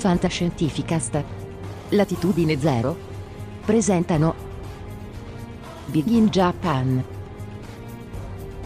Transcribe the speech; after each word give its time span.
Fantascientificast. 0.00 1.22
Latitudine 1.90 2.58
Zero. 2.58 2.96
Presentano 3.62 4.34
Big 5.84 6.06
in 6.06 6.28
Japan. 6.28 7.04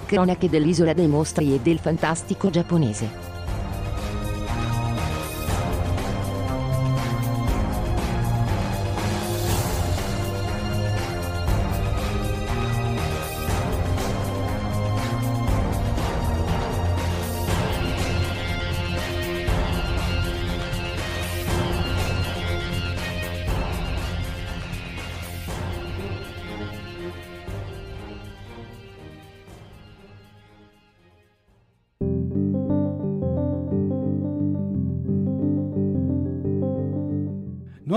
Cronache 0.07 0.49
dell'isola 0.49 0.93
dei 0.93 1.09
mostri 1.09 1.53
e 1.53 1.59
del 1.59 1.81
fantastico 1.81 2.51
giapponese. 2.51 3.24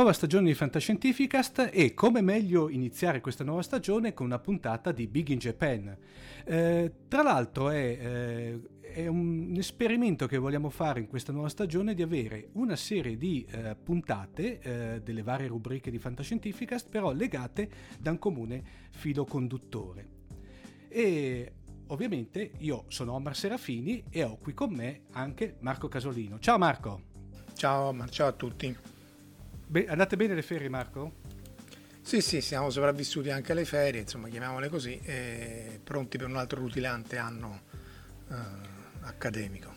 Nuova 0.08 0.24
stagione 0.26 0.48
di 0.48 0.56
Fantascientificast 0.56 1.70
e 1.70 1.94
come 1.94 2.22
meglio 2.22 2.70
iniziare 2.70 3.20
questa 3.20 3.44
nuova 3.44 3.62
stagione 3.62 4.14
con 4.14 4.26
una 4.26 4.40
puntata 4.40 4.94
di 4.94 5.06
Big 5.06 5.28
in 5.28 5.38
Japan. 5.38 5.98
Eh, 6.46 6.94
tra 7.10 7.24
l'altro 7.24 7.70
è, 7.70 7.76
eh, 7.76 8.62
è, 8.80 9.06
un 9.08 9.54
esperimento 9.58 10.26
che 10.26 10.38
vogliamo 10.38 10.70
fare 10.70 11.02
in 11.02 11.08
questa 11.08 11.34
nuova 11.34 11.50
stagione 11.50 11.94
di 11.94 12.04
avere 12.04 12.52
una 12.54 12.78
serie 12.78 13.18
di 13.18 13.46
eh, 13.52 13.76
puntate 13.76 14.60
eh, 14.62 15.02
delle 15.02 15.24
varie 15.24 15.48
rubriche 15.48 15.92
di 15.92 16.00
Fantascientificast 16.00 16.88
però 16.88 17.12
legate 17.12 17.70
da 18.00 18.12
un 18.12 18.18
comune 18.18 18.64
filo 18.92 19.26
conduttore. 19.26 20.08
E 20.88 21.52
ovviamente 21.88 22.52
io 22.60 22.86
sono 22.88 23.12
Omar 23.12 23.36
Serafini 23.36 24.06
e 24.10 24.24
ho 24.24 24.38
qui 24.38 24.54
con 24.54 24.72
me 24.72 25.02
anche 25.12 25.58
Marco 25.60 25.90
Casolino. 25.90 26.40
Ciao 26.40 26.58
Marco! 26.58 27.02
Ciao 27.56 27.94
ciao 28.08 28.28
a 28.28 28.32
tutti. 28.32 28.96
Be- 29.70 29.86
andate 29.88 30.16
bene 30.16 30.34
le 30.34 30.44
ferie, 30.44 30.70
Marco? 30.70 31.16
Sì, 32.00 32.22
sì, 32.22 32.40
siamo 32.40 32.70
sopravvissuti 32.70 33.30
anche 33.32 33.52
alle 33.52 33.66
ferie, 33.66 34.00
insomma, 34.00 34.30
chiamiamole 34.30 34.70
così, 34.70 34.98
e 35.04 35.82
pronti 35.84 36.18
per 36.18 36.28
un 36.28 36.38
altro 36.38 36.62
rutilante 36.62 37.18
anno 37.18 37.64
eh, 38.30 38.36
accademico. 39.02 39.73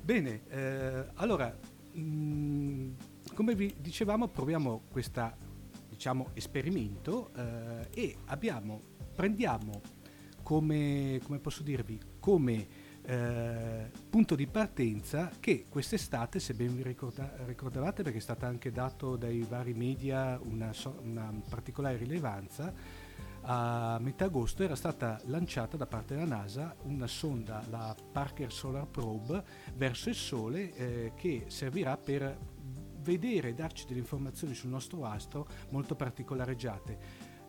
Bene, 0.00 0.42
eh, 0.48 1.04
allora, 1.14 1.52
mh, 1.92 2.00
mm, 2.00 2.90
come 3.34 3.56
vi 3.56 3.74
dicevamo, 3.80 4.28
proviamo 4.28 4.84
questo 4.92 5.28
diciamo, 5.88 6.30
esperimento 6.34 7.32
eh, 7.34 7.88
e 7.92 8.16
abbiamo, 8.26 8.80
prendiamo 9.12 9.82
come, 10.44 11.18
come 11.24 11.40
posso 11.40 11.64
dirvi, 11.64 11.98
come 12.20 12.66
eh, 13.08 13.90
punto 14.10 14.34
di 14.34 14.46
partenza 14.46 15.30
che 15.40 15.64
quest'estate, 15.66 16.38
se 16.38 16.52
ben 16.52 16.76
vi 16.76 16.82
ricorda- 16.82 17.32
ricordavate, 17.46 18.02
perché 18.02 18.18
è 18.18 18.20
stata 18.20 18.46
anche 18.46 18.70
dato 18.70 19.16
dai 19.16 19.46
vari 19.48 19.72
media 19.72 20.38
una, 20.42 20.74
so- 20.74 21.00
una 21.02 21.32
particolare 21.48 21.96
rilevanza, 21.96 22.70
a 23.40 23.98
metà 24.02 24.26
agosto 24.26 24.62
era 24.62 24.76
stata 24.76 25.18
lanciata 25.24 25.78
da 25.78 25.86
parte 25.86 26.14
della 26.14 26.26
NASA 26.26 26.76
una 26.82 27.06
sonda, 27.06 27.64
la 27.70 27.96
Parker 28.12 28.52
Solar 28.52 28.86
Probe, 28.86 29.42
verso 29.74 30.10
il 30.10 30.14
Sole 30.14 30.74
eh, 30.74 31.12
che 31.14 31.44
servirà 31.46 31.96
per 31.96 32.36
vedere 33.00 33.48
e 33.48 33.54
darci 33.54 33.86
delle 33.86 34.00
informazioni 34.00 34.52
sul 34.52 34.68
nostro 34.68 35.06
astro 35.06 35.48
molto 35.70 35.94
particolareggiate. 35.94 36.98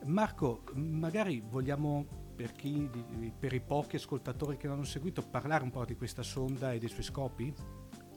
Marco, 0.06 0.64
magari 0.76 1.44
vogliamo 1.46 2.29
per, 2.40 2.54
chi, 2.54 2.90
per 3.38 3.52
i 3.52 3.60
pochi 3.60 3.98
ascoltatori 3.98 4.56
che 4.56 4.68
non 4.68 4.78
hanno 4.78 4.86
seguito, 4.86 5.22
parlare 5.22 5.62
un 5.62 5.72
po' 5.72 5.84
di 5.84 5.98
questa 5.98 6.24
sonda 6.24 6.72
e 6.72 6.80
dei 6.80 6.88
suoi 6.88 7.04
scopi? 7.04 7.54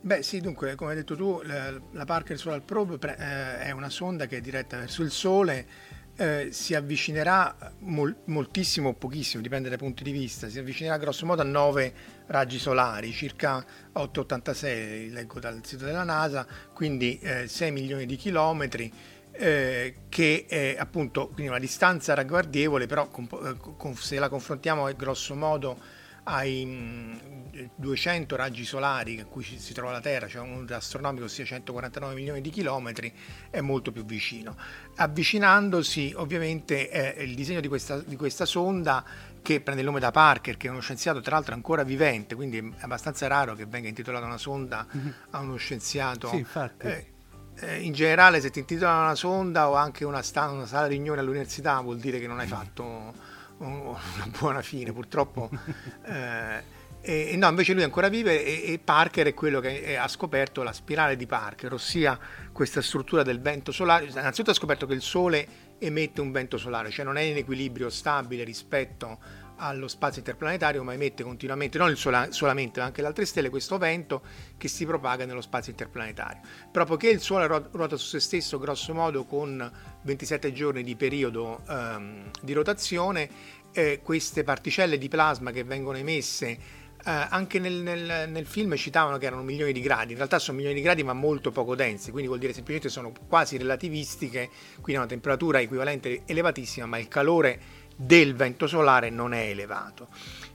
Beh 0.00 0.22
sì, 0.22 0.40
dunque, 0.40 0.76
come 0.76 0.90
hai 0.90 0.96
detto 0.96 1.16
tu, 1.16 1.40
la, 1.42 2.04
Parker 2.04 2.38
Solar 2.38 2.62
Probe 2.62 2.98
eh, 3.04 3.58
è 3.58 3.72
una 3.72 3.90
sonda 3.90 4.26
che 4.26 4.36
è 4.36 4.40
diretta 4.40 4.78
verso 4.78 5.02
il 5.02 5.10
Sole, 5.10 5.66
eh, 6.14 6.50
si 6.52 6.76
avvicinerà 6.76 7.74
mol, 7.80 8.14
moltissimo 8.26 8.90
o 8.90 8.94
pochissimo, 8.94 9.42
dipende 9.42 9.68
dai 9.68 9.78
punti 9.78 10.04
di 10.04 10.12
vista, 10.12 10.48
si 10.48 10.60
avvicinerà 10.60 10.98
grosso 10.98 11.26
modo 11.26 11.42
a 11.42 11.44
9 11.44 11.94
raggi 12.26 12.60
solari, 12.60 13.10
circa 13.10 13.56
886, 13.92 15.10
leggo 15.10 15.40
dal 15.40 15.66
sito 15.66 15.84
della 15.84 16.04
NASA, 16.04 16.46
quindi 16.72 17.18
eh, 17.18 17.48
6 17.48 17.72
milioni 17.72 18.06
di 18.06 18.14
chilometri, 18.14 18.92
eh, 19.32 19.94
che 20.08 20.46
è 20.48 20.76
appunto 20.78 21.26
quindi 21.28 21.48
una 21.48 21.58
distanza 21.58 22.14
ragguardevole, 22.14 22.86
però 22.86 23.08
con, 23.08 23.28
eh, 23.44 23.56
con, 23.76 23.94
se 23.94 24.18
la 24.18 24.28
confrontiamo 24.28 24.90
grosso 24.94 25.34
modo 25.34 26.00
ai 26.24 26.64
mh, 26.64 27.70
200 27.74 28.36
raggi 28.36 28.64
solari 28.64 29.18
a 29.18 29.24
cui 29.24 29.42
si 29.42 29.72
trova 29.72 29.92
la 29.92 30.00
Terra, 30.00 30.28
cioè 30.28 30.42
un 30.42 30.66
astronomico 30.70 31.26
sia 31.28 31.44
149 31.44 32.14
milioni 32.14 32.40
di 32.40 32.50
chilometri, 32.50 33.12
è 33.50 33.60
molto 33.60 33.90
più 33.90 34.04
vicino. 34.04 34.56
Avvicinandosi 34.96 36.12
ovviamente 36.16 36.90
eh, 36.90 37.22
il 37.24 37.34
disegno 37.34 37.60
di 37.60 37.68
questa, 37.68 37.98
di 37.98 38.16
questa 38.16 38.44
sonda 38.44 39.04
che 39.42 39.60
prende 39.60 39.80
il 39.80 39.86
nome 39.86 40.00
da 40.00 40.10
Parker, 40.12 40.56
che 40.56 40.68
è 40.68 40.70
uno 40.70 40.80
scienziato 40.80 41.20
tra 41.20 41.34
l'altro 41.34 41.54
ancora 41.54 41.82
vivente, 41.82 42.34
quindi 42.34 42.58
è 42.58 42.82
abbastanza 42.82 43.26
raro 43.26 43.54
che 43.54 43.66
venga 43.66 43.88
intitolata 43.88 44.24
una 44.24 44.38
sonda 44.38 44.86
mm-hmm. 44.96 45.10
a 45.30 45.40
uno 45.40 45.56
scienziato. 45.56 46.28
Sì, 46.28 46.36
infatti. 46.36 46.86
Eh, 46.86 47.11
eh, 47.60 47.80
in 47.80 47.92
generale 47.92 48.40
se 48.40 48.50
ti 48.50 48.60
intitolano 48.60 49.02
una 49.02 49.14
sonda 49.14 49.68
o 49.68 49.74
anche 49.74 50.04
una, 50.04 50.22
sta- 50.22 50.50
una 50.50 50.66
sala 50.66 50.86
riunione 50.86 51.20
all'università 51.20 51.80
vuol 51.80 51.98
dire 51.98 52.18
che 52.18 52.26
non 52.26 52.38
hai 52.38 52.46
fatto 52.46 53.12
una 53.58 53.98
buona 54.38 54.62
fine, 54.62 54.92
purtroppo. 54.92 55.50
Eh, 57.04 57.32
e, 57.32 57.36
no, 57.36 57.48
invece 57.48 57.72
lui 57.72 57.82
ancora 57.82 58.08
vive 58.08 58.44
e, 58.44 58.72
e 58.72 58.78
Parker 58.78 59.26
è 59.26 59.34
quello 59.34 59.58
che 59.58 59.82
è, 59.82 59.94
ha 59.94 60.06
scoperto 60.06 60.62
la 60.62 60.72
spirale 60.72 61.16
di 61.16 61.26
Parker, 61.26 61.72
ossia 61.72 62.16
questa 62.52 62.80
struttura 62.80 63.24
del 63.24 63.40
vento 63.40 63.72
solare. 63.72 64.04
Innanzitutto 64.04 64.52
ha 64.52 64.54
scoperto 64.54 64.86
che 64.86 64.94
il 64.94 65.02
Sole 65.02 65.48
emette 65.78 66.20
un 66.20 66.30
vento 66.30 66.58
solare, 66.58 66.90
cioè 66.90 67.04
non 67.04 67.16
è 67.16 67.22
in 67.22 67.36
equilibrio 67.36 67.90
stabile 67.90 68.44
rispetto 68.44 69.18
allo 69.62 69.86
spazio 69.86 70.18
interplanetario, 70.18 70.82
ma 70.82 70.92
emette 70.92 71.22
continuamente, 71.22 71.78
non 71.78 71.96
sola, 71.96 72.32
solamente, 72.32 72.80
ma 72.80 72.86
anche 72.86 73.00
le 73.00 73.06
altre 73.06 73.24
stelle, 73.24 73.48
questo 73.48 73.78
vento 73.78 74.22
che 74.56 74.68
si 74.68 74.84
propaga 74.84 75.24
nello 75.24 75.40
spazio 75.40 75.70
interplanetario. 75.70 76.40
Proprio 76.70 76.96
che 76.96 77.08
il 77.08 77.20
Sole 77.20 77.46
ruota 77.46 77.96
su 77.96 78.08
se 78.08 78.20
stesso, 78.20 78.58
grosso 78.58 78.92
modo, 78.92 79.24
con 79.24 79.70
27 80.02 80.52
giorni 80.52 80.82
di 80.82 80.96
periodo 80.96 81.62
um, 81.68 82.30
di 82.40 82.52
rotazione, 82.52 83.28
eh, 83.72 84.00
queste 84.02 84.42
particelle 84.42 84.98
di 84.98 85.08
plasma 85.08 85.50
che 85.50 85.64
vengono 85.64 85.96
emesse 85.96 86.80
eh, 87.04 87.10
anche 87.10 87.58
nel, 87.58 87.74
nel, 87.74 88.28
nel, 88.30 88.46
film 88.46 88.76
citavano 88.76 89.18
che 89.18 89.26
erano 89.26 89.42
milioni 89.42 89.72
di 89.72 89.80
gradi, 89.80 90.12
in 90.12 90.18
realtà 90.18 90.38
sono 90.38 90.56
milioni 90.56 90.76
di 90.76 90.84
gradi 90.84 91.02
ma 91.02 91.12
molto 91.12 91.50
poco 91.50 91.74
densi, 91.74 92.10
quindi 92.10 92.28
vuol 92.28 92.38
dire 92.38 92.52
semplicemente 92.52 92.88
sono 92.88 93.12
quasi 93.26 93.56
relativistiche, 93.56 94.48
quindi 94.74 94.92
hanno 94.92 95.00
una 95.00 95.06
temperatura 95.08 95.60
equivalente 95.60 96.22
elevatissima, 96.26 96.86
ma 96.86 96.98
il 96.98 97.08
calore 97.08 97.60
del 97.96 98.34
vento 98.34 98.66
solare 98.66 99.10
non 99.10 99.32
è 99.34 99.48
elevato. 99.48 100.08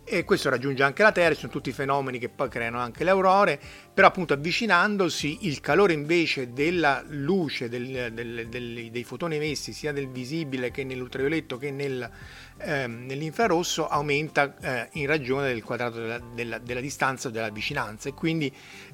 E 0.10 0.24
questo 0.24 0.50
raggiunge 0.50 0.84
anche 0.84 1.04
la 1.04 1.12
Terra, 1.12 1.36
sono 1.36 1.52
tutti 1.52 1.74
fenomeni 1.74 2.18
che 2.18 2.30
poi 2.30 2.48
creano 2.48 2.80
anche 2.80 3.04
le 3.04 3.10
aurore, 3.10 3.60
però 3.94 4.08
appunto 4.08 4.34
avvicinandosi 4.34 5.40
il 5.48 5.60
calore 5.60 5.92
invece 5.92 6.54
della 6.54 7.04
luce, 7.08 7.68
del, 7.68 8.14
del, 8.14 8.48
del, 8.48 8.90
dei 8.90 9.04
fotoni 9.04 9.36
emessi 9.36 9.74
sia 9.74 9.92
del 9.92 10.08
visibile 10.08 10.72
che 10.72 10.86
nell'ultravioletto 10.86 11.58
che 11.58 11.72
nel, 11.72 12.10
ehm, 12.58 13.06
nell'infrarosso 13.06 13.90
aumenta 13.90 14.56
eh, 14.62 14.90
in 14.94 15.08
ragione 15.08 15.50
del 15.50 15.62
quadrato 15.62 16.00
della, 16.00 16.20
della, 16.20 16.58
della 16.60 16.80
distanza 16.80 17.28
o 17.28 17.32
della 17.32 17.50
vicinanza 17.50 18.08
e 18.08 18.14
quindi 18.14 18.50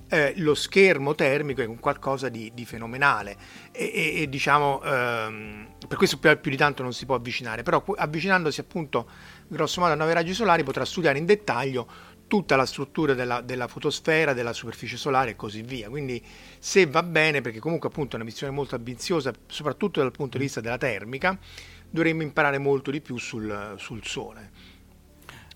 eh, 0.09 0.33
lo 0.37 0.53
schermo 0.55 1.15
termico 1.15 1.61
è 1.61 1.65
un 1.65 1.79
qualcosa 1.79 2.29
di, 2.29 2.51
di 2.53 2.65
fenomenale 2.65 3.35
e, 3.71 3.91
e, 3.93 4.21
e 4.21 4.29
diciamo 4.29 4.81
ehm, 4.83 5.67
per 5.87 5.97
questo 5.97 6.17
più, 6.17 6.39
più, 6.39 6.51
di 6.51 6.57
tanto 6.57 6.83
non 6.83 6.93
si 6.93 7.05
può 7.05 7.15
avvicinare 7.15 7.63
però 7.63 7.83
avvicinandosi 7.95 8.59
appunto 8.59 9.09
grosso 9.47 9.81
modo 9.81 9.93
a 9.93 9.95
9 9.95 10.13
raggi 10.13 10.33
solari 10.33 10.63
potrà 10.63 10.85
studiare 10.85 11.17
in 11.17 11.25
dettaglio 11.25 11.87
tutta 12.27 12.55
la 12.55 12.65
struttura 12.65 13.13
della, 13.13 13.41
della, 13.41 13.67
fotosfera, 13.67 14.33
della 14.33 14.53
superficie 14.53 14.97
solare 14.97 15.31
e 15.31 15.35
così 15.35 15.61
via. 15.61 15.87
Quindi 15.87 16.19
se 16.57 16.87
va 16.87 17.03
bene, 17.03 17.41
perché 17.41 17.59
comunque 17.59 17.89
appunto 17.89 18.13
è 18.13 18.15
una 18.15 18.23
missione 18.23 18.51
molto 18.51 18.73
ambiziosa, 18.73 19.31
soprattutto 19.45 19.99
dal 19.99 20.09
punto 20.11 20.39
di 20.39 20.45
vista 20.45 20.59
della 20.59 20.79
termica, 20.79 21.37
dovremmo 21.91 22.23
imparare 22.23 22.57
molto 22.57 22.89
di 22.89 23.01
più 23.01 23.17
sul, 23.17 23.75
sul 23.77 24.03
Sole. 24.03 24.49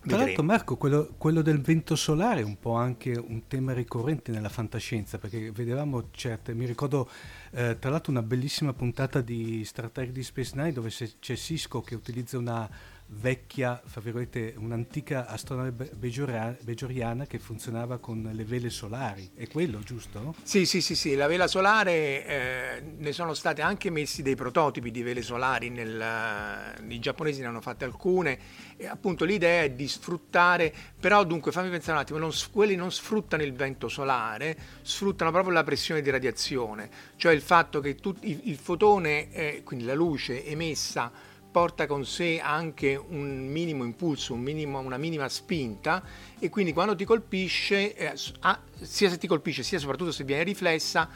Tra 0.07 0.17
l'altro 0.17 0.43
Marco, 0.43 0.77
quello, 0.77 1.13
quello, 1.17 1.41
del 1.41 1.61
vento 1.61 1.95
solare 1.95 2.41
è 2.41 2.43
un 2.43 2.57
po' 2.57 2.75
anche 2.75 3.11
un 3.11 3.47
tema 3.47 3.73
ricorrente 3.73 4.31
nella 4.31 4.49
fantascienza, 4.49 5.17
perché 5.17 5.51
vedevamo 5.51 6.09
certe, 6.11 6.53
mi 6.53 6.65
ricordo 6.65 7.09
eh, 7.51 7.77
tra 7.79 7.89
l'altro 7.89 8.11
una 8.11 8.21
bellissima 8.21 8.73
puntata 8.73 9.21
di 9.21 9.63
Star 9.65 9.89
Trek 9.89 10.11
di 10.11 10.23
Space 10.23 10.51
Nine 10.55 10.71
dove 10.71 10.89
c'è 10.89 11.35
Cisco 11.35 11.81
che 11.81 11.95
utilizza 11.95 12.37
una, 12.37 12.69
vecchia, 13.09 13.81
fra 13.85 14.01
virgolette, 14.01 14.55
un'antica 14.57 15.27
astronave 15.27 15.91
beggioriana 15.91 17.25
che 17.25 17.39
funzionava 17.39 17.97
con 17.99 18.29
le 18.31 18.43
vele 18.43 18.69
solari. 18.69 19.31
È 19.33 19.47
quello, 19.47 19.79
giusto? 19.79 20.35
Sì, 20.43 20.65
sì, 20.65 20.81
sì, 20.81 20.95
sì. 20.95 21.15
la 21.15 21.27
vela 21.27 21.47
solare 21.47 22.25
eh, 22.25 22.83
ne 22.97 23.11
sono 23.13 23.33
state 23.33 23.61
anche 23.61 23.89
messi 23.89 24.21
dei 24.21 24.35
prototipi 24.35 24.91
di 24.91 25.03
vele 25.03 25.21
solari, 25.21 25.69
nel, 25.69 26.75
i 26.87 26.99
giapponesi 26.99 27.39
ne 27.41 27.47
hanno 27.47 27.61
fatte 27.61 27.85
alcune 27.85 28.39
e 28.75 28.85
appunto 28.87 29.23
l'idea 29.25 29.63
è 29.63 29.71
di 29.71 29.87
sfruttare, 29.87 30.73
però 30.99 31.23
dunque 31.23 31.51
fammi 31.51 31.69
pensare 31.69 31.93
un 31.93 31.99
attimo, 31.99 32.19
non, 32.19 32.31
quelli 32.51 32.75
non 32.75 32.91
sfruttano 32.91 33.43
il 33.43 33.53
vento 33.53 33.87
solare, 33.87 34.57
sfruttano 34.81 35.31
proprio 35.31 35.53
la 35.53 35.63
pressione 35.63 36.01
di 36.01 36.09
radiazione, 36.09 36.89
cioè 37.15 37.33
il 37.33 37.41
fatto 37.41 37.79
che 37.79 37.95
tu, 37.95 38.13
il, 38.21 38.41
il, 38.43 38.57
fotone, 38.57 39.31
eh, 39.31 39.61
quindi 39.63 39.85
la 39.85 39.95
luce 39.95 40.45
emessa, 40.45 41.11
porta 41.57 41.87
con 41.87 42.05
sé 42.05 42.39
anche 42.39 42.95
un 42.95 43.47
minimo 43.47 43.83
impulso, 43.83 44.35
un 44.35 44.41
minimo, 44.41 44.77
una 44.77 44.97
minima 44.97 45.27
spinta 45.27 46.03
e 46.37 46.49
quindi 46.49 46.71
quando 46.71 46.95
ti 46.95 47.03
colpisce, 47.03 47.95
eh, 47.95 48.13
sia 48.15 49.09
se 49.09 49.17
ti 49.17 49.25
colpisce 49.25 49.63
sia 49.63 49.79
soprattutto 49.79 50.11
se 50.11 50.23
viene 50.23 50.43
riflessa, 50.43 51.09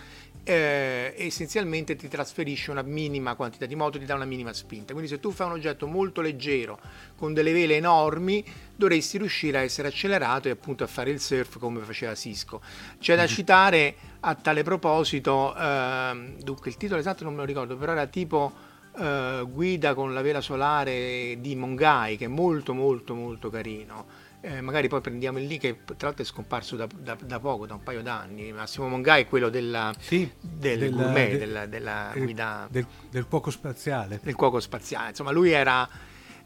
eh, 0.44 1.14
essenzialmente 1.16 1.96
ti 1.96 2.08
trasferisce 2.08 2.72
una 2.72 2.82
minima 2.82 3.36
quantità 3.36 3.68
di 3.68 3.76
moto, 3.76 4.00
ti 4.00 4.06
dà 4.06 4.16
una 4.16 4.26
minima 4.26 4.52
spinta. 4.52 4.94
Quindi 4.94 5.12
se 5.12 5.20
tu 5.20 5.30
fai 5.30 5.46
un 5.46 5.54
oggetto 5.54 5.86
molto 5.86 6.22
leggero 6.22 6.80
con 7.16 7.36
delle 7.36 7.54
vele 7.54 7.76
enormi, 7.76 8.44
dovresti 8.76 9.20
riuscire 9.20 9.60
a 9.60 9.62
essere 9.62 9.90
accelerato 9.90 10.48
e 10.48 10.52
appunto 10.52 10.84
a 10.84 10.88
fare 10.88 11.12
il 11.12 11.20
surf 11.20 11.60
come 11.60 11.82
faceva 11.82 12.16
Cisco. 12.16 12.62
C'è 13.00 13.14
da 13.14 13.26
mm-hmm. 13.26 13.32
citare 13.32 13.96
a 14.22 14.34
tale 14.34 14.64
proposito, 14.64 15.56
eh, 15.56 16.34
dunque 16.40 16.72
il 16.72 16.78
titolo 16.78 17.00
esatto 17.00 17.24
non 17.26 17.34
me 17.34 17.42
lo 17.42 17.46
ricordo, 17.46 17.78
però 17.78 17.92
era 17.92 18.08
tipo 18.08 18.70
eh, 18.98 19.46
guida 19.50 19.94
con 19.94 20.14
la 20.14 20.22
vela 20.22 20.42
solare 20.42 21.38
di 21.40 21.56
Mongai 21.56 22.18
che 22.18 22.26
è 22.26 22.28
molto 22.28 22.74
molto 22.74 23.14
molto 23.16 23.50
carino. 23.50 24.30
Eh, 24.44 24.60
magari 24.60 24.88
poi 24.88 25.02
prendiamo 25.02 25.38
il 25.38 25.46
lì 25.46 25.60
che 25.60 25.82
tra 25.86 26.08
l'altro 26.08 26.24
è 26.24 26.26
scomparso 26.26 26.76
da, 26.76 26.88
da, 26.98 27.16
da, 27.24 27.40
poco, 27.40 27.68
da 27.68 27.76
un 27.76 27.84
paio 27.84 28.02
d'anni. 28.02 28.52
Massimo 28.52 28.88
Mongai 28.88 29.24
è 29.24 29.28
quello 29.28 29.50
della, 29.50 29.94
sì, 30.00 30.30
del 30.40 30.80
del, 30.80 30.92
gourmet, 30.92 31.30
del, 31.30 31.40
della, 31.40 31.66
della 31.68 32.12
guida 32.16 32.68
del, 32.70 32.88
del 33.10 33.28
cuoco 33.28 33.52
spaziale. 33.52 34.20
Del 34.24 34.36
cuoco 34.36 34.60
spaziale. 34.60 35.10
Insomma, 35.10 35.32
lui 35.32 35.52
era 35.52 35.88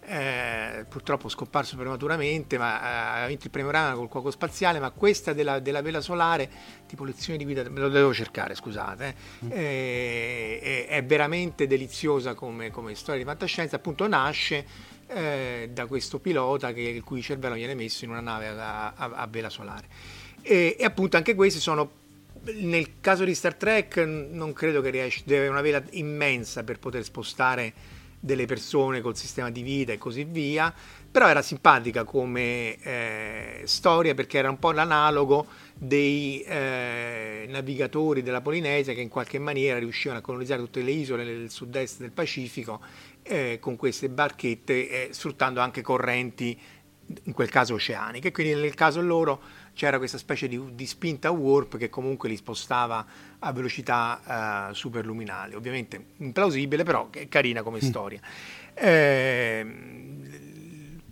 eh, 0.08 0.86
purtroppo 0.88 1.30
scomparso 1.30 1.76
prematuramente, 1.76 2.58
ma 2.58 3.20
eh, 3.20 3.24
ha 3.24 3.28
vinto 3.28 3.46
il 3.46 3.52
premio 3.52 3.72
Rana 3.72 3.96
col 3.96 4.08
cuoco 4.08 4.32
spaziale, 4.32 4.80
ma 4.80 4.92
questa 4.92 5.34
della, 5.34 5.60
della, 5.60 5.82
vela 5.82 6.02
solare, 6.02 6.50
tipo 6.86 7.04
lezione 7.04 7.38
di 7.38 7.44
guida, 7.44 7.68
me 7.70 7.80
lo 7.80 7.90
devo 7.90 8.14
cercare, 8.14 8.56
scusate, 8.56 9.16
mm. 9.46 9.52
eh, 9.52 10.60
è, 10.62 10.88
è, 10.88 11.04
veramente 11.04 11.68
deliziosa 11.68 12.34
come, 12.34 12.70
come, 12.72 12.94
storia 12.96 13.22
di 13.22 13.28
fantascienza, 13.28 13.78
appunto 13.78 14.08
nasce 14.08 14.66
eh, 15.08 15.70
da 15.72 15.86
questo 15.88 16.20
pilota 16.20 16.72
che, 16.72 16.82
il 16.82 17.04
cui 17.04 17.22
cervello 17.22 17.56
viene 17.56 17.74
messo 17.74 18.06
in 18.06 18.12
una 18.12 18.22
nave 18.22 18.48
a, 18.48 18.94
a, 18.94 18.94
a 18.96 19.28
vela 19.28 19.50
solare. 19.50 19.88
E, 20.42 20.76
e 20.78 20.86
appunto 20.86 21.18
anche 21.18 21.34
questi 21.34 21.60
sono 21.60 22.04
nel 22.54 23.00
caso 23.02 23.24
di 23.24 23.34
Star 23.34 23.56
Trek 23.56 23.98
non 23.98 24.54
credo 24.54 24.82
che 24.82 24.92
riesci, 24.92 25.24
deve 25.26 25.48
avere 25.48 25.52
una 25.52 25.62
vela 25.62 25.84
immensa 25.92 26.64
per 26.64 26.78
poter 26.78 27.04
spostare 27.04 27.74
delle 28.26 28.46
persone 28.46 29.02
col 29.02 29.16
sistema 29.16 29.52
di 29.52 29.62
vita 29.62 29.94
e 29.94 30.00
così 30.00 30.24
via, 30.24 30.74
però 31.12 31.28
era 31.28 31.44
simpatica 31.44 32.04
come 32.04 32.76
eh, 32.82 33.62
storia 33.66 34.16
perché 34.16 34.40
era 34.40 34.50
un 34.50 34.58
po' 34.58 34.72
l'analogo 34.72 35.46
dei 35.76 36.42
eh, 36.42 37.46
navigatori 37.48 38.24
della 38.24 38.42
Polinesia 38.42 38.94
che 38.94 39.02
in 39.02 39.10
qualche 39.10 39.38
maniera 39.38 39.78
riuscivano 39.78 40.20
a 40.20 40.24
colonizzare 40.24 40.62
tutte 40.62 40.82
le 40.82 40.92
isole 40.92 41.24
del 41.24 41.52
sud-est 41.52 42.00
del 42.00 42.12
Pacifico 42.12 42.82
eh, 43.22 43.60
con 43.62 43.76
queste 43.76 44.10
barchette, 44.10 45.10
sfruttando 45.12 45.60
anche 45.60 45.82
correnti, 45.84 46.60
in 47.24 47.34
quel 47.34 47.50
caso 47.50 47.76
oceaniche, 47.76 48.32
quindi 48.32 48.60
nel 48.60 48.74
caso 48.74 49.00
loro 49.02 49.40
c'era 49.76 49.98
questa 49.98 50.18
specie 50.18 50.48
di, 50.48 50.60
di 50.74 50.86
spinta 50.88 51.30
warp 51.30 51.78
che 51.78 51.90
comunque 51.90 52.30
li 52.30 52.38
spostava 52.38 53.06
a 53.40 53.52
velocità 53.52 54.70
uh, 54.70 54.74
superluminali. 54.74 55.54
Ovviamente 55.54 56.06
implausibile, 56.18 56.84
però 56.84 57.10
è 57.12 57.28
carina 57.28 57.62
come 57.62 57.78
mm. 57.78 57.88
storia. 57.88 58.20
Eh, 58.74 59.66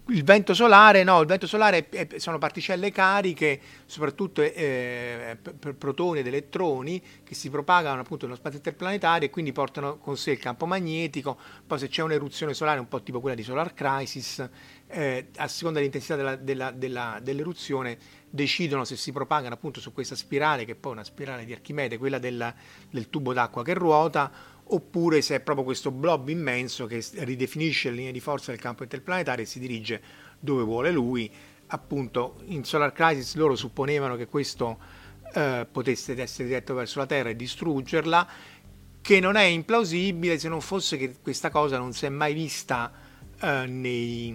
il 0.07 0.23
vento 0.23 0.53
solare, 0.53 1.03
no, 1.03 1.21
il 1.21 1.27
vento 1.27 1.47
solare 1.47 1.87
è, 1.87 2.07
è, 2.07 2.19
sono 2.19 2.37
particelle 2.37 2.91
cariche, 2.91 3.59
soprattutto 3.85 4.41
eh, 4.41 5.37
protoni 5.77 6.19
ed 6.19 6.27
elettroni, 6.27 7.01
che 7.23 7.35
si 7.35 7.49
propagano 7.49 8.01
appunto 8.01 8.25
nello 8.25 8.37
spazio 8.37 8.57
interplanetario 8.57 9.27
e 9.27 9.31
quindi 9.31 9.53
portano 9.53 9.97
con 9.97 10.17
sé 10.17 10.31
il 10.31 10.39
campo 10.39 10.65
magnetico. 10.65 11.37
Poi 11.65 11.79
se 11.79 11.87
c'è 11.87 12.01
un'eruzione 12.01 12.53
solare, 12.53 12.79
un 12.79 12.87
po' 12.87 13.01
tipo 13.01 13.21
quella 13.21 13.35
di 13.35 13.43
Solar 13.43 13.73
Crisis, 13.73 14.47
eh, 14.93 15.29
a 15.37 15.47
seconda 15.47 15.79
dell'intensità 15.79 16.15
della, 16.15 16.35
della, 16.35 16.71
della, 16.71 17.19
dell'eruzione, 17.21 17.97
decidono 18.29 18.85
se 18.85 18.95
si 18.95 19.11
propagano 19.11 19.55
appunto 19.55 19.79
su 19.79 19.91
questa 19.91 20.15
spirale, 20.15 20.65
che 20.65 20.73
è 20.73 20.75
poi 20.75 20.91
una 20.91 21.03
spirale 21.03 21.45
di 21.45 21.51
Archimede, 21.51 21.97
quella 21.97 22.19
del 22.19 22.53
tubo 23.09 23.33
d'acqua 23.33 23.63
che 23.63 23.73
ruota, 23.73 24.31
oppure 24.65 25.21
se 25.21 25.35
è 25.35 25.39
proprio 25.39 25.65
questo 25.65 25.91
blob 25.91 26.29
immenso 26.29 26.85
che 26.85 27.03
ridefinisce 27.15 27.89
le 27.89 27.95
linee 27.97 28.11
di 28.11 28.19
forza 28.19 28.51
del 28.51 28.61
campo 28.61 28.83
interplanetario 28.83 29.43
e 29.43 29.47
si 29.47 29.59
dirige 29.59 30.01
dove 30.39 30.63
vuole 30.63 30.91
lui. 30.91 31.31
Appunto, 31.67 32.41
in 32.45 32.63
Solar 32.63 32.91
Crisis 32.91 33.33
loro 33.35 33.55
supponevano 33.55 34.15
che 34.15 34.27
questo 34.27 34.79
eh, 35.33 35.67
potesse 35.69 36.19
essere 36.21 36.47
diretto 36.47 36.75
verso 36.75 36.99
la 36.99 37.07
Terra 37.07 37.29
e 37.29 37.35
distruggerla, 37.35 38.27
che 39.01 39.19
non 39.19 39.35
è 39.35 39.43
implausibile 39.43 40.37
se 40.37 40.47
non 40.47 40.61
fosse 40.61 40.97
che 40.97 41.15
questa 41.19 41.49
cosa 41.49 41.77
non 41.79 41.93
si 41.93 42.05
è 42.05 42.09
mai 42.09 42.33
vista 42.33 43.02
eh, 43.43 43.65
nei, 43.67 44.33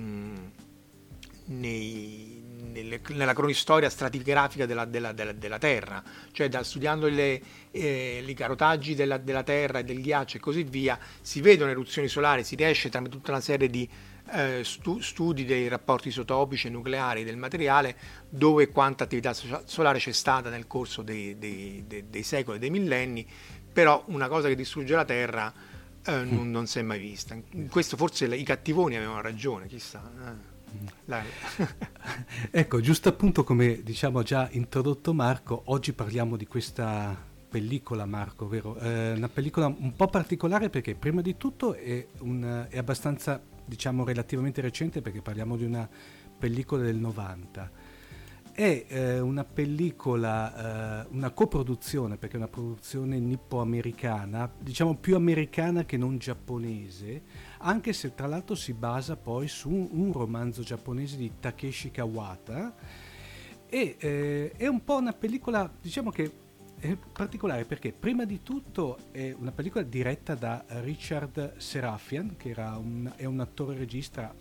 nei 1.46 2.38
nelle, 2.72 3.00
nella 3.08 3.34
cronistoria 3.34 3.90
stratigrafica 3.90 4.66
della, 4.66 4.84
della, 4.84 5.12
della, 5.12 5.32
della, 5.32 5.58
Terra, 5.58 6.02
cioè 6.32 6.48
da, 6.48 6.62
studiando 6.62 7.08
le, 7.08 7.40
eh, 7.70 8.22
i 8.24 8.34
carotaggi 8.34 8.94
della, 8.94 9.18
Terra 9.42 9.80
e 9.80 9.84
del 9.84 10.00
ghiaccio 10.00 10.36
e 10.36 10.40
così 10.40 10.62
via, 10.62 10.98
si 11.20 11.40
vedono 11.40 11.70
eruzioni 11.70 12.08
solari, 12.08 12.44
si 12.44 12.56
riesce 12.56 12.88
tramite 12.88 13.14
tutta 13.14 13.30
una 13.30 13.40
serie 13.40 13.68
di 13.68 13.88
eh, 14.32 14.60
stu- 14.62 15.00
studi 15.00 15.44
dei 15.44 15.68
rapporti 15.68 16.08
isotopici 16.08 16.66
e 16.66 16.70
nucleari 16.70 17.24
del 17.24 17.36
materiale 17.36 17.96
dove 18.28 18.64
e 18.64 18.68
quanta 18.68 19.04
attività 19.04 19.32
solare 19.32 19.98
c'è 19.98 20.12
stata 20.12 20.50
nel 20.50 20.66
corso 20.66 21.02
dei, 21.02 21.38
dei, 21.38 21.84
dei, 21.86 22.04
dei 22.08 22.22
secoli, 22.22 22.58
dei 22.58 22.70
millenni, 22.70 23.26
però 23.72 24.02
una 24.08 24.28
cosa 24.28 24.48
che 24.48 24.54
distrugge 24.54 24.94
la 24.94 25.04
Terra 25.04 25.52
eh, 26.08 26.24
non, 26.24 26.50
non, 26.50 26.66
si 26.66 26.78
è 26.78 26.82
mai 26.82 26.98
vista. 26.98 27.34
In 27.34 27.68
questo 27.68 27.96
forse 27.96 28.26
i 28.26 28.42
cattivoni 28.42 28.96
avevano 28.96 29.20
ragione, 29.20 29.66
chissà. 29.66 30.02
Eh. 30.26 30.56
ecco, 32.50 32.80
giusto 32.80 33.08
appunto 33.08 33.42
come 33.44 33.82
diciamo 33.82 34.22
già 34.22 34.48
introdotto 34.52 35.14
Marco, 35.14 35.62
oggi 35.66 35.92
parliamo 35.92 36.36
di 36.36 36.46
questa 36.46 37.16
pellicola 37.48 38.04
Marco, 38.04 38.46
vero? 38.46 38.76
Eh, 38.78 39.12
una 39.12 39.28
pellicola 39.28 39.66
un 39.66 39.94
po' 39.94 40.08
particolare 40.08 40.68
perché 40.68 40.94
prima 40.94 41.22
di 41.22 41.36
tutto 41.36 41.74
è, 41.74 42.06
un, 42.18 42.66
è 42.68 42.76
abbastanza 42.76 43.40
diciamo 43.64 44.04
relativamente 44.04 44.60
recente 44.60 45.00
perché 45.00 45.22
parliamo 45.22 45.56
di 45.56 45.64
una 45.64 45.88
pellicola 46.38 46.82
del 46.82 46.96
90 46.96 47.70
è 48.58 48.86
eh, 48.88 49.20
una 49.20 49.44
pellicola, 49.44 51.04
eh, 51.04 51.08
una 51.12 51.30
coproduzione, 51.30 52.16
perché 52.16 52.34
è 52.34 52.38
una 52.38 52.48
produzione 52.48 53.20
nippo-americana, 53.20 54.50
diciamo 54.58 54.96
più 54.96 55.14
americana 55.14 55.84
che 55.84 55.96
non 55.96 56.18
giapponese, 56.18 57.22
anche 57.58 57.92
se 57.92 58.16
tra 58.16 58.26
l'altro 58.26 58.56
si 58.56 58.72
basa 58.72 59.14
poi 59.14 59.46
su 59.46 59.70
un 59.70 60.10
romanzo 60.12 60.62
giapponese 60.62 61.16
di 61.16 61.34
Takeshi 61.38 61.92
Kawata. 61.92 62.74
E 63.68 63.94
eh, 63.96 64.50
è 64.56 64.66
un 64.66 64.82
po' 64.82 64.96
una 64.96 65.12
pellicola, 65.12 65.70
diciamo 65.80 66.10
che 66.10 66.28
è 66.80 66.96
particolare 67.12 67.64
perché 67.64 67.92
prima 67.92 68.24
di 68.24 68.42
tutto 68.42 68.98
è 69.12 69.32
una 69.38 69.52
pellicola 69.52 69.84
diretta 69.84 70.34
da 70.34 70.64
Richard 70.82 71.58
Serafian, 71.58 72.34
che 72.36 72.54
un, 72.56 73.08
è 73.14 73.24
un 73.24 73.38
attore 73.38 73.76
regista, 73.76 74.34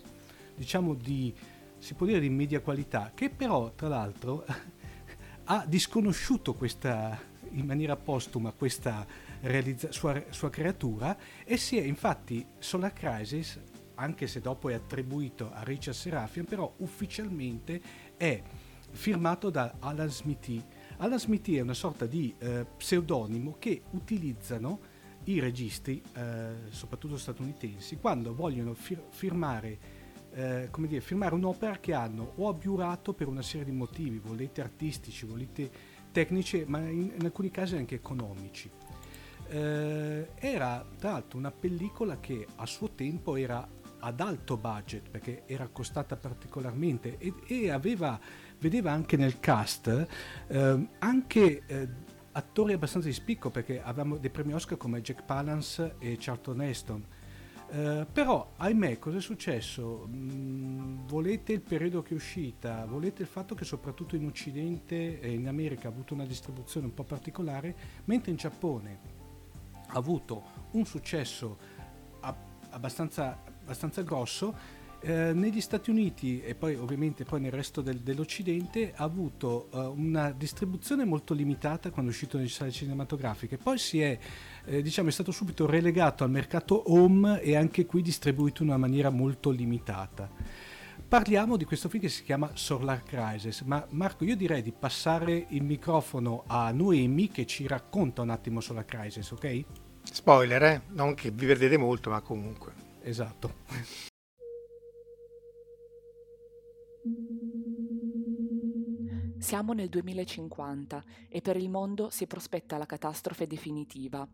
diciamo 0.56 0.96
di 0.96 1.32
si 1.78 1.94
può 1.94 2.06
dire 2.06 2.20
di 2.20 2.30
media 2.30 2.62
qualità, 2.62 3.12
che 3.14 3.30
però 3.30 3.72
tra 3.74 3.88
l'altro 3.88 4.46
ha 5.46 5.66
disconosciuto 5.68 6.54
questa, 6.54 7.20
in 7.52 7.66
maniera 7.66 7.96
postuma 7.96 8.52
questa 8.52 9.06
realizza- 9.42 9.92
sua, 9.92 10.24
sua, 10.30 10.50
creatura 10.50 11.18
e 11.44 11.58
si 11.58 11.78
è 11.78 11.84
infatti 11.84 12.46
Solar 12.60 12.94
Crisis, 12.94 13.60
anche 13.96 14.28
se 14.28 14.42
dopo 14.42 14.70
è 14.70 14.74
attribuito 14.74 15.52
a 15.54 15.64
Richard 15.64 15.96
Serafian, 15.96 16.46
però 16.46 16.72
ufficialmente 16.78 17.82
è 18.18 18.42
firmato 18.92 19.50
da 19.50 19.76
Alan 19.80 20.10
Smithy. 20.10 20.64
Alan 20.98 21.20
Smithy 21.20 21.56
è 21.56 21.62
una 21.62 21.74
sorta 21.74 22.06
di 22.06 22.34
eh, 22.40 22.66
pseudonimo 22.78 23.56
che 23.60 23.84
utilizzano 23.92 24.96
i 25.26 25.40
registi, 25.40 26.02
eh, 26.14 26.70
soprattutto 26.70 27.18
statunitensi, 27.18 27.98
quando 27.98 28.34
vogliono 28.34 28.74
fir- 28.74 29.04
firmare 29.10 29.97
eh, 30.38 30.68
come 30.70 30.86
dire, 30.86 31.02
firmare 31.02 31.34
un'opera 31.34 31.80
che 31.80 31.94
hanno 31.96 32.34
o 32.36 32.48
abiurato 32.48 33.14
per 33.14 33.28
una 33.28 33.42
serie 33.42 33.66
di 33.66 33.72
motivi, 33.72 34.20
volete 34.20 34.62
artistici, 34.62 35.26
volete 35.26 35.70
tecnici, 36.12 36.64
ma 36.68 36.78
in, 36.78 37.12
in 37.18 37.26
alcuni 37.26 37.50
casi 37.50 37.76
anche 37.76 37.96
economici. 37.96 38.70
Eh, 39.50 40.28
era 40.36 40.86
tra 41.00 41.12
l'altro 41.12 41.40
una 41.40 41.50
pellicola 41.50 42.20
che 42.20 42.46
a 42.56 42.66
suo 42.68 42.92
tempo 42.92 43.36
era 43.36 43.68
ad 44.00 44.20
alto 44.20 44.58
budget 44.58 45.10
perché 45.10 45.44
era 45.48 45.68
costata 45.70 46.16
particolarmente 46.16 47.18
e, 47.18 47.34
e 47.48 47.72
aveva, 47.72 48.20
vedeva 48.60 48.92
anche 48.92 49.18
nel 49.18 49.40
cast 49.40 50.08
eh, 50.48 50.88
anche 51.00 51.64
eh, 51.66 51.88
attori 52.34 52.74
abbastanza 52.74 53.08
di 53.08 53.14
spicco 53.14 53.50
perché 53.50 53.82
avevamo 53.82 54.18
dei 54.18 54.30
premi 54.30 54.54
Oscar 54.54 54.78
come 54.78 55.02
Jack 55.02 55.24
Palance 55.24 55.96
e 55.98 56.18
Charlton 56.20 56.62
Heston 56.62 57.06
Uh, 57.70 58.06
però 58.12 58.54
ahimè 58.56 58.98
cosa 58.98 59.18
è 59.18 59.22
successo? 59.22 60.08
Mm, 60.08 61.06
volete 61.06 61.52
il 61.52 61.62
periodo 61.62 62.02
che 62.02 62.12
è 62.12 62.16
uscita, 62.16 62.86
volete 62.86 63.24
il 63.24 63.28
fatto 63.28 63.56
che 63.56 63.66
soprattutto 63.66 64.16
in 64.16 64.26
Occidente 64.26 65.20
e 65.20 65.34
in 65.34 65.48
America 65.48 65.88
ha 65.88 65.92
avuto 65.92 66.14
una 66.14 66.26
distribuzione 66.26 66.86
un 66.86 66.94
po' 66.94 67.04
particolare, 67.04 67.76
mentre 68.06 68.32
in 68.32 68.38
Giappone 68.38 69.00
ha 69.88 69.98
avuto 69.98 70.44
un 70.72 70.86
successo 70.86 71.58
abbastanza, 72.70 73.42
abbastanza 73.62 74.02
grosso, 74.02 74.56
eh, 75.00 75.32
negli 75.34 75.62
Stati 75.62 75.92
Uniti 75.92 76.42
e 76.42 76.56
poi 76.56 76.74
ovviamente 76.76 77.24
poi 77.24 77.40
nel 77.40 77.52
resto 77.52 77.82
del, 77.82 78.00
dell'Occidente 78.00 78.94
ha 78.96 79.04
avuto 79.04 79.70
uh, 79.72 79.94
una 79.96 80.32
distribuzione 80.32 81.06
molto 81.06 81.36
limitata 81.36 81.92
quando 81.92 82.10
è 82.10 82.14
uscito 82.14 82.38
nelle 82.38 82.50
sale 82.50 82.72
cinematografiche, 82.72 83.58
poi 83.58 83.78
si 83.78 84.02
è, 84.02 84.18
eh, 84.68 84.82
diciamo, 84.82 85.08
è 85.08 85.12
stato 85.12 85.32
subito 85.32 85.66
relegato 85.66 86.24
al 86.24 86.30
mercato 86.30 86.92
home 86.92 87.42
e 87.42 87.56
anche 87.56 87.86
qui 87.86 88.02
distribuito 88.02 88.64
in 88.64 88.70
una 88.70 88.78
maniera 88.78 89.10
molto 89.10 89.50
limitata. 89.50 90.30
Parliamo 91.08 91.56
di 91.56 91.64
questo 91.64 91.88
film 91.88 92.04
che 92.04 92.10
si 92.10 92.24
chiama 92.24 92.52
Solar 92.54 93.02
Crisis, 93.02 93.62
ma 93.62 93.86
Marco 93.92 94.26
io 94.26 94.36
direi 94.36 94.62
di 94.62 94.74
passare 94.74 95.46
il 95.50 95.64
microfono 95.64 96.44
a 96.48 96.70
Noemi 96.72 97.30
che 97.30 97.46
ci 97.46 97.66
racconta 97.66 98.22
un 98.22 98.30
attimo 98.30 98.60
Solar 98.60 98.84
Crisis, 98.84 99.32
ok? 99.32 99.64
Spoiler, 100.04 100.64
eh? 100.64 100.82
Non 100.90 101.14
che 101.14 101.32
vi 101.32 101.46
perdete 101.46 101.78
molto, 101.78 102.10
ma 102.10 102.20
comunque. 102.20 102.74
Esatto. 103.04 103.54
Siamo 109.38 109.72
nel 109.72 109.88
2050 109.88 111.04
e 111.30 111.40
per 111.40 111.56
il 111.56 111.70
mondo 111.70 112.10
si 112.10 112.28
prospetta 112.28 112.78
la 112.78 112.86
catastrofe 112.86 113.48
definitiva. 113.48 114.28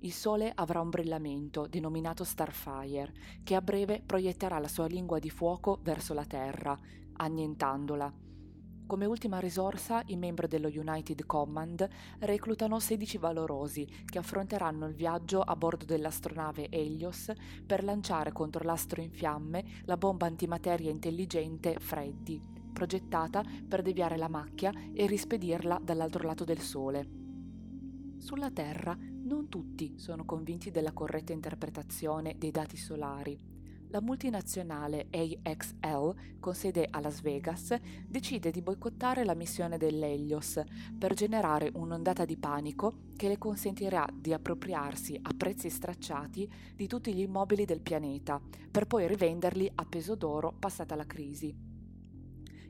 Il 0.00 0.12
Sole 0.12 0.52
avrà 0.54 0.80
un 0.80 0.90
brillamento, 0.90 1.66
denominato 1.66 2.22
Starfire, 2.22 3.12
che 3.42 3.54
a 3.54 3.62
breve 3.62 4.02
proietterà 4.04 4.58
la 4.58 4.68
sua 4.68 4.86
lingua 4.86 5.18
di 5.18 5.30
fuoco 5.30 5.78
verso 5.82 6.12
la 6.12 6.24
Terra, 6.24 6.78
annientandola. 7.14 8.12
Come 8.86 9.04
ultima 9.04 9.40
risorsa, 9.40 10.02
i 10.06 10.16
membri 10.16 10.46
dello 10.46 10.68
United 10.68 11.26
Command 11.26 11.88
reclutano 12.20 12.78
16 12.78 13.18
valorosi 13.18 13.84
che 14.04 14.18
affronteranno 14.18 14.86
il 14.86 14.94
viaggio 14.94 15.40
a 15.40 15.56
bordo 15.56 15.84
dell'astronave 15.84 16.68
Helios 16.70 17.32
per 17.66 17.82
lanciare 17.82 18.30
contro 18.30 18.62
l'astro 18.64 19.00
in 19.00 19.10
fiamme 19.10 19.64
la 19.86 19.96
bomba 19.96 20.26
antimateria 20.26 20.90
intelligente 20.90 21.78
Freddy, 21.80 22.40
progettata 22.72 23.42
per 23.66 23.82
deviare 23.82 24.16
la 24.16 24.28
macchia 24.28 24.70
e 24.92 25.06
rispedirla 25.06 25.80
dall'altro 25.82 26.24
lato 26.24 26.44
del 26.44 26.60
Sole. 26.60 27.08
Sulla 28.18 28.50
Terra 28.52 28.96
non 29.26 29.48
tutti 29.48 29.98
sono 29.98 30.24
convinti 30.24 30.70
della 30.70 30.92
corretta 30.92 31.32
interpretazione 31.32 32.36
dei 32.38 32.50
dati 32.50 32.76
solari 32.76 33.54
la 33.90 34.00
multinazionale 34.00 35.06
AXL, 35.10 36.38
con 36.40 36.54
sede 36.54 36.86
a 36.90 37.00
Las 37.00 37.20
Vegas, 37.20 37.74
decide 38.06 38.50
di 38.50 38.60
boicottare 38.60 39.24
la 39.24 39.34
missione 39.34 39.78
dell'Helios 39.78 40.60
per 40.98 41.14
generare 41.14 41.70
un'ondata 41.72 42.24
di 42.24 42.36
panico 42.36 43.04
che 43.16 43.28
le 43.28 43.38
consentirà 43.38 44.06
di 44.12 44.32
appropriarsi 44.32 45.18
a 45.22 45.32
prezzi 45.36 45.70
stracciati 45.70 46.50
di 46.74 46.86
tutti 46.86 47.14
gli 47.14 47.20
immobili 47.20 47.64
del 47.64 47.80
pianeta, 47.80 48.40
per 48.70 48.86
poi 48.86 49.06
rivenderli 49.06 49.70
a 49.76 49.84
peso 49.84 50.14
d'oro 50.14 50.52
passata 50.58 50.96
la 50.96 51.06
crisi. 51.06 51.54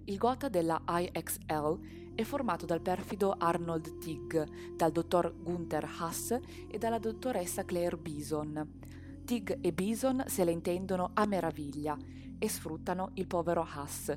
Il 0.05 0.19
gota 0.19 0.49
della 0.49 0.81
IXL 0.87 2.06
è 2.17 2.25
formato 2.25 2.67
dal 2.67 2.81
perfido 2.81 3.37
Arnold 3.39 3.99
Tigg, 3.99 4.35
dal 4.75 4.91
dottor 4.91 5.33
Gunther 5.41 5.89
Haas 5.99 6.37
e 6.67 6.79
dalla 6.79 6.99
dottoressa 6.99 7.65
Claire 7.65 7.97
Bison 7.97 8.95
Tig 9.27 9.59
e 9.61 9.73
Bison 9.73 10.23
se 10.29 10.45
le 10.45 10.53
intendono 10.53 11.11
a 11.13 11.27
meraviglia 11.27 11.99
e 12.39 12.49
sfruttano 12.49 13.11
il 13.15 13.27
povero 13.27 13.67
Haas. 13.69 14.17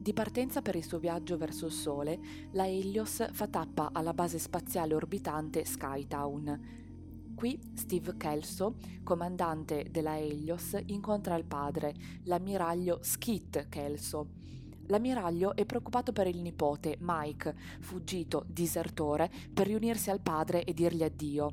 Di 0.00 0.12
partenza 0.12 0.60
per 0.60 0.76
il 0.76 0.84
suo 0.84 0.98
viaggio 0.98 1.38
verso 1.38 1.64
il 1.64 1.72
Sole, 1.72 2.20
la 2.52 2.68
Helios 2.68 3.26
fa 3.32 3.48
tappa 3.48 3.88
alla 3.92 4.12
base 4.12 4.38
spaziale 4.38 4.94
orbitante 4.94 5.64
Skytown. 5.64 6.60
Qui 7.34 7.58
Steve 7.74 8.18
Kelso, 8.18 8.76
comandante 9.02 9.88
della 9.90 10.18
Helios, 10.18 10.76
incontra 10.86 11.34
il 11.36 11.46
padre, 11.46 11.94
l'ammiraglio 12.24 12.98
Skit 13.00 13.68
Kelso. 13.70 14.37
L'ammiraglio 14.88 15.54
è 15.54 15.66
preoccupato 15.66 16.12
per 16.12 16.26
il 16.26 16.40
nipote, 16.40 16.96
Mike, 17.00 17.54
fuggito, 17.80 18.44
disertore, 18.46 19.30
per 19.52 19.66
riunirsi 19.66 20.10
al 20.10 20.20
padre 20.20 20.64
e 20.64 20.72
dirgli 20.72 21.02
addio. 21.02 21.52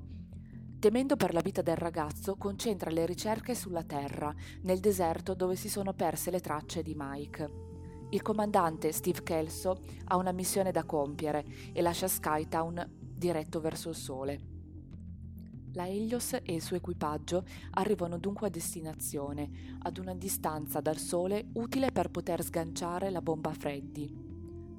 Temendo 0.79 1.17
per 1.17 1.33
la 1.33 1.41
vita 1.41 1.61
del 1.61 1.75
ragazzo, 1.75 2.37
concentra 2.37 2.91
le 2.91 3.05
ricerche 3.05 3.53
sulla 3.53 3.83
Terra, 3.83 4.33
nel 4.61 4.79
deserto 4.79 5.33
dove 5.33 5.55
si 5.55 5.67
sono 5.67 5.93
perse 5.93 6.31
le 6.31 6.39
tracce 6.39 6.81
di 6.81 6.93
Mike. 6.95 7.51
Il 8.11 8.21
comandante 8.21 8.93
Steve 8.93 9.23
Kelso 9.23 9.81
ha 10.05 10.15
una 10.15 10.31
missione 10.31 10.71
da 10.71 10.85
compiere 10.85 11.43
e 11.73 11.81
lascia 11.81 12.07
Skytown 12.07 12.87
diretto 12.99 13.59
verso 13.59 13.89
il 13.89 13.95
Sole. 13.95 14.54
La 15.75 15.87
Helios 15.89 16.31
e 16.31 16.53
il 16.53 16.61
suo 16.61 16.77
equipaggio 16.77 17.43
arrivano 17.71 18.17
dunque 18.17 18.47
a 18.47 18.49
destinazione, 18.49 19.75
ad 19.79 19.97
una 19.97 20.15
distanza 20.15 20.79
dal 20.79 20.95
Sole 20.95 21.49
utile 21.55 21.91
per 21.91 22.09
poter 22.09 22.41
sganciare 22.41 23.09
la 23.09 23.21
bomba 23.21 23.51
Freddy. 23.51 24.09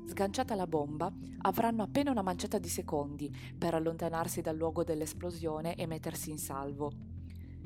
Sganciata 0.07 0.55
la 0.55 0.67
bomba, 0.67 1.13
avranno 1.43 1.83
appena 1.83 2.11
una 2.11 2.23
manciata 2.23 2.59
di 2.59 2.71
secondi 2.71 3.31
per 3.59 3.75
allontanarsi 3.75 4.41
dal 4.41 4.57
luogo 4.57 4.85
dell'esplosione 4.85 5.75
e 5.75 5.87
mettersi 5.87 6.31
in 6.31 6.39
salvo. 6.39 6.91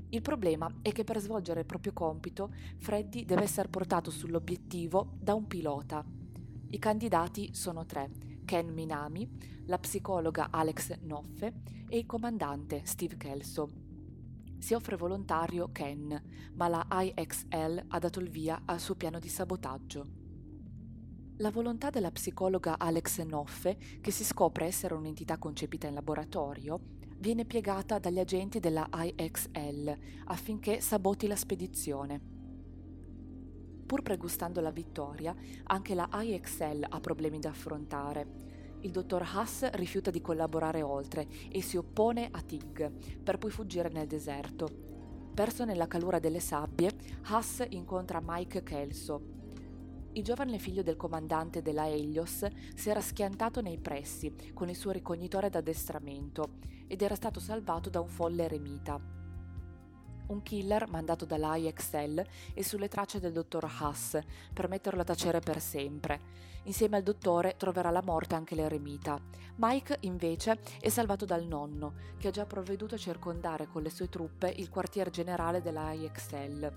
Il 0.09 0.23
problema 0.23 0.69
è 0.83 0.91
che 0.91 1.05
per 1.05 1.21
svolgere 1.21 1.61
il 1.61 1.67
proprio 1.67 1.93
compito, 1.93 2.53
Freddy 2.79 3.25
deve 3.25 3.43
essere 3.43 3.69
portato 3.69 4.11
sull'obiettivo 4.11 5.13
da 5.21 5.35
un 5.35 5.47
pilota. 5.47 6.05
I 6.71 6.79
candidati 6.81 7.55
sono 7.55 7.87
tre: 7.87 8.11
Ken 8.51 8.73
Minami, 8.73 9.31
la 9.67 9.79
psicologa 9.79 10.49
Alex 10.51 10.99
Noffe 11.03 11.63
e 11.89 11.99
il 11.99 12.05
comandante 12.05 12.81
Steve 12.83 13.17
Kelso. 13.17 13.71
Si 14.59 14.75
offre 14.75 14.97
volontario 14.97 15.71
Ken, 15.71 16.21
ma 16.55 16.67
la 16.67 16.85
IXL 16.91 17.85
ha 17.87 17.99
dato 18.01 18.19
il 18.19 18.29
via 18.29 18.63
al 18.65 18.81
suo 18.81 18.97
piano 18.97 19.21
di 19.21 19.29
sabotaggio. 19.29 20.09
La 21.37 21.53
volontà 21.53 21.91
della 21.91 22.11
psicologa 22.11 22.77
Alex 22.77 23.21
Noffe, 23.21 23.79
che 24.01 24.11
si 24.11 24.25
scopre 24.25 24.67
essere 24.67 24.95
un'entità 24.95 25.39
concepita 25.39 25.87
in 25.87 25.95
laboratorio, 25.95 26.81
viene 27.19 27.45
piegata 27.45 28.01
dagli 28.01 28.19
agenti 28.19 28.59
della 28.59 28.89
IXL 28.93 29.97
affinché 30.25 30.81
saboti 30.81 31.29
la 31.29 31.37
spedizione. 31.37 32.30
Pur 33.91 34.03
pregustando 34.03 34.61
la 34.61 34.71
vittoria, 34.71 35.35
anche 35.65 35.97
la 35.97 36.09
IXL 36.13 36.87
ha 36.89 37.01
problemi 37.01 37.41
da 37.41 37.49
affrontare. 37.49 38.25
Il 38.83 38.93
dottor 38.93 39.23
Haas 39.23 39.69
rifiuta 39.73 40.13
di 40.13 40.21
collaborare 40.21 40.81
oltre 40.81 41.27
e 41.51 41.61
si 41.61 41.77
oppone 41.77 42.29
a 42.31 42.41
Tig, 42.41 42.89
per 43.21 43.39
poi 43.39 43.51
fuggire 43.51 43.89
nel 43.89 44.07
deserto. 44.07 44.69
Perso 45.35 45.65
nella 45.65 45.89
calura 45.89 46.21
delle 46.21 46.39
sabbie, 46.39 46.93
Haas 47.23 47.67
incontra 47.71 48.23
Mike 48.25 48.63
Kelso, 48.63 49.23
il 50.13 50.23
giovane 50.23 50.61
figlio 50.61 50.85
del 50.85 50.97
comandante 50.97 51.61
della 51.61 51.89
Helios 51.89 52.47
si 52.77 52.91
era 52.91 53.01
schiantato 53.01 53.61
nei 53.61 53.79
pressi 53.79 54.33
con 54.55 54.69
il 54.69 54.77
suo 54.77 54.93
ricognitore 54.93 55.51
d'addestramento 55.51 56.59
ed 56.87 57.03
era 57.03 57.17
stato 57.17 57.41
salvato 57.41 57.91
da 57.91 57.99
un 57.99 58.09
folle 58.09 58.45
eremita. 58.45 59.20
Un 60.31 60.43
killer 60.43 60.89
mandato 60.89 61.25
dall'IXL 61.25 62.25
è 62.55 62.63
sulle 62.63 62.87
tracce 62.87 63.19
del 63.19 63.33
dottor 63.33 63.65
Haas 63.65 64.17
per 64.53 64.69
metterlo 64.69 65.01
a 65.01 65.05
tacere 65.05 65.41
per 65.41 65.61
sempre. 65.61 66.21
Insieme 66.65 66.97
al 66.97 67.03
dottore 67.03 67.57
troverà 67.57 67.91
la 67.91 68.01
morte 68.01 68.37
anche 68.37 68.55
l'eremita. 68.55 69.21
Mike, 69.57 69.97
invece, 70.03 70.61
è 70.79 70.89
salvato 70.89 71.25
dal 71.25 71.45
nonno, 71.45 71.95
che 72.17 72.29
ha 72.29 72.31
già 72.31 72.47
provveduto 72.47 72.95
a 72.95 72.99
circondare 72.99 73.67
con 73.67 73.83
le 73.83 73.91
sue 73.91 74.09
truppe 74.09 74.55
il 74.57 74.71
quartier 74.71 75.11
generale 75.11 75.61
dell'IXL. 75.63 76.73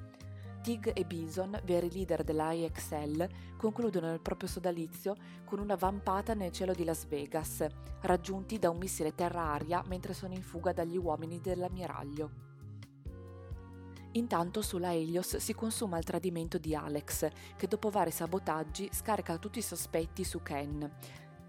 Tig 0.63 0.91
e 0.95 1.05
Bison, 1.05 1.61
veri 1.63 1.91
leader 1.91 2.23
dell'IXL, 2.23 3.27
concludono 3.55 4.11
il 4.11 4.19
proprio 4.19 4.49
sodalizio 4.49 5.15
con 5.45 5.59
una 5.59 5.75
vampata 5.75 6.33
nel 6.33 6.51
cielo 6.51 6.73
di 6.73 6.85
Las 6.85 7.05
Vegas, 7.05 7.63
raggiunti 8.01 8.57
da 8.57 8.71
un 8.71 8.77
missile 8.79 9.13
terra-aria 9.13 9.83
mentre 9.85 10.15
sono 10.15 10.33
in 10.33 10.41
fuga 10.41 10.73
dagli 10.73 10.97
uomini 10.97 11.39
dell'ammiraglio. 11.39 12.52
Intanto 14.13 14.61
sulla 14.61 14.93
Helios 14.93 15.37
si 15.37 15.53
consuma 15.53 15.97
il 15.97 16.03
tradimento 16.03 16.57
di 16.57 16.75
Alex, 16.75 17.27
che 17.55 17.67
dopo 17.67 17.89
vari 17.89 18.11
sabotaggi 18.11 18.89
scarica 18.91 19.37
tutti 19.37 19.59
i 19.59 19.63
sospetti 19.63 20.23
su 20.23 20.41
Ken. 20.41 20.91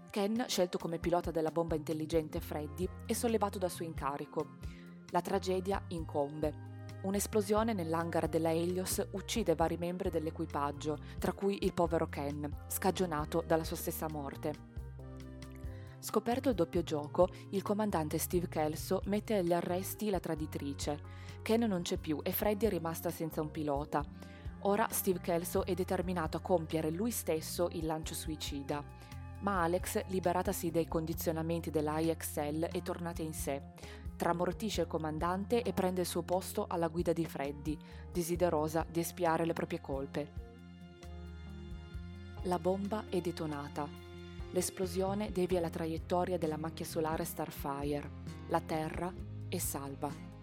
Ken, 0.09 0.45
scelto 0.47 0.77
come 0.77 0.99
pilota 0.99 1.31
della 1.31 1.51
bomba 1.51 1.75
intelligente 1.75 2.39
Freddy, 2.39 2.87
è 3.05 3.13
sollevato 3.13 3.57
dal 3.57 3.71
suo 3.71 3.85
incarico. 3.85 4.57
La 5.09 5.21
tragedia 5.21 5.83
incombe 5.89 6.73
Un'esplosione 7.05 7.73
nell'hangar 7.73 8.27
della 8.27 8.51
Helios 8.51 9.09
uccide 9.11 9.53
vari 9.53 9.77
membri 9.77 10.09
dell'equipaggio, 10.09 10.97
tra 11.19 11.33
cui 11.33 11.63
il 11.63 11.71
povero 11.71 12.09
Ken, 12.09 12.51
scagionato 12.67 13.43
dalla 13.45 13.63
sua 13.63 13.75
stessa 13.75 14.07
morte. 14.09 14.53
Scoperto 15.99 16.49
il 16.49 16.55
doppio 16.55 16.81
gioco, 16.81 17.29
il 17.51 17.61
comandante 17.61 18.17
Steve 18.17 18.47
Kelso 18.47 19.01
mette 19.05 19.35
agli 19.35 19.53
arresti 19.53 20.09
la 20.09 20.19
traditrice. 20.19 20.99
Ken 21.45 21.61
non 21.61 21.83
c'è 21.83 21.97
più 21.97 22.21
e 22.23 22.31
Freddy 22.31 22.65
è 22.65 22.69
rimasta 22.69 23.11
senza 23.11 23.39
un 23.39 23.51
pilota. 23.51 24.03
Ora 24.61 24.87
Steve 24.89 25.19
Kelso 25.19 25.63
è 25.63 25.75
determinato 25.75 26.37
a 26.37 26.41
compiere 26.41 26.89
lui 26.89 27.11
stesso 27.11 27.69
il 27.73 27.85
lancio 27.85 28.15
suicida. 28.15 28.83
Ma 29.41 29.61
Alex, 29.61 30.05
liberatasi 30.07 30.71
dai 30.71 30.87
condizionamenti 30.87 31.69
dell'IXL, 31.69 32.65
è 32.65 32.81
tornata 32.81 33.21
in 33.21 33.33
sé 33.33 33.61
tramortisce 34.15 34.81
il 34.81 34.87
comandante 34.87 35.61
e 35.61 35.73
prende 35.73 36.01
il 36.01 36.07
suo 36.07 36.23
posto 36.23 36.65
alla 36.67 36.87
guida 36.87 37.13
di 37.13 37.25
Freddy, 37.25 37.77
desiderosa 38.11 38.83
di 38.89 39.01
espiare 39.01 39.45
le 39.45 39.53
proprie 39.53 39.81
colpe. 39.81 40.31
La 42.43 42.57
bomba 42.57 43.03
è 43.09 43.21
detonata. 43.21 43.87
L'esplosione 44.51 45.31
devia 45.31 45.59
la 45.59 45.69
traiettoria 45.69 46.37
della 46.37 46.57
macchia 46.57 46.85
solare 46.85 47.25
Starfire. 47.25 48.09
La 48.47 48.61
Terra 48.61 49.13
è 49.49 49.57
salva. 49.57 50.34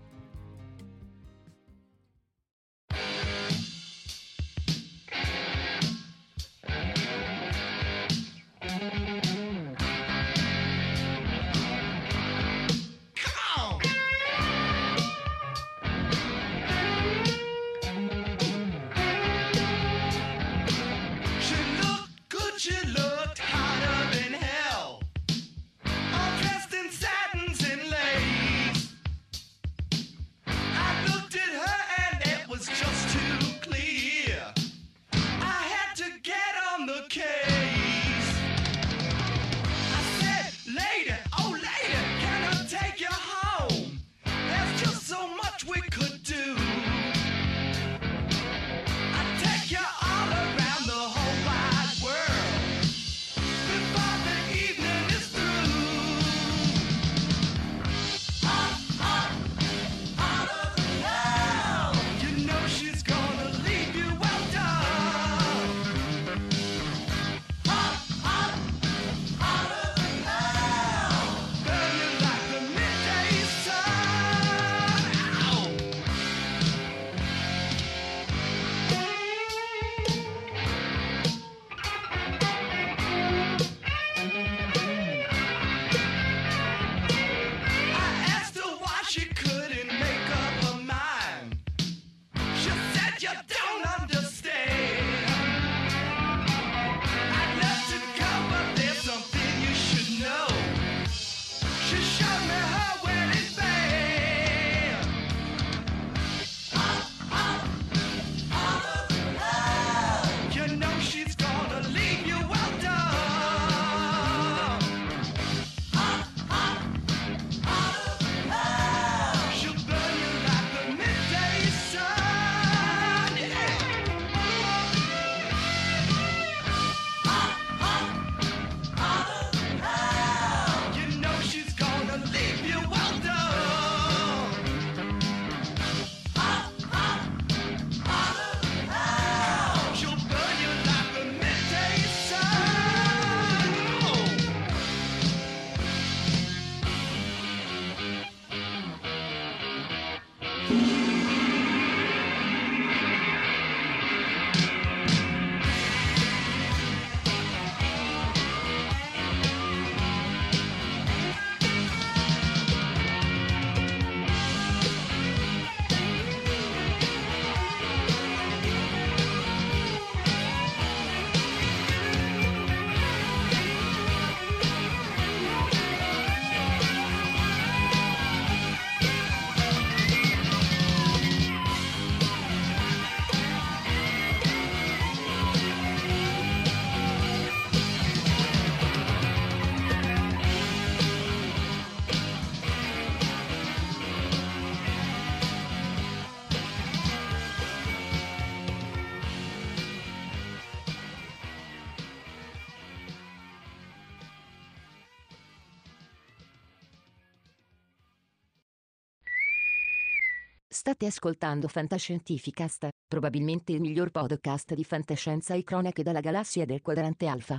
State 210.92 211.07
ascoltando 211.07 211.68
Fantascientificast, 211.68 212.88
probabilmente 213.09 213.72
il 213.72 213.81
miglior 213.81 214.11
podcast 214.11 214.74
di 214.74 214.85
fantascienza 214.85 215.55
e 215.55 215.64
cronache 215.64 216.02
dalla 216.02 216.20
galassia 216.20 216.66
del 216.66 216.83
quadrante 216.83 217.26
alfa. 217.26 217.59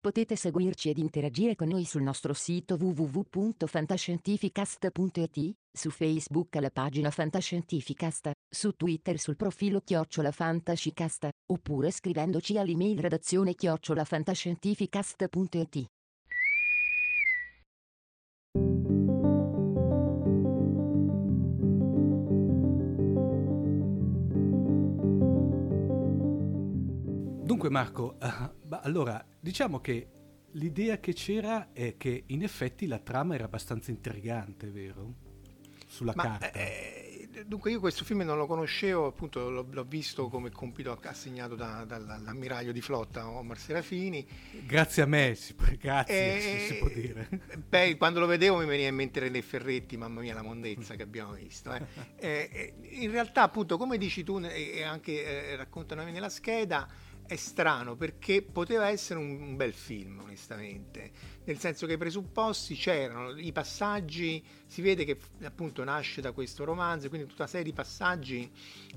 Potete 0.00 0.34
seguirci 0.34 0.88
ed 0.88 0.96
interagire 0.96 1.56
con 1.56 1.68
noi 1.68 1.84
sul 1.84 2.00
nostro 2.00 2.32
sito 2.32 2.78
www.fantascientificast.it, 2.80 5.56
su 5.70 5.90
Facebook 5.90 6.56
alla 6.56 6.70
pagina 6.70 7.10
Fantascientificast, 7.10 8.30
su 8.48 8.72
Twitter 8.72 9.18
sul 9.18 9.36
profilo 9.36 9.82
Chiocciola 9.82 10.32
Fantascicast, 10.32 11.28
oppure 11.52 11.90
scrivendoci 11.90 12.56
all'email 12.56 12.98
redazione 12.98 13.54
chiocciolafantascientificast.it. 13.54 15.84
Dunque 27.58 27.70
Marco, 27.76 28.16
uh, 28.20 28.78
allora 28.82 29.26
diciamo 29.40 29.80
che 29.80 30.10
l'idea 30.52 31.00
che 31.00 31.12
c'era 31.12 31.70
è 31.72 31.96
che 31.96 32.22
in 32.26 32.44
effetti 32.44 32.86
la 32.86 33.00
trama 33.00 33.34
era 33.34 33.46
abbastanza 33.46 33.90
intrigante, 33.90 34.70
vero? 34.70 35.14
Sulla 35.84 36.12
Ma, 36.14 36.22
carta. 36.22 36.52
Eh, 36.52 37.28
dunque 37.44 37.72
io 37.72 37.80
questo 37.80 38.04
film 38.04 38.20
non 38.20 38.36
lo 38.36 38.46
conoscevo, 38.46 39.06
appunto 39.06 39.50
l'ho, 39.50 39.66
l'ho 39.68 39.82
visto 39.82 40.28
come 40.28 40.50
compito 40.50 40.96
assegnato 41.02 41.56
da, 41.56 41.84
dall'ammiraglio 41.84 42.70
di 42.70 42.80
flotta 42.80 43.28
Omar 43.28 43.58
Serafini. 43.58 44.24
Grazie 44.64 45.02
a 45.02 45.06
me, 45.06 45.34
si, 45.34 45.56
grazie, 45.80 46.36
e, 46.36 46.40
si, 46.40 46.74
si 46.74 46.78
può 46.78 46.88
dire. 46.88 47.28
Beh, 47.68 47.96
quando 47.96 48.20
lo 48.20 48.26
vedevo 48.26 48.58
mi 48.58 48.66
veniva 48.66 48.88
in 48.88 48.94
mente 48.94 49.18
René 49.18 49.42
Ferretti, 49.42 49.96
mamma 49.96 50.20
mia 50.20 50.32
la 50.32 50.42
mondezza 50.42 50.94
che 50.94 51.02
abbiamo 51.02 51.32
visto. 51.32 51.72
Eh. 51.72 51.84
eh, 52.20 52.74
in 53.00 53.10
realtà 53.10 53.42
appunto 53.42 53.76
come 53.76 53.98
dici 53.98 54.22
tu 54.22 54.38
e 54.38 54.84
anche 54.84 55.50
eh, 55.50 55.56
raccontano 55.56 56.04
nella 56.04 56.28
scheda, 56.28 56.88
è 57.28 57.36
strano 57.36 57.94
perché 57.94 58.40
poteva 58.40 58.88
essere 58.88 59.20
un, 59.20 59.38
un, 59.38 59.56
bel 59.56 59.74
film, 59.74 60.20
onestamente, 60.20 61.10
nel 61.44 61.58
senso 61.58 61.86
che 61.86 61.92
i 61.92 61.98
presupposti 61.98 62.74
c'erano, 62.74 63.36
i 63.36 63.52
passaggi, 63.52 64.42
si 64.66 64.80
vede 64.80 65.04
che 65.04 65.18
appunto 65.42 65.84
nasce 65.84 66.22
da 66.22 66.32
questo 66.32 66.64
romanzo, 66.64 67.08
quindi 67.10 67.26
tutta 67.26 67.42
una 67.42 67.50
serie 67.50 67.66
di 67.66 67.74
passaggi 67.74 68.50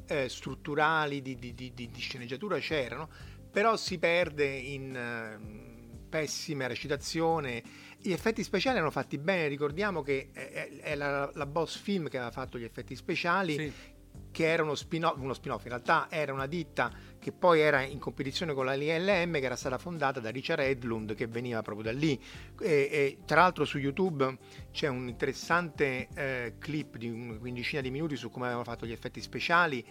eh, 0.08 0.30
strutturali, 0.30 1.22
di, 1.22 1.36
di, 1.36 1.54
di, 1.54 1.74
di, 1.74 2.00
sceneggiatura 2.00 2.58
c'erano, 2.60 3.10
però 3.52 3.76
si 3.76 4.00
perde 4.00 4.48
in 4.48 4.96
eh, 4.96 6.08
pessima 6.08 6.68
recitazione. 6.68 7.62
Gli 8.00 8.14
effetti 8.14 8.44
speciali 8.44 8.78
erano 8.78 8.92
fatti 8.92 9.18
bene, 9.18 9.50
ricordiamo 9.50 10.02
che 10.02 10.30
è, 10.32 10.70
è 10.80 10.96
la, 10.96 11.30
la, 11.34 11.46
Boss 11.46 11.78
Film 11.78 12.08
che 12.08 12.16
aveva 12.16 12.32
fatto 12.32 12.58
gli 12.58 12.64
effetti 12.64 12.96
speciali, 12.96 13.56
sì 13.56 14.00
che 14.32 14.48
era 14.48 14.64
uno 14.64 14.76
spin-off, 14.76 15.18
uno 15.18 15.34
spin-off, 15.34 15.64
in 15.64 15.70
realtà 15.70 16.08
era 16.10 16.32
una 16.34 16.48
ditta 16.48 16.92
che 17.22 17.32
poi 17.32 17.60
era 17.62 17.84
in 17.84 18.00
competizione 18.00 18.54
con 18.54 18.66
la 18.66 18.76
LLM 18.76 19.34
che 19.34 19.46
era 19.46 19.56
stata 19.56 19.78
fondata 19.78 20.20
da 20.20 20.32
Richard 20.32 20.62
Edlund 20.62 21.14
che 21.14 21.28
veniva 21.28 21.62
proprio 21.62 21.92
da 21.92 21.98
lì. 21.98 22.20
E, 22.60 22.90
e 22.92 23.18
tra 23.26 23.42
l'altro 23.42 23.64
su 23.64 23.78
YouTube 23.78 24.38
c'è 24.72 24.88
un 24.88 25.08
interessante 25.08 26.08
eh, 26.16 26.56
clip 26.58 26.98
di 26.98 27.10
una 27.10 27.38
quindicina 27.38 27.82
di 27.82 27.92
minuti 27.92 28.16
su 28.16 28.32
come 28.32 28.46
avevano 28.46 28.66
fatto 28.66 28.88
gli 28.88 28.92
effetti 28.92 29.22
speciali 29.22 29.86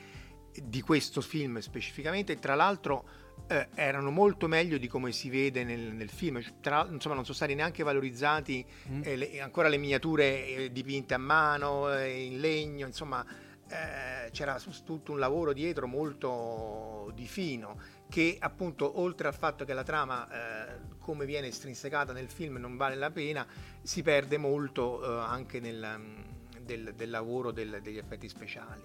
di 0.53 0.81
questo 0.81 1.21
film 1.21 1.61
specificamente. 1.61 2.37
Tra 2.41 2.57
l'altro 2.57 3.05
eh, 3.47 3.69
erano 3.77 4.11
molto 4.11 4.49
meglio 4.49 4.77
di 4.77 4.89
come 4.89 5.13
si 5.13 5.31
vede 5.31 5.63
nel, 5.63 5.93
nel 5.95 6.11
film. 6.11 6.43
Tra, 6.61 6.85
insomma 6.91 7.15
non 7.15 7.23
sono 7.23 7.37
stati 7.37 7.55
neanche 7.55 7.85
valorizzati 7.85 8.67
mm. 8.91 9.03
eh, 9.05 9.17
le, 9.17 9.41
ancora 9.41 9.69
le 9.69 9.77
miniature 9.77 10.47
eh, 10.47 10.73
dipinte 10.73 11.15
a 11.15 11.19
mano 11.19 11.95
eh, 11.95 12.25
in 12.25 12.41
legno 12.41 12.87
insomma 12.87 13.25
eh, 13.71 14.31
c'era 14.33 14.59
tutto 14.85 15.13
un 15.13 15.19
lavoro 15.19 15.53
dietro 15.53 15.87
molto 15.87 17.13
di 17.15 17.27
fino 17.27 17.79
che 18.09 18.37
appunto 18.41 18.99
oltre 19.01 19.29
al 19.29 19.35
fatto 19.35 19.65
che 19.65 19.73
la 19.73 19.85
trama 19.85 20.29
eh, 20.29 20.79
come 20.99 21.25
viene 21.25 21.47
estrinsecata 21.47 22.13
nel 22.13 22.29
film 22.29 22.57
non 22.57 22.77
vale 22.77 22.97
la 22.97 23.11
pena 23.11 23.47
si 23.83 24.03
perde 24.03 24.39
molto 24.39 25.03
eh, 25.03 25.21
anche 25.25 25.61
nel, 25.61 25.95
mm, 25.97 26.19
del, 26.63 26.95
del, 26.97 27.11
lavoro 27.11 27.53
del, 27.53 27.79
degli 27.81 27.99
effetti 27.99 28.29
speciali. 28.29 28.83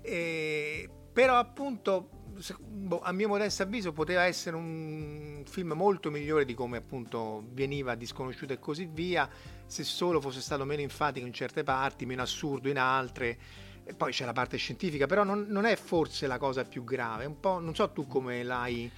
E, 0.00 0.88
però 1.12 1.36
appunto 1.36 2.10
boh, 2.58 3.00
a 3.00 3.12
mio 3.12 3.28
modesto 3.28 3.62
avviso 3.62 3.92
poteva 3.92 4.24
essere 4.24 4.56
un 4.56 5.42
film 5.46 5.72
molto 5.72 6.10
migliore 6.10 6.44
di 6.44 6.54
come 6.54 6.76
appunto 6.76 7.44
veniva 7.52 7.94
disconosciuto 7.94 8.52
e 8.52 8.58
così 8.58 8.88
via 8.90 9.28
se 9.66 9.84
solo 9.84 10.20
fosse 10.20 10.40
stato 10.40 10.64
meno 10.64 10.82
enfatico 10.82 11.26
in 11.26 11.32
certe 11.32 11.62
parti 11.62 12.06
meno 12.06 12.22
assurdo 12.22 12.68
in 12.68 12.78
altre 12.78 13.38
e 13.88 13.94
poi 13.94 14.12
c'è 14.12 14.26
la 14.26 14.34
parte 14.34 14.58
scientifica, 14.58 15.06
però 15.06 15.24
non, 15.24 15.46
non, 15.48 15.64
è 15.64 15.74
forse 15.74 16.26
la 16.26 16.36
cosa 16.36 16.62
più 16.64 16.84
grave. 16.84 17.24
Un 17.24 17.40
po', 17.40 17.58
non 17.58 17.74
so 17.74 17.88
tu 17.88 18.06
come 18.06 18.42
l'hai. 18.42 18.90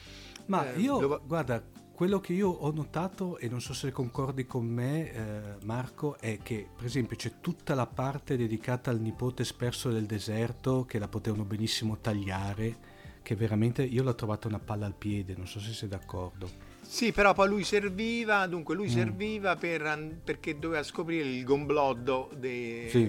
Ma 0.47 0.73
eh, 0.73 0.81
io, 0.81 1.01
lo... 1.01 1.23
guarda, 1.25 1.63
quello 1.95 2.19
che 2.19 2.33
io 2.33 2.49
ho 2.49 2.73
notato, 2.73 3.39
e 3.39 3.49
non 3.49 3.61
so 3.61 3.73
se 3.73 3.93
concordi 3.93 4.47
con 4.47 4.67
me, 4.67 5.13
eh, 5.13 5.57
Marco, 5.63 6.19
è 6.19 6.41
che 6.43 6.67
per 6.75 6.87
esempio 6.87 7.17
c'è 7.17 7.35
tutta 7.41 7.77
la 7.77 7.87
parte 7.87 8.37
dedicata 8.37 8.91
al 8.91 9.01
nipote 9.01 9.45
sperso 9.45 9.91
del 9.91 10.07
deserto 10.07 10.85
che 10.85 10.99
la 10.99 11.07
potevano 11.07 11.45
benissimo 11.45 11.99
tagliare, 11.99 12.99
che 13.23 13.37
veramente 13.37 13.85
io 13.85 14.03
l'ho 14.03 14.17
trovata 14.17 14.49
una 14.49 14.59
palla 14.59 14.87
al 14.87 14.97
piede, 14.97 15.37
non 15.37 15.47
so 15.47 15.61
se 15.61 15.73
sei 15.73 15.89
d'accordo. 15.89 16.70
Sì, 16.91 17.13
però 17.13 17.35
poi 17.35 17.49
lui 17.49 17.63
serviva, 17.63 18.49
dunque 18.49 18.75
lui 18.75 18.89
mm. 18.89 18.93
serviva 18.93 19.55
per, 19.55 20.19
perché 20.25 20.59
doveva 20.59 20.83
scoprire 20.83 21.29
il 21.29 21.45
gombloddo 21.45 22.31
dei, 22.35 22.91
sì. 22.91 23.09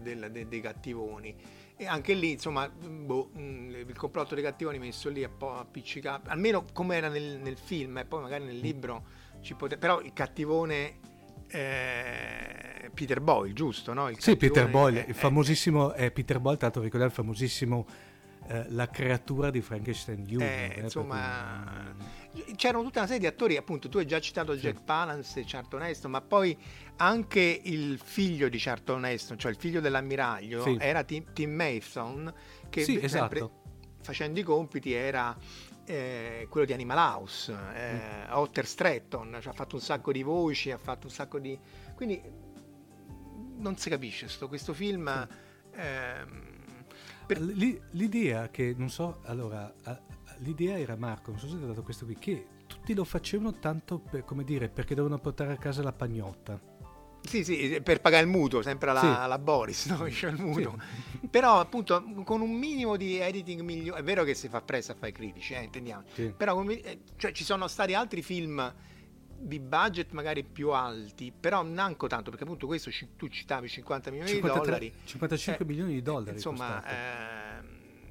del, 0.00 0.30
de, 0.32 0.48
dei 0.48 0.60
cattivoni. 0.60 1.36
E 1.76 1.86
anche 1.86 2.12
lì, 2.14 2.32
insomma, 2.32 2.68
boh, 2.68 3.30
mm, 3.38 3.70
il 3.70 3.96
complotto 3.96 4.34
dei 4.34 4.42
cattivoni 4.42 4.80
messo 4.80 5.08
lì 5.08 5.22
un 5.22 5.36
po' 5.38 5.54
appiccicato, 5.54 6.28
almeno 6.28 6.64
come 6.72 6.96
era 6.96 7.06
nel, 7.06 7.38
nel 7.40 7.56
film, 7.56 7.98
e 7.98 8.04
poi 8.04 8.20
magari 8.20 8.44
nel 8.44 8.56
mm. 8.56 8.62
libro 8.62 9.04
ci 9.40 9.54
poteva... 9.54 9.80
Però 9.80 10.00
il 10.00 10.12
cattivone 10.12 10.98
eh, 11.46 12.90
Peter 12.92 13.20
Boyle, 13.20 13.52
giusto? 13.52 13.92
No? 13.92 14.10
sì, 14.18 14.36
Peter 14.36 14.68
Boyle, 14.68 15.04
è, 15.04 15.08
il 15.08 15.14
famosissimo 15.14 15.92
è 15.92 16.10
Peter 16.10 16.40
Boyle, 16.40 16.58
tanto 16.58 16.80
ricordare 16.80 17.10
il 17.10 17.16
famosissimo 17.16 17.86
eh, 18.50 18.66
La 18.70 18.88
creatura 18.88 19.50
di 19.50 19.60
Frankenstein 19.60 20.24
Jr. 20.24 20.42
Eh, 20.42 20.74
eh, 20.76 20.80
insomma, 20.80 21.94
perché 21.94 22.54
c'erano 22.56 22.82
tutta 22.82 22.98
una 22.98 23.06
serie 23.06 23.22
di 23.22 23.26
attori, 23.26 23.56
appunto, 23.56 23.88
tu 23.88 23.98
hai 23.98 24.06
già 24.06 24.20
citato 24.20 24.54
sì. 24.54 24.60
Jack 24.60 24.82
Palance 24.82 25.40
e 25.40 25.44
Charlton 25.46 25.82
Heston, 25.82 26.10
ma 26.10 26.20
poi 26.20 26.56
anche 26.96 27.60
il 27.62 28.00
figlio 28.02 28.48
di 28.48 28.58
Charlton 28.58 29.04
Heston, 29.04 29.38
cioè 29.38 29.52
il 29.52 29.56
figlio 29.56 29.80
dell'ammiraglio, 29.80 30.62
sì. 30.62 30.76
era 30.80 31.04
Tim, 31.04 31.32
Tim 31.32 31.52
Mason, 31.52 32.32
che 32.68 32.82
sì, 32.82 33.00
esatto. 33.00 33.62
facendo 34.02 34.40
i 34.40 34.42
compiti 34.42 34.92
era 34.92 35.36
eh, 35.84 36.46
quello 36.50 36.66
di 36.66 36.72
Animal 36.72 36.98
House, 36.98 37.56
eh, 37.74 37.92
mm. 37.92 38.32
Otter 38.32 38.66
Stratton, 38.66 39.38
cioè, 39.40 39.52
ha 39.52 39.56
fatto 39.56 39.76
un 39.76 39.82
sacco 39.82 40.10
di 40.10 40.22
voci, 40.22 40.72
ha 40.72 40.78
fatto 40.78 41.06
un 41.06 41.12
sacco 41.12 41.38
di... 41.38 41.56
quindi 41.94 42.20
non 43.58 43.76
si 43.76 43.88
capisce 43.88 44.28
sto, 44.28 44.48
questo 44.48 44.72
film... 44.72 45.28
Ehm, 45.72 46.49
per... 47.32 47.40
L'idea 47.92 48.50
che, 48.50 48.74
non 48.76 48.90
so, 48.90 49.20
allora, 49.26 49.72
l'idea 50.38 50.76
era 50.76 50.96
Marco, 50.96 51.30
non 51.30 51.38
so 51.38 51.46
se 51.46 51.56
ti 51.56 51.62
ho 51.62 51.66
dato 51.68 51.82
questo 51.84 52.04
qui, 52.04 52.16
che 52.18 52.46
tutti 52.66 52.92
lo 52.92 53.04
facevano 53.04 53.52
tanto 53.58 54.00
per, 54.00 54.24
come 54.24 54.42
dire, 54.42 54.68
perché 54.68 54.96
dovevano 54.96 55.20
portare 55.20 55.52
a 55.52 55.56
casa 55.56 55.80
la 55.82 55.92
pagnotta. 55.92 56.60
Sì, 57.22 57.44
sì, 57.44 57.80
per 57.84 58.00
pagare 58.00 58.24
il 58.24 58.30
mutuo, 58.30 58.62
sempre 58.62 58.90
alla, 58.90 59.00
sì. 59.00 59.06
alla 59.06 59.38
Boris, 59.38 59.86
no? 59.86 60.06
il 60.06 60.34
mutuo. 60.38 60.76
Sì. 61.20 61.28
Però 61.30 61.60
appunto 61.60 62.02
con 62.24 62.40
un 62.40 62.50
minimo 62.50 62.96
di 62.96 63.18
editing 63.18 63.60
migliore, 63.60 64.00
è 64.00 64.02
vero 64.02 64.24
che 64.24 64.34
si 64.34 64.48
fa 64.48 64.60
presto 64.60 64.92
a 64.92 64.94
fare 64.96 65.12
critici, 65.12 65.54
eh, 65.54 65.62
intendiamo, 65.62 66.02
sì. 66.12 66.32
però 66.36 66.64
eh, 66.64 67.02
cioè, 67.16 67.30
ci 67.30 67.44
sono 67.44 67.68
stati 67.68 67.94
altri 67.94 68.22
film 68.22 68.74
di 69.42 69.58
budget 69.58 70.12
magari 70.12 70.44
più 70.44 70.70
alti, 70.70 71.32
però 71.32 71.62
neanche 71.62 72.06
tanto, 72.08 72.28
perché 72.30 72.44
appunto 72.44 72.66
questo 72.66 72.90
tu 73.16 73.28
citavi 73.28 73.68
50 73.68 74.10
milioni 74.10 74.30
53, 74.32 74.60
di 74.60 74.66
dollari. 74.66 74.92
55 75.04 75.64
eh, 75.64 75.68
milioni 75.68 75.92
di 75.94 76.02
dollari. 76.02 76.36
Insomma, 76.36 76.82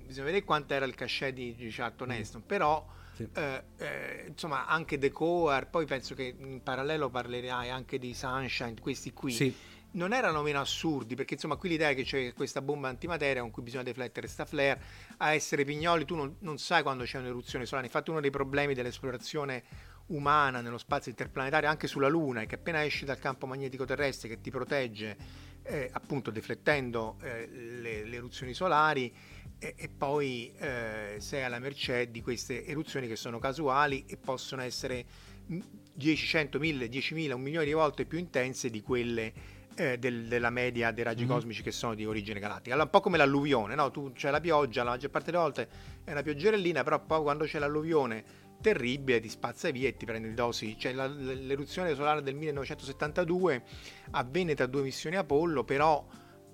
bisogna 0.06 0.26
vedere 0.26 0.44
quanto 0.44 0.74
era 0.74 0.86
il 0.86 0.96
cachet 0.96 1.34
di, 1.34 1.54
di 1.56 1.70
Charlton 1.70 2.12
Heston, 2.12 2.46
però 2.46 2.84
sì. 3.13 3.28
eh, 3.32 3.63
eh, 3.78 4.26
insomma 4.28 4.65
anche 4.65 4.98
The 4.98 5.12
Core, 5.12 5.68
poi 5.68 5.86
penso 5.86 6.15
che 6.15 6.36
in 6.36 6.63
parallelo 6.63 7.10
parlerai 7.10 7.70
anche 7.70 8.00
di 8.00 8.13
Sunshine, 8.13 8.74
questi 8.82 9.13
qui. 9.13 9.32
Sì. 9.32 9.56
Non 9.92 10.13
erano 10.13 10.44
meno 10.44 10.60
assurdi 10.60 11.15
perché 11.15 11.34
insomma 11.34 11.56
qui 11.56 11.70
l'idea 11.70 11.89
è 11.89 11.96
che 11.96 12.04
c'è 12.04 12.32
questa 12.34 12.62
bomba 12.62 12.89
antimateria 12.89 13.42
con 13.42 13.50
cui 13.50 13.63
bisogna 13.63 13.82
deflettere 13.82 14.28
sta 14.28 14.46
flare 14.46 14.80
a 15.18 15.34
essere 15.34 15.65
pignoli 15.65 16.06
tu 16.06 16.13
non, 16.13 16.36
non 16.42 16.60
sai 16.60 16.84
quando 16.84 17.06
c'è 17.06 17.18
un'eruzione 17.18 17.65
solare 17.65 17.88
infatti 17.88 18.12
uno 18.12 18.20
dei 18.20 18.30
problemi 18.30 18.76
dell'esplorazione 18.76 19.63
umana 20.10 20.62
nello 20.62 20.78
spazio 20.78 21.12
interplanetario 21.12 21.69
anche 21.69 21.88
sulla 21.88 22.08
Luna 22.08 22.41
è 22.41 22.45
che 22.45 22.56
appena 22.56 22.84
esci 22.84 23.06
dal 23.06 23.19
campo 23.19 23.45
magnetico 23.45 23.86
terrestre 23.86 24.28
che 24.30 24.41
ti 24.41 24.50
protegge 24.50 25.17
eh, 25.63 25.89
appunto 25.91 26.32
deflettendo 26.32 27.17
eh, 27.22 27.48
le, 27.48 28.04
le 28.06 28.15
eruzioni 28.15 28.54
solari 28.54 29.13
e, 29.60 29.74
e 29.76 29.89
poi 29.89 30.52
eh, 30.58 31.15
sei 31.19 31.43
alla 31.43 31.60
mercé 31.60 32.10
di 32.10 32.22
queste 32.22 32.65
eruzioni 32.65 33.08
che 33.08 33.15
sono 33.15 33.39
casuali 33.39 34.06
e 34.08 34.17
possono 34.17 34.62
essere 34.62 35.06
10, 35.45 36.26
100, 36.26 36.60
1000, 36.60 36.86
10.000, 36.88 37.34
un 37.34 37.41
milione 37.41 37.65
di 37.65 37.74
volte 37.74 38.06
più 38.06 38.17
intense 38.17 38.69
di 38.69 38.82
quelle 38.82 39.58
eh, 39.76 39.98
del, 39.98 40.28
della 40.28 40.50
media 40.50 40.91
dei 40.91 41.04
raggi 41.04 41.26
mm. 41.26 41.28
cosmici 41.28 41.62
che 41.62 41.72
sono 41.72 41.95
di 41.95 42.06
origine 42.06 42.39
galattica. 42.39 42.69
Allora, 42.74 42.86
un 42.86 42.91
po' 42.91 43.02
come 43.02 43.17
l'alluvione, 43.17 43.76
no? 43.76 43.91
tu 43.91 44.12
c'è 44.13 44.30
la 44.30 44.39
pioggia, 44.39 44.84
la 44.84 44.91
maggior 44.91 45.10
parte 45.10 45.32
delle 45.32 45.43
volte 45.43 45.69
è 46.04 46.12
una 46.12 46.22
pioggerellina, 46.22 46.84
però 46.84 47.04
poi 47.04 47.22
quando 47.22 47.45
c'è 47.45 47.60
l'alluvione 47.60 48.48
terribile 48.62 49.19
ti 49.19 49.30
spazza 49.30 49.69
via 49.72 49.88
e 49.88 49.95
ti 49.95 50.06
prende 50.06 50.30
di 50.30 50.34
dosi. 50.34 50.78
Cioè, 50.78 50.93
la, 50.93 51.08
l'eruzione 51.08 51.93
solare 51.95 52.22
del 52.22 52.36
1972 52.36 53.63
avvenne 54.12 54.56
tra 54.56 54.65
due 54.65 54.82
missioni 54.82 55.15
Apollo, 55.15 55.63
però 55.63 56.06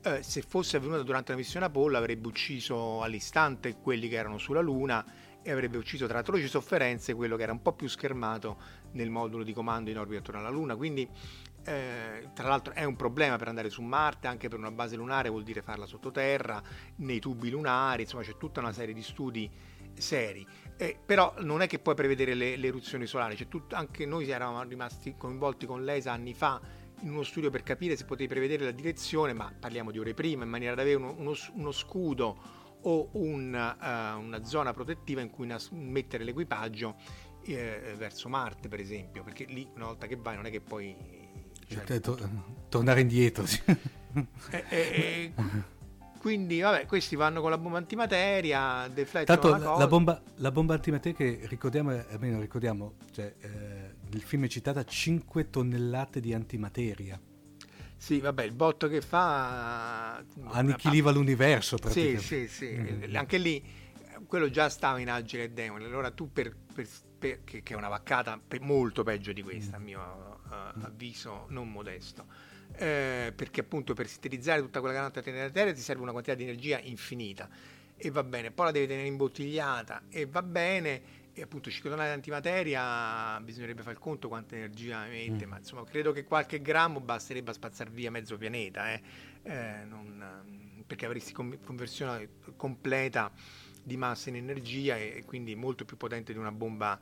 eh, 0.03 0.21
se 0.21 0.41
fosse 0.41 0.77
avvenuta 0.77 1.01
durante 1.01 1.31
la 1.31 1.37
missione 1.37 1.65
Apollo 1.65 1.97
avrebbe 1.97 2.27
ucciso 2.27 3.01
all'istante 3.01 3.77
quelli 3.77 4.07
che 4.07 4.15
erano 4.15 4.37
sulla 4.37 4.61
Luna 4.61 5.03
e 5.41 5.51
avrebbe 5.51 5.77
ucciso 5.77 6.07
tra 6.07 6.19
atroci 6.19 6.47
sofferenze 6.47 7.13
quello 7.13 7.35
che 7.35 7.43
era 7.43 7.51
un 7.51 7.61
po' 7.61 7.73
più 7.73 7.87
schermato 7.87 8.57
nel 8.93 9.11
modulo 9.11 9.43
di 9.43 9.53
comando 9.53 9.91
in 9.91 9.99
orbita 9.99 10.19
attorno 10.19 10.39
alla 10.39 10.49
Luna. 10.49 10.75
Quindi, 10.75 11.07
eh, 11.65 12.29
tra 12.33 12.47
l'altro, 12.47 12.73
è 12.73 12.83
un 12.83 12.95
problema 12.95 13.37
per 13.37 13.47
andare 13.47 13.69
su 13.69 13.83
Marte, 13.83 14.25
anche 14.25 14.47
per 14.47 14.57
una 14.57 14.71
base 14.71 14.95
lunare 14.95 15.29
vuol 15.29 15.43
dire 15.43 15.61
farla 15.61 15.85
sottoterra, 15.85 16.61
nei 16.97 17.19
tubi 17.19 17.51
lunari, 17.51 18.03
insomma, 18.03 18.23
c'è 18.23 18.37
tutta 18.37 18.59
una 18.59 18.71
serie 18.71 18.93
di 18.93 19.03
studi 19.03 19.51
seri. 19.93 20.45
Eh, 20.77 20.97
però 21.05 21.33
non 21.39 21.61
è 21.61 21.67
che 21.67 21.79
puoi 21.79 21.95
prevedere 21.95 22.33
le, 22.33 22.57
le 22.57 22.67
eruzioni 22.67 23.05
solari, 23.05 23.37
cioè, 23.37 23.47
tut- 23.47 23.73
anche 23.73 24.05
noi 24.05 24.29
eravamo 24.29 24.61
rimasti 24.63 25.15
coinvolti 25.17 25.65
con 25.65 25.85
l'ESA 25.85 26.11
anni 26.11 26.33
fa 26.33 26.59
in 27.01 27.11
uno 27.11 27.23
studio 27.23 27.49
per 27.49 27.63
capire 27.63 27.95
se 27.95 28.05
potevi 28.05 28.27
prevedere 28.27 28.65
la 28.65 28.71
direzione, 28.71 29.33
ma 29.33 29.53
parliamo 29.57 29.91
di 29.91 29.99
ore 29.99 30.13
prima, 30.13 30.43
in 30.43 30.49
maniera 30.49 30.75
da 30.75 30.81
avere 30.81 30.97
uno, 30.97 31.13
uno, 31.17 31.33
uno 31.53 31.71
scudo 31.71 32.63
o 32.81 33.09
un, 33.13 33.53
uh, 33.53 34.19
una 34.19 34.43
zona 34.43 34.73
protettiva 34.73 35.21
in 35.21 35.29
cui 35.29 35.47
nas- 35.47 35.69
mettere 35.71 36.23
l'equipaggio 36.23 36.95
eh, 37.43 37.95
verso 37.97 38.27
Marte, 38.29 38.67
per 38.67 38.79
esempio, 38.79 39.23
perché 39.23 39.45
lì 39.45 39.67
una 39.75 39.85
volta 39.85 40.07
che 40.07 40.17
vai 40.17 40.35
non 40.35 40.45
è 40.45 40.51
che 40.51 40.61
poi... 40.61 40.95
Cioè, 41.67 41.99
to- 41.99 42.17
tornare 42.69 43.01
indietro. 43.01 43.45
Sì. 43.45 43.61
Eh, 44.49 44.63
eh, 44.69 45.33
quindi, 46.25 46.59
vabbè, 46.59 46.87
questi 46.87 47.15
vanno 47.15 47.39
con 47.39 47.51
la 47.51 47.59
bomba 47.59 47.77
antimateria, 47.77 48.89
deflettono 48.91 49.39
Tanto 49.39 49.63
la, 49.63 49.77
la, 49.77 49.85
bomba, 49.85 50.19
la 50.37 50.51
bomba 50.51 50.73
antimateria 50.73 51.15
che 51.15 51.41
ricordiamo, 51.43 51.91
almeno 51.91 52.39
ricordiamo, 52.39 52.95
cioè, 53.11 53.31
eh, 53.41 53.47
nel 54.09 54.21
film 54.23 54.45
è 54.45 54.47
citata 54.47 54.83
5 54.83 55.51
tonnellate 55.51 56.19
di 56.21 56.33
antimateria. 56.33 57.21
Sì, 57.95 58.19
vabbè, 58.21 58.41
il 58.41 58.53
botto 58.53 58.87
che 58.87 59.01
fa... 59.01 60.15
Annichiliva 60.45 61.11
ah, 61.11 61.13
l'universo 61.13 61.77
praticamente. 61.77 62.21
Sì, 62.21 62.47
sì, 62.47 62.47
sì. 62.47 62.75
Mm-hmm. 62.75 63.15
Anche 63.15 63.37
lì, 63.37 63.63
quello 64.25 64.49
già 64.49 64.67
stava 64.69 64.97
in 64.97 65.11
Agile 65.11 65.43
e 65.43 65.49
Demone. 65.51 65.85
Allora 65.85 66.09
tu, 66.09 66.31
per, 66.31 66.55
per, 66.73 66.87
per, 67.19 67.43
che, 67.43 67.61
che, 67.61 67.73
è 67.75 67.77
una 67.77 67.89
vaccata 67.89 68.41
molto 68.61 69.03
peggio 69.03 69.31
di 69.31 69.43
questa, 69.43 69.77
mm. 69.77 69.79
a 69.79 69.83
mio 69.83 70.39
uh, 70.49 70.85
avviso 70.85 71.45
non 71.49 71.71
modesto, 71.71 72.25
eh, 72.77 73.33
perché 73.35 73.61
appunto 73.61 73.93
per 73.93 74.07
sintetizzare 74.07 74.61
tutta 74.61 74.79
quella 74.79 74.93
grande 74.93 75.21
della 75.21 75.49
Terra 75.49 75.73
ti 75.73 75.81
serve 75.81 76.01
una 76.01 76.11
quantità 76.11 76.35
di 76.35 76.43
energia 76.43 76.79
infinita. 76.79 77.49
E 77.97 78.11
va 78.11 78.23
bene, 78.23 78.51
poi 78.51 78.65
la 78.65 78.71
devi 78.71 78.87
tenere 78.87 79.07
imbottigliata 79.07 80.03
e 80.09 80.25
va 80.25 80.43
bene 80.43 81.23
e 81.37 81.41
appunto 81.41 81.69
5 81.69 81.89
tonnellate 81.89 82.19
di 82.21 82.29
antimateria 82.31 83.39
bisognerebbe 83.41 83.81
fare 83.81 83.95
il 83.95 83.99
conto 83.99 84.29
quanta 84.29 84.55
energia 84.55 85.05
emette, 85.05 85.45
mm. 85.45 85.49
ma 85.49 85.57
insomma 85.57 85.83
credo 85.83 86.13
che 86.13 86.23
qualche 86.23 86.61
grammo 86.61 87.01
basterebbe 87.01 87.51
a 87.51 87.53
spazzare 87.53 87.89
via 87.89 88.09
mezzo 88.09 88.37
pianeta, 88.37 88.93
eh? 88.93 89.01
Eh, 89.43 89.83
non, 89.85 90.83
perché 90.87 91.05
avresti 91.05 91.33
conversione 91.33 92.29
completa 92.55 93.31
di 93.83 93.97
massa 93.97 94.29
in 94.29 94.37
energia 94.37 94.97
e, 94.97 95.17
e 95.17 95.25
quindi 95.25 95.55
molto 95.55 95.83
più 95.83 95.97
potente 95.97 96.31
di 96.31 96.39
una 96.39 96.51
bomba 96.51 96.97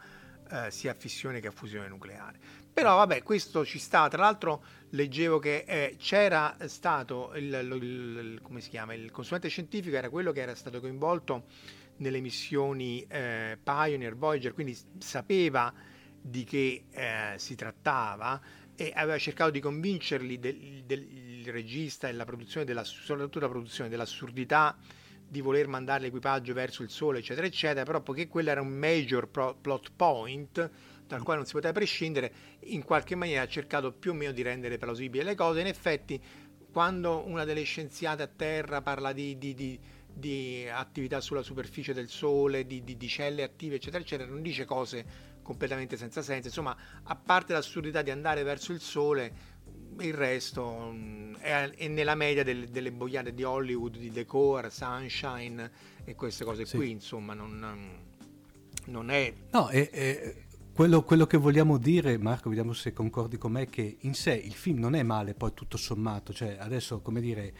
eh, 0.49 0.71
sia 0.71 0.91
a 0.91 0.95
fissione 0.95 1.39
che 1.39 1.47
a 1.47 1.51
fusione 1.51 1.87
nucleare. 1.87 2.39
Però 2.73 2.95
vabbè, 2.95 3.21
questo 3.21 3.63
ci 3.63 3.77
sta, 3.77 4.07
tra 4.07 4.23
l'altro 4.23 4.63
leggevo 4.89 5.37
che 5.37 5.63
eh, 5.67 5.95
c'era 5.99 6.57
stato 6.65 7.31
il, 7.35 7.43
il, 7.43 7.83
il, 7.83 8.39
come 8.41 8.61
si 8.61 8.69
chiama, 8.69 8.95
il 8.95 9.11
consulente 9.11 9.47
scientifico 9.47 9.95
era 9.95 10.09
quello 10.09 10.31
che 10.31 10.41
era 10.41 10.55
stato 10.55 10.79
coinvolto 10.79 11.45
nelle 11.97 12.19
missioni 12.19 13.05
eh, 13.07 13.59
Pioneer, 13.61 14.15
Voyager, 14.15 14.53
quindi 14.53 14.75
sapeva 14.97 15.71
di 16.19 16.43
che 16.45 16.85
eh, 16.89 17.33
si 17.35 17.53
trattava 17.53 18.41
e 18.75 18.91
aveva 18.95 19.19
cercato 19.19 19.51
di 19.51 19.59
convincerli 19.59 20.39
del, 20.39 20.83
del 20.83 21.43
regista 21.45 22.07
e 22.07 22.13
la 22.13 22.25
produzione 22.25 22.65
della, 22.65 22.83
soprattutto 22.83 23.39
la 23.39 23.49
produzione 23.49 23.89
dell'assurdità 23.89 24.75
di 25.27 25.41
voler 25.41 25.67
mandare 25.67 26.03
l'equipaggio 26.03 26.53
verso 26.53 26.83
il 26.83 26.89
sole, 26.89 27.19
eccetera, 27.19 27.45
eccetera, 27.45 27.85
però 27.85 28.01
poiché 28.01 28.27
quello 28.27 28.49
era 28.49 28.61
un 28.61 28.69
major 28.69 29.27
pro- 29.27 29.55
plot 29.59 29.91
point 29.95 30.71
dal 31.15 31.23
quale 31.23 31.39
non 31.39 31.47
si 31.47 31.53
poteva 31.53 31.73
prescindere, 31.73 32.33
in 32.61 32.83
qualche 32.83 33.15
maniera 33.15 33.43
ha 33.43 33.47
cercato 33.47 33.91
più 33.91 34.11
o 34.11 34.13
meno 34.13 34.31
di 34.31 34.41
rendere 34.41 34.77
plausibili 34.77 35.23
le 35.23 35.35
cose. 35.35 35.61
In 35.61 35.67
effetti, 35.67 36.21
quando 36.71 37.23
una 37.25 37.45
delle 37.45 37.63
scienziate 37.63 38.23
a 38.23 38.27
terra 38.27 38.81
parla 38.81 39.13
di, 39.13 39.37
di, 39.37 39.53
di 39.53 39.79
di 40.13 40.67
attività 40.69 41.19
sulla 41.19 41.41
superficie 41.41 41.93
del 41.93 42.07
Sole, 42.07 42.65
di, 42.65 42.83
di, 42.83 43.07
celle 43.07 43.43
attive, 43.43 43.75
eccetera, 43.75 44.03
eccetera, 44.03 44.29
non 44.29 44.41
dice 44.41 44.65
cose 44.65 45.31
completamente 45.41 45.97
senza 45.97 46.21
senso. 46.21 46.47
Insomma, 46.47 46.75
a 47.03 47.15
parte 47.15 47.53
l'assurdità 47.53 48.01
di 48.01 48.11
andare 48.11 48.43
verso 48.43 48.71
il 48.71 48.79
Sole, 48.79 49.33
il 49.99 50.13
resto 50.13 50.91
mm, 50.91 51.35
è, 51.35 51.69
è, 51.71 51.87
nella 51.87 52.15
media 52.15 52.43
del, 52.43 52.69
delle 52.69 52.91
boiate 52.91 53.33
di 53.33 53.43
Hollywood, 53.43 53.97
di 53.97 54.11
decor, 54.11 54.71
sunshine 54.71 55.71
e 56.03 56.15
queste 56.15 56.45
cose 56.45 56.65
sì. 56.65 56.77
qui, 56.77 56.91
insomma, 56.91 57.33
non, 57.33 58.01
non 58.85 59.09
è... 59.09 59.33
No, 59.51 59.67
è, 59.67 59.89
è 59.89 60.35
quello, 60.73 61.03
quello, 61.03 61.25
che 61.27 61.37
vogliamo 61.37 61.77
dire, 61.77 62.17
Marco, 62.17 62.49
vediamo 62.49 62.73
se 62.73 62.93
concordi 62.93 63.37
con 63.37 63.51
me, 63.51 63.67
che 63.67 63.97
in 64.01 64.13
sé 64.13 64.33
il 64.33 64.53
film 64.53 64.79
non 64.79 64.95
è 64.95 65.03
male, 65.03 65.33
poi 65.35 65.53
tutto 65.53 65.77
sommato, 65.77 66.33
cioè 66.33 66.57
adesso, 66.59 67.01
come 67.01 67.21
dire 67.21 67.53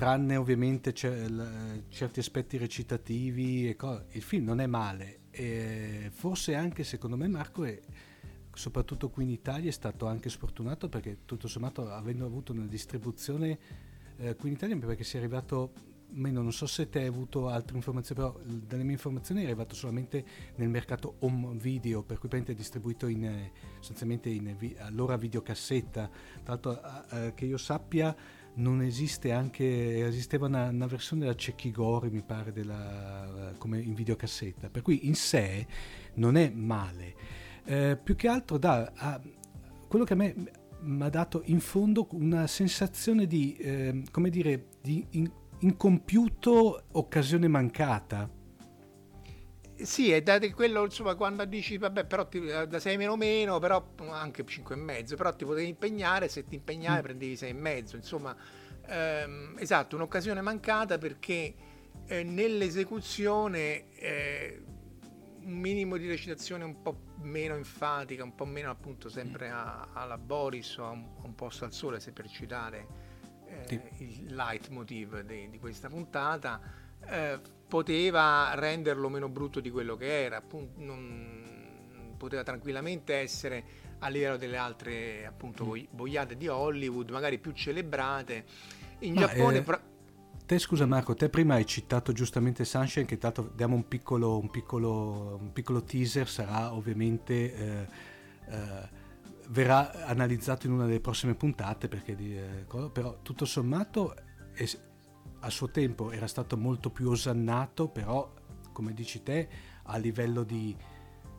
tranne 0.00 0.36
ovviamente 0.36 0.94
certi 0.94 2.20
aspetti 2.20 2.56
recitativi 2.56 3.74
co- 3.76 4.04
il 4.12 4.22
film 4.22 4.46
non 4.46 4.60
è 4.60 4.66
male. 4.66 5.18
E 5.30 6.08
forse 6.10 6.54
anche 6.54 6.84
secondo 6.84 7.18
me 7.18 7.28
Marco 7.28 7.64
è 7.64 7.78
soprattutto 8.54 9.10
qui 9.10 9.24
in 9.24 9.28
Italia 9.28 9.68
è 9.68 9.72
stato 9.72 10.06
anche 10.06 10.30
sfortunato 10.30 10.88
perché 10.88 11.18
tutto 11.26 11.48
sommato 11.48 11.90
avendo 11.90 12.24
avuto 12.24 12.52
una 12.52 12.64
distribuzione 12.64 13.58
eh, 14.16 14.36
qui 14.36 14.48
in 14.48 14.54
Italia 14.54 14.76
perché 14.78 15.04
si 15.04 15.16
è 15.16 15.18
arrivato 15.18 15.72
meno 16.12 16.42
non 16.42 16.52
so 16.52 16.66
se 16.66 16.88
te 16.88 17.00
hai 17.00 17.06
avuto 17.06 17.48
altre 17.48 17.76
informazioni 17.76 18.20
però 18.20 18.38
dalle 18.44 18.82
mie 18.82 18.92
informazioni 18.92 19.42
è 19.42 19.44
arrivato 19.44 19.74
solamente 19.74 20.24
nel 20.56 20.68
mercato 20.68 21.16
home 21.20 21.56
video 21.56 22.02
per 22.02 22.18
cui 22.18 22.28
è 22.28 22.54
distribuito 22.54 23.06
in, 23.06 23.50
sostanzialmente 23.78 24.28
in 24.28 24.56
allora 24.78 25.16
videocassetta 25.16 26.10
tra 26.42 26.52
l'altro 26.54 26.80
eh, 27.10 27.34
che 27.34 27.44
io 27.44 27.56
sappia 27.56 28.14
non 28.54 28.82
esiste 28.82 29.32
anche, 29.32 30.06
esisteva 30.06 30.46
una, 30.46 30.68
una 30.68 30.86
versione 30.86 31.22
della 31.22 31.34
Cecchigori, 31.34 32.10
mi 32.10 32.22
pare, 32.22 32.52
della, 32.52 33.54
come 33.58 33.80
in 33.80 33.94
videocassetta, 33.94 34.68
per 34.68 34.82
cui 34.82 35.06
in 35.06 35.14
sé 35.14 35.66
non 36.14 36.36
è 36.36 36.50
male. 36.50 37.14
Eh, 37.64 37.98
più 38.02 38.16
che 38.16 38.28
altro 38.28 38.58
da 38.58 38.92
a, 38.94 39.20
quello 39.86 40.04
che 40.04 40.12
a 40.14 40.16
me 40.16 40.34
mi 40.82 41.02
ha 41.02 41.08
dato 41.08 41.42
in 41.44 41.60
fondo 41.60 42.06
una 42.12 42.46
sensazione 42.46 43.26
di, 43.26 43.54
eh, 43.56 44.02
come 44.10 44.30
dire, 44.30 44.68
di 44.80 45.06
in, 45.10 45.30
incompiuto 45.60 46.84
occasione 46.92 47.48
mancata. 47.48 48.28
Sì, 49.82 50.10
è 50.12 50.22
da 50.22 50.38
quello, 50.50 50.84
insomma, 50.84 51.14
quando 51.14 51.44
dici, 51.46 51.78
vabbè, 51.78 52.04
però 52.04 52.28
ti, 52.28 52.40
da 52.44 52.78
6 52.78 52.96
meno 52.98 53.16
meno, 53.16 53.58
però 53.58 53.92
anche 54.10 54.44
5 54.44 54.74
e 54.74 54.78
mezzo, 54.78 55.16
però 55.16 55.34
ti 55.34 55.44
potevi 55.44 55.68
impegnare, 55.68 56.28
se 56.28 56.44
ti 56.46 56.56
impegnavi 56.56 56.98
mm. 56.98 57.02
prendevi 57.02 57.36
6 57.36 57.48
e 57.48 57.54
mezzo, 57.54 57.96
insomma, 57.96 58.36
ehm, 58.86 59.56
esatto, 59.58 59.96
un'occasione 59.96 60.42
mancata 60.42 60.98
perché 60.98 61.54
eh, 62.06 62.22
nell'esecuzione 62.22 63.90
eh, 63.94 64.62
un 65.42 65.52
minimo 65.54 65.96
di 65.96 66.06
recitazione 66.06 66.64
un 66.64 66.82
po' 66.82 67.00
meno 67.22 67.54
enfatica, 67.54 68.22
un 68.22 68.34
po' 68.34 68.44
meno 68.44 68.70
appunto 68.70 69.08
sempre 69.08 69.50
alla 69.50 70.18
Boris 70.18 70.76
o 70.76 70.84
a 70.84 70.90
un, 70.90 71.06
a 71.22 71.24
un 71.24 71.34
posto 71.34 71.64
al 71.64 71.72
sole, 71.72 72.00
se 72.00 72.12
per 72.12 72.28
citare 72.28 73.09
eh, 73.68 73.82
il 73.98 74.34
leitmotiv 74.34 75.20
di, 75.22 75.50
di 75.50 75.58
questa 75.58 75.88
puntata, 75.88 76.60
eh, 77.06 77.40
poteva 77.66 78.52
renderlo 78.54 79.08
meno 79.08 79.28
brutto 79.28 79.60
di 79.60 79.70
quello 79.70 79.96
che 79.96 80.24
era, 80.24 80.36
appunto, 80.36 80.80
non, 80.82 81.40
poteva 82.16 82.42
tranquillamente 82.42 83.14
essere 83.14 83.64
a 84.00 84.08
livello 84.08 84.36
delle 84.36 84.56
altre 84.56 85.24
appunto 85.26 85.64
mm. 85.64 85.84
boiate 85.90 86.36
di 86.36 86.48
Hollywood, 86.48 87.10
magari 87.10 87.38
più 87.38 87.52
celebrate. 87.52 88.44
In 89.00 89.14
Ma 89.14 89.20
Giappone... 89.20 89.58
Eh... 89.58 89.62
Pro- 89.62 89.80
te 90.44 90.58
scusa 90.58 90.84
Marco, 90.84 91.14
te 91.14 91.28
prima 91.28 91.54
hai 91.54 91.64
citato 91.64 92.12
giustamente 92.12 92.64
Sunshine, 92.64 93.06
che 93.06 93.18
tanto 93.18 93.52
diamo 93.54 93.76
un 93.76 93.86
piccolo, 93.88 94.38
un 94.38 94.50
piccolo, 94.50 95.38
un 95.40 95.52
piccolo 95.52 95.82
teaser, 95.82 96.28
sarà 96.28 96.74
ovviamente... 96.74 97.54
Eh, 97.54 97.86
eh, 98.50 98.99
verrà 99.50 100.06
analizzato 100.06 100.66
in 100.66 100.72
una 100.72 100.86
delle 100.86 101.00
prossime 101.00 101.34
puntate, 101.34 101.88
perché, 101.88 102.16
eh, 102.16 102.64
però 102.92 103.18
tutto 103.22 103.44
sommato 103.44 104.14
è, 104.52 104.68
a 105.40 105.50
suo 105.50 105.70
tempo 105.70 106.10
era 106.10 106.26
stato 106.26 106.56
molto 106.56 106.90
più 106.90 107.10
osannato, 107.10 107.88
però 107.88 108.32
come 108.72 108.92
dici 108.94 109.22
te, 109.22 109.48
a 109.84 109.96
livello 109.96 110.44
di... 110.44 110.76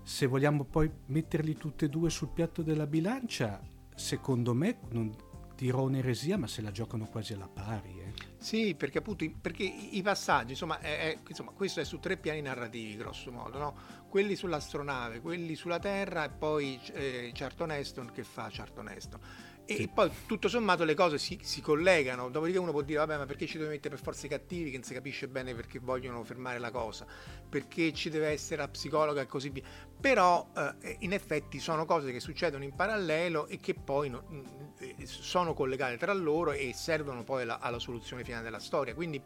se 0.03 0.25
vogliamo 0.25 0.63
poi 0.65 0.91
metterli 1.07 1.55
tutti 1.55 1.85
e 1.85 1.89
due 1.89 2.09
sul 2.09 2.29
piatto 2.29 2.61
della 2.61 2.87
bilancia, 2.87 3.61
secondo 3.95 4.53
me, 4.53 4.79
non 4.89 5.13
dirò 5.55 5.83
un'eresia, 5.83 6.37
ma 6.37 6.47
se 6.47 6.61
la 6.61 6.71
giocano 6.71 7.07
quasi 7.07 7.33
alla 7.33 7.47
pari. 7.47 7.99
Eh. 7.99 8.30
Sì, 8.41 8.73
perché 8.73 8.97
appunto 8.97 9.23
perché 9.39 9.61
i 9.61 10.01
passaggi, 10.01 10.53
insomma, 10.53 10.79
è, 10.79 11.11
è, 11.11 11.19
insomma, 11.27 11.51
questo 11.51 11.79
è 11.79 11.83
su 11.85 11.99
tre 11.99 12.17
piani 12.17 12.41
narrativi, 12.41 12.97
grosso 12.97 13.31
modo, 13.31 13.59
no? 13.59 13.75
quelli 14.09 14.35
sull'astronave, 14.35 15.21
quelli 15.21 15.53
sulla 15.53 15.77
Terra 15.77 16.23
e 16.23 16.29
poi 16.31 16.81
eh, 16.91 17.29
Charlton 17.35 17.71
Heston 17.71 18.11
che 18.11 18.23
fa 18.23 18.47
Charlton 18.51 18.89
Heston 18.89 19.19
e 19.65 19.75
sì. 19.75 19.87
poi 19.87 20.09
tutto 20.25 20.47
sommato 20.47 20.83
le 20.83 20.93
cose 20.93 21.17
si, 21.17 21.39
si, 21.41 21.61
collegano, 21.61 22.29
dopodiché 22.29 22.57
uno 22.57 22.71
può 22.71 22.81
dire 22.81 22.99
vabbè 22.99 23.17
ma 23.17 23.25
perché 23.25 23.45
ci 23.45 23.57
deve 23.57 23.69
mettere 23.69 23.95
per 23.95 24.03
forza 24.03 24.25
i 24.25 24.29
cattivi 24.29 24.69
che 24.69 24.77
non 24.77 24.85
si 24.85 24.93
capisce 24.93 25.27
bene 25.27 25.53
perché 25.53 25.79
vogliono 25.79 26.23
fermare 26.23 26.59
la 26.59 26.71
cosa, 26.71 27.05
perché 27.47 27.93
ci 27.93 28.09
deve 28.09 28.27
essere 28.27 28.61
la 28.61 28.67
psicologa 28.67 29.21
e 29.21 29.25
così 29.27 29.49
via, 29.49 29.63
però 29.99 30.49
eh, 30.81 30.97
in 30.99 31.13
effetti 31.13 31.59
sono 31.59 31.85
cose 31.85 32.11
che 32.11 32.19
succedono 32.19 32.63
in 32.63 32.75
parallelo 32.75 33.47
e 33.47 33.59
che 33.59 33.73
poi 33.73 34.09
no, 34.09 34.23
mm, 34.29 35.03
sono 35.03 35.53
collegate 35.53 35.97
tra 35.97 36.13
loro 36.13 36.51
e 36.51 36.73
servono 36.73 37.23
poi 37.23 37.43
alla, 37.43 37.59
alla 37.59 37.79
soluzione 37.79 38.23
finale 38.23 38.43
della 38.43 38.59
storia, 38.59 38.93
quindi 38.93 39.21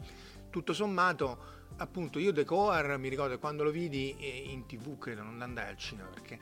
tutto 0.50 0.72
sommato 0.72 1.64
appunto 1.78 2.18
io 2.18 2.32
The 2.32 2.44
Coar 2.44 2.96
mi 2.98 3.08
ricordo 3.08 3.38
quando 3.38 3.62
lo 3.62 3.70
vidi 3.70 4.16
eh, 4.18 4.44
in 4.50 4.66
tv 4.66 4.96
credo 4.98 5.22
non 5.22 5.42
andai 5.42 5.68
al 5.68 5.76
cinema 5.76 6.08
perché 6.08 6.34
eh, 6.34 6.38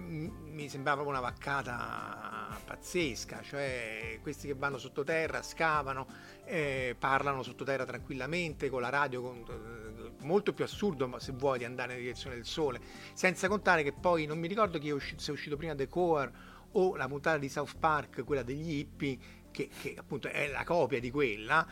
mi 0.00 0.68
sembrava 0.68 1.02
proprio 1.02 1.18
una 1.18 1.28
vaccata 1.28 2.58
pazzesca 2.64 3.42
cioè 3.42 4.18
questi 4.22 4.46
che 4.46 4.54
vanno 4.54 4.78
sottoterra 4.78 5.42
scavano 5.42 6.06
eh, 6.44 6.96
parlano 6.98 7.42
sottoterra 7.42 7.84
tranquillamente 7.84 8.68
con 8.70 8.80
la 8.80 8.88
radio 8.88 9.22
con, 9.22 9.44
eh, 9.48 9.92
molto 10.24 10.52
più 10.52 10.64
assurdo 10.64 11.18
se 11.18 11.32
vuoi 11.32 11.58
di 11.58 11.64
andare 11.64 11.88
nella 11.88 12.00
direzione 12.00 12.36
del 12.36 12.44
sole. 12.44 12.80
Senza 13.12 13.48
contare 13.48 13.82
che 13.82 13.92
poi 13.92 14.26
non 14.26 14.38
mi 14.38 14.48
ricordo 14.48 14.78
chi 14.78 14.88
è 14.88 14.92
uscito, 14.92 15.20
se 15.20 15.30
è 15.30 15.34
uscito 15.34 15.56
prima 15.56 15.74
The 15.74 15.88
Coar 15.88 16.30
o 16.72 16.96
la 16.96 17.06
puntata 17.06 17.38
di 17.38 17.48
South 17.48 17.76
Park 17.78 18.24
quella 18.24 18.42
degli 18.42 18.78
hippie 18.78 19.18
che, 19.52 19.68
che, 19.80 19.94
appunto 19.96 20.28
è 20.28 20.48
la 20.48 20.64
copia 20.64 20.98
di 20.98 21.10
quella, 21.10 21.64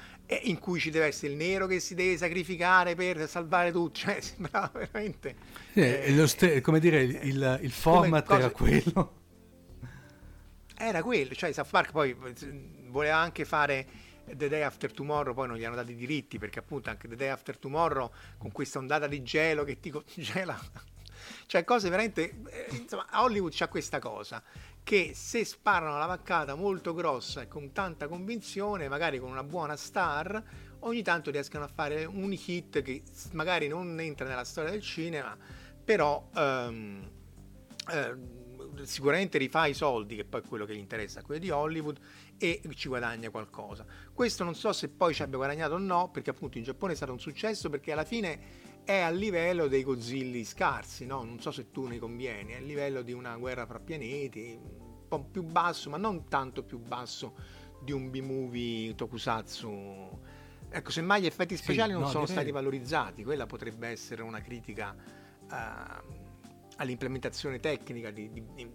in 0.42 0.58
cui 0.58 0.78
ci 0.78 0.90
deve 0.90 1.06
essere 1.06 1.32
il 1.32 1.36
nero 1.36 1.66
che 1.66 1.80
si 1.80 1.96
deve 1.96 2.16
sacrificare 2.16 2.94
per 2.94 3.28
salvare 3.28 3.72
tutto, 3.72 3.98
cioè 3.98 4.20
sembrava 4.22 4.70
veramente... 4.72 5.34
Eh, 5.72 6.26
st- 6.26 6.60
come 6.60 6.78
dire, 6.78 7.02
il, 7.02 7.58
il 7.62 7.72
format 7.72 8.24
cose, 8.24 8.38
era 8.38 8.50
quello. 8.50 9.14
Era 10.76 11.02
quello, 11.02 11.34
cioè 11.34 11.52
South 11.52 11.70
Park 11.70 11.90
poi 11.90 12.16
voleva 12.88 13.16
anche 13.16 13.44
fare 13.44 13.86
The 14.24 14.48
Day 14.48 14.62
After 14.62 14.92
Tomorrow, 14.92 15.34
poi 15.34 15.48
non 15.48 15.56
gli 15.56 15.64
hanno 15.64 15.74
dati 15.74 15.92
i 15.92 15.96
diritti, 15.96 16.38
perché 16.38 16.60
appunto 16.60 16.90
anche 16.90 17.08
The 17.08 17.16
Day 17.16 17.28
After 17.28 17.58
Tomorrow, 17.58 18.12
con 18.38 18.52
questa 18.52 18.78
ondata 18.78 19.06
di 19.06 19.22
gelo 19.22 19.64
che 19.64 19.80
ti 19.80 19.90
congela... 19.90 20.58
cioè 21.46 21.64
cose 21.64 21.88
veramente... 21.88 22.40
Eh, 22.48 22.76
insomma, 22.76 23.06
Hollywood 23.14 23.52
c'ha 23.54 23.68
questa 23.68 23.98
cosa 23.98 24.42
che 24.90 25.12
se 25.14 25.44
sparano 25.44 25.98
la 25.98 26.06
vaccata 26.06 26.56
molto 26.56 26.92
grossa 26.94 27.42
e 27.42 27.46
con 27.46 27.70
tanta 27.70 28.08
convinzione, 28.08 28.88
magari 28.88 29.20
con 29.20 29.30
una 29.30 29.44
buona 29.44 29.76
star, 29.76 30.42
ogni 30.80 31.02
tanto 31.02 31.30
riescono 31.30 31.62
a 31.62 31.68
fare 31.68 32.04
un 32.06 32.32
hit 32.32 32.82
che 32.82 33.04
magari 33.30 33.68
non 33.68 34.00
entra 34.00 34.26
nella 34.26 34.42
storia 34.42 34.72
del 34.72 34.82
cinema, 34.82 35.38
però 35.84 36.28
ehm, 36.34 37.08
eh, 37.88 38.16
sicuramente 38.82 39.38
rifà 39.38 39.66
i 39.66 39.74
soldi, 39.74 40.16
che 40.16 40.24
poi 40.24 40.40
è 40.40 40.44
quello 40.44 40.64
che 40.64 40.74
gli 40.74 40.78
interessa 40.78 41.20
a 41.20 41.22
quelli 41.22 41.40
di 41.40 41.50
Hollywood, 41.50 42.00
e 42.36 42.60
ci 42.74 42.88
guadagna 42.88 43.30
qualcosa. 43.30 43.86
Questo 44.12 44.42
non 44.42 44.56
so 44.56 44.72
se 44.72 44.88
poi 44.88 45.14
ci 45.14 45.22
abbia 45.22 45.36
guadagnato 45.36 45.74
o 45.74 45.78
no, 45.78 46.10
perché 46.10 46.30
appunto 46.30 46.58
in 46.58 46.64
Giappone 46.64 46.94
è 46.94 46.96
stato 46.96 47.12
un 47.12 47.20
successo, 47.20 47.70
perché 47.70 47.92
alla 47.92 48.04
fine 48.04 48.40
è 48.90 48.98
a 48.98 49.10
livello 49.10 49.68
dei 49.68 49.84
Godzilli 49.84 50.44
scarsi, 50.44 51.06
no? 51.06 51.22
non 51.22 51.40
so 51.40 51.52
se 51.52 51.70
tu 51.70 51.86
ne 51.86 52.00
convieni, 52.00 52.54
è 52.54 52.56
a 52.56 52.60
livello 52.60 53.02
di 53.02 53.12
una 53.12 53.36
guerra 53.36 53.64
fra 53.64 53.78
pianeti, 53.78 54.58
un 54.60 55.06
po' 55.06 55.22
più 55.22 55.44
basso, 55.44 55.90
ma 55.90 55.96
non 55.96 56.26
tanto 56.26 56.64
più 56.64 56.80
basso 56.80 57.36
di 57.80 57.92
un 57.92 58.10
B-movie 58.10 58.96
tokusatsu. 58.96 60.18
Ecco, 60.70 60.90
semmai 60.90 61.22
gli 61.22 61.26
effetti 61.26 61.56
speciali 61.56 61.92
sì, 61.92 61.98
non 61.98 62.02
no, 62.02 62.08
sono 62.08 62.24
direi... 62.24 62.38
stati 62.38 62.50
valorizzati, 62.50 63.22
quella 63.22 63.46
potrebbe 63.46 63.86
essere 63.86 64.22
una 64.22 64.40
critica 64.40 64.92
uh, 64.92 66.14
all'implementazione 66.78 67.60
tecnica 67.60 68.10
di, 68.10 68.28
di, 68.32 68.44
di, 68.54 68.70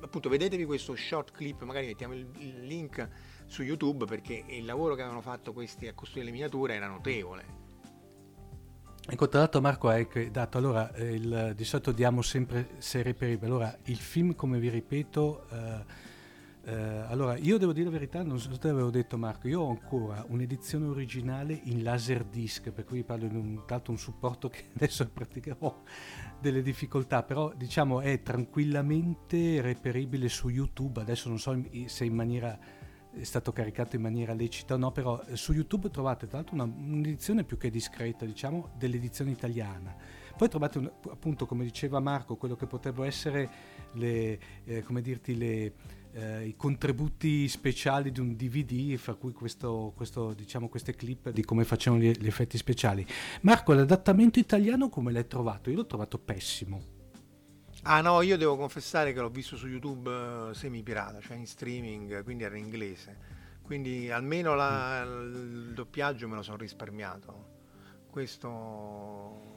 appunto 0.00 0.28
vedetevi 0.28 0.64
questo 0.64 0.94
short 0.94 1.32
clip, 1.32 1.60
magari 1.62 1.86
mettiamo 1.86 2.14
il, 2.14 2.28
il 2.38 2.66
link 2.66 3.08
su 3.46 3.64
YouTube 3.64 4.04
perché 4.04 4.44
il 4.46 4.64
lavoro 4.64 4.94
che 4.94 5.00
avevano 5.00 5.22
fatto 5.22 5.52
questi 5.52 5.88
a 5.88 5.92
costruire 5.92 6.26
le 6.26 6.32
miniature 6.32 6.74
era 6.74 6.86
notevole 6.86 7.63
Ecco, 9.06 9.28
tra 9.28 9.40
l'altro 9.40 9.60
Marco 9.60 9.88
hai 9.88 10.08
dato, 10.30 10.56
allora, 10.56 10.90
eh, 10.94 11.12
il, 11.12 11.52
di 11.54 11.64
solito 11.64 11.92
diamo 11.92 12.22
sempre 12.22 12.70
serie 12.78 13.12
per 13.12 13.38
allora 13.42 13.76
il 13.84 13.98
film 13.98 14.34
come 14.34 14.58
vi 14.58 14.70
ripeto, 14.70 15.46
eh, 15.50 15.84
eh, 16.64 16.74
allora 17.08 17.36
io 17.36 17.58
devo 17.58 17.74
dire 17.74 17.84
la 17.84 17.90
verità, 17.90 18.22
non 18.22 18.40
so 18.40 18.50
se 18.50 18.58
te 18.58 18.68
l'avevo 18.68 18.88
detto 18.88 19.18
Marco, 19.18 19.46
io 19.46 19.60
ho 19.60 19.68
ancora 19.68 20.24
un'edizione 20.26 20.86
originale 20.86 21.60
in 21.64 21.82
laserdisc, 21.82 22.70
per 22.70 22.86
cui 22.86 23.02
parlo 23.02 23.28
di 23.28 23.36
un, 23.36 23.66
tanto 23.66 23.90
un 23.90 23.98
supporto 23.98 24.48
che 24.48 24.70
adesso 24.74 25.06
praticherò 25.06 25.82
delle 26.40 26.62
difficoltà, 26.62 27.22
però 27.22 27.52
diciamo 27.54 28.00
è 28.00 28.22
tranquillamente 28.22 29.60
reperibile 29.60 30.30
su 30.30 30.48
YouTube, 30.48 31.02
adesso 31.02 31.28
non 31.28 31.38
so 31.38 31.62
se 31.84 32.04
in 32.06 32.14
maniera 32.14 32.58
è 33.16 33.24
stato 33.24 33.52
caricato 33.52 33.96
in 33.96 34.02
maniera 34.02 34.32
lecita 34.32 34.74
o 34.74 34.76
no, 34.76 34.90
però 34.92 35.22
eh, 35.26 35.36
su 35.36 35.52
YouTube 35.52 35.90
trovate 35.90 36.26
tra 36.26 36.38
l'altro 36.38 36.54
una, 36.54 36.64
un'edizione 36.64 37.44
più 37.44 37.56
che 37.56 37.70
discreta, 37.70 38.24
diciamo, 38.24 38.70
dell'edizione 38.76 39.30
italiana. 39.30 39.94
Poi 40.36 40.48
trovate 40.48 40.78
un, 40.78 40.90
appunto, 41.10 41.46
come 41.46 41.64
diceva 41.64 42.00
Marco, 42.00 42.36
quello 42.36 42.56
che 42.56 42.66
potrebbero 42.66 43.04
essere 43.04 43.48
le, 43.92 44.38
eh, 44.64 44.84
dirti, 45.00 45.36
le, 45.36 45.72
eh, 46.12 46.46
i 46.46 46.56
contributi 46.56 47.46
speciali 47.48 48.10
di 48.10 48.20
un 48.20 48.34
DVD, 48.34 48.96
fra 48.96 49.14
cui 49.14 49.32
questo, 49.32 49.92
questo, 49.94 50.32
diciamo, 50.32 50.68
queste 50.68 50.94
clip 50.94 51.30
di 51.30 51.44
come 51.44 51.64
facevano 51.64 52.02
gli, 52.02 52.10
gli 52.10 52.26
effetti 52.26 52.56
speciali. 52.56 53.06
Marco, 53.42 53.72
l'adattamento 53.72 54.38
italiano 54.38 54.88
come 54.88 55.12
l'hai 55.12 55.26
trovato? 55.26 55.70
Io 55.70 55.76
l'ho 55.76 55.86
trovato 55.86 56.18
pessimo. 56.18 56.93
Ah 57.86 58.00
no, 58.00 58.22
io 58.22 58.36
devo 58.38 58.56
confessare 58.56 59.12
che 59.12 59.20
l'ho 59.20 59.28
visto 59.28 59.56
su 59.56 59.68
YouTube 59.68 60.10
uh, 60.10 60.52
semi-pirata, 60.52 61.20
cioè 61.20 61.36
in 61.36 61.46
streaming, 61.46 62.22
quindi 62.22 62.44
era 62.44 62.56
in 62.56 62.64
inglese. 62.64 63.32
Quindi 63.62 64.10
almeno 64.10 64.54
la, 64.54 65.04
mm. 65.04 65.66
il 65.66 65.72
doppiaggio 65.74 66.28
me 66.28 66.36
lo 66.36 66.42
sono 66.42 66.56
risparmiato. 66.56 67.52
Questo... 68.10 69.52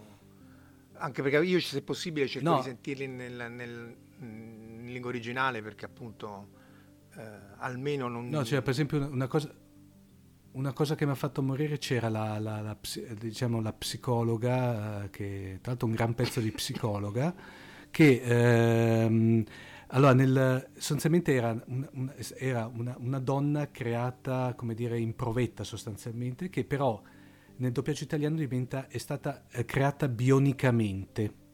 Anche 0.93 1.21
perché 1.21 1.37
io, 1.43 1.59
se 1.59 1.81
possibile, 1.81 2.27
cerco 2.27 2.49
no. 2.49 2.57
di 2.57 2.63
sentirli 2.63 3.07
nel, 3.07 3.51
nel, 3.51 3.95
in 4.19 4.85
lingua 4.85 5.09
originale 5.09 5.61
perché 5.61 5.85
appunto 5.85 6.49
eh, 7.15 7.29
almeno 7.57 8.07
non... 8.07 8.29
No, 8.29 8.43
cioè 8.43 8.61
per 8.61 8.71
esempio 8.71 9.05
una 9.05 9.27
cosa, 9.27 9.53
una 10.51 10.73
cosa 10.73 10.95
che 10.95 11.05
mi 11.05 11.11
ha 11.11 11.15
fatto 11.15 11.41
morire 11.41 11.77
c'era 11.77 12.09
la, 12.09 12.39
la, 12.39 12.61
la, 12.61 12.77
diciamo, 13.17 13.61
la 13.61 13.73
psicologa, 13.73 15.03
eh, 15.03 15.09
che 15.11 15.59
tra 15.61 15.71
l'altro 15.71 15.87
un 15.87 15.93
gran 15.93 16.13
pezzo 16.13 16.39
di 16.39 16.51
psicologa, 16.51 17.33
che 17.89 18.21
ehm, 18.23 19.43
allora 19.87 20.13
nel, 20.13 20.69
sostanzialmente 20.73 21.33
era, 21.33 21.51
un, 21.67 21.87
un, 21.93 22.13
era 22.37 22.69
una, 22.73 22.95
una, 22.99 23.19
donna 23.19 23.71
creata 23.71 24.53
come 24.55 24.73
dire 24.73 24.99
in 24.99 25.15
provetta 25.15 25.63
sostanzialmente 25.63 26.49
che 26.49 26.65
però 26.65 27.01
nel 27.57 27.71
doppiaggio 27.71 28.03
italiano 28.03 28.35
diventa, 28.35 28.87
è 28.87 28.97
stata 28.97 29.45
eh, 29.49 29.65
creata 29.65 30.07
bionicamente 30.07 31.45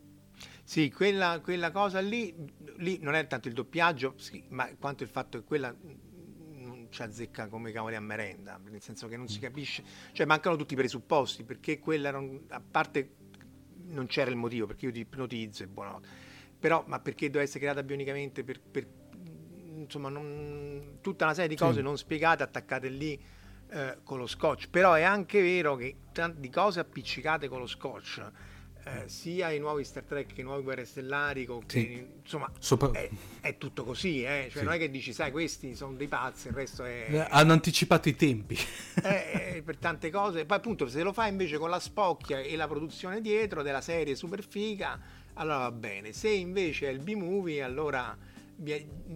sì, 0.65 0.89
quella, 0.91 1.41
quella 1.41 1.71
cosa 1.71 1.99
lì, 1.99 2.33
lì, 2.77 2.97
non 3.01 3.15
è 3.15 3.27
tanto 3.27 3.49
il 3.49 3.53
doppiaggio, 3.53 4.13
sì, 4.17 4.43
ma 4.49 4.69
quanto 4.79 5.03
il 5.03 5.09
fatto 5.09 5.37
che 5.37 5.43
quella 5.43 5.75
non 5.75 6.87
ci 6.89 7.01
azzecca 7.01 7.47
come 7.47 7.71
cavoli 7.71 7.95
a 7.95 7.99
merenda, 7.99 8.59
nel 8.69 8.81
senso 8.81 9.09
che 9.09 9.17
non 9.17 9.27
si 9.27 9.39
mm. 9.39 9.41
capisce, 9.41 9.83
cioè 10.13 10.25
mancano 10.25 10.55
tutti 10.55 10.73
i 10.73 10.77
presupposti, 10.77 11.43
perché 11.43 11.79
quella 11.79 12.17
un, 12.17 12.39
a 12.47 12.61
parte 12.61 13.15
non 13.87 14.07
c'era 14.07 14.29
il 14.29 14.37
motivo, 14.37 14.65
perché 14.65 14.85
io 14.85 14.91
ti 14.93 14.99
ipnotizzo 14.99 15.63
e 15.63 15.67
buonanotte 15.67 16.22
però 16.63 16.81
ma 16.87 16.97
perché 17.01 17.29
deve 17.29 17.43
essere 17.43 17.59
creata 17.59 17.83
bionicamente 17.83 18.41
per, 18.45 18.57
per 18.61 18.87
insomma 19.75 20.07
non, 20.07 20.99
tutta 21.01 21.25
una 21.25 21.33
serie 21.33 21.49
di 21.49 21.57
cose 21.57 21.79
sì. 21.79 21.81
non 21.81 21.97
spiegate 21.97 22.41
attaccate 22.41 22.87
lì 22.87 23.21
eh, 23.69 23.97
con 24.01 24.17
lo 24.17 24.25
scotch 24.27 24.69
però 24.69 24.93
è 24.93 25.01
anche 25.01 25.41
vero 25.41 25.75
che 25.75 25.97
di 26.35 26.49
cose 26.49 26.79
appiccicate 26.79 27.49
con 27.49 27.59
lo 27.59 27.67
scotch 27.67 28.31
eh, 28.85 29.09
sia 29.09 29.51
i 29.51 29.59
nuovi 29.59 29.83
Star 29.83 30.03
Trek 30.03 30.31
che 30.31 30.39
i 30.39 30.43
nuovi 30.45 30.63
Guerre 30.63 30.85
Stellari 30.85 31.45
che, 31.45 31.61
sì. 31.67 32.07
insomma 32.21 32.49
Sopra... 32.59 32.91
è, 32.91 33.09
è, 33.41 33.57
tutto 33.57 33.83
così 33.83 34.23
eh? 34.23 34.47
cioè, 34.49 34.59
sì. 34.59 34.63
non 34.63 34.73
è 34.73 34.77
che 34.77 34.89
dici 34.89 35.11
sai 35.11 35.31
questi 35.31 35.75
sono 35.75 35.95
dei 35.95 36.07
pazzi 36.07 36.47
il 36.47 36.53
resto 36.53 36.85
è 36.85 37.07
eh, 37.09 37.27
hanno 37.29 37.51
anticipato 37.51 38.07
i 38.07 38.15
tempi 38.15 38.57
eh, 39.03 39.61
per 39.65 39.75
tante 39.75 40.09
cose 40.09 40.45
poi 40.45 40.55
appunto 40.55 40.87
se 40.87 41.03
lo 41.03 41.11
fai 41.11 41.27
invece 41.27 41.57
con 41.57 41.69
la 41.69 41.81
spocchia 41.81 42.39
e 42.39 42.55
la 42.55 42.69
produzione 42.69 43.19
dietro 43.19 43.63
della 43.63 43.81
serie 43.81 44.15
super 44.15 44.41
figa 44.41 45.22
allora 45.35 45.57
va 45.57 45.71
bene. 45.71 46.13
Se 46.13 46.29
invece 46.29 46.87
è 46.87 46.91
il 46.91 46.99
B-movie, 46.99 47.61
allora 47.61 48.17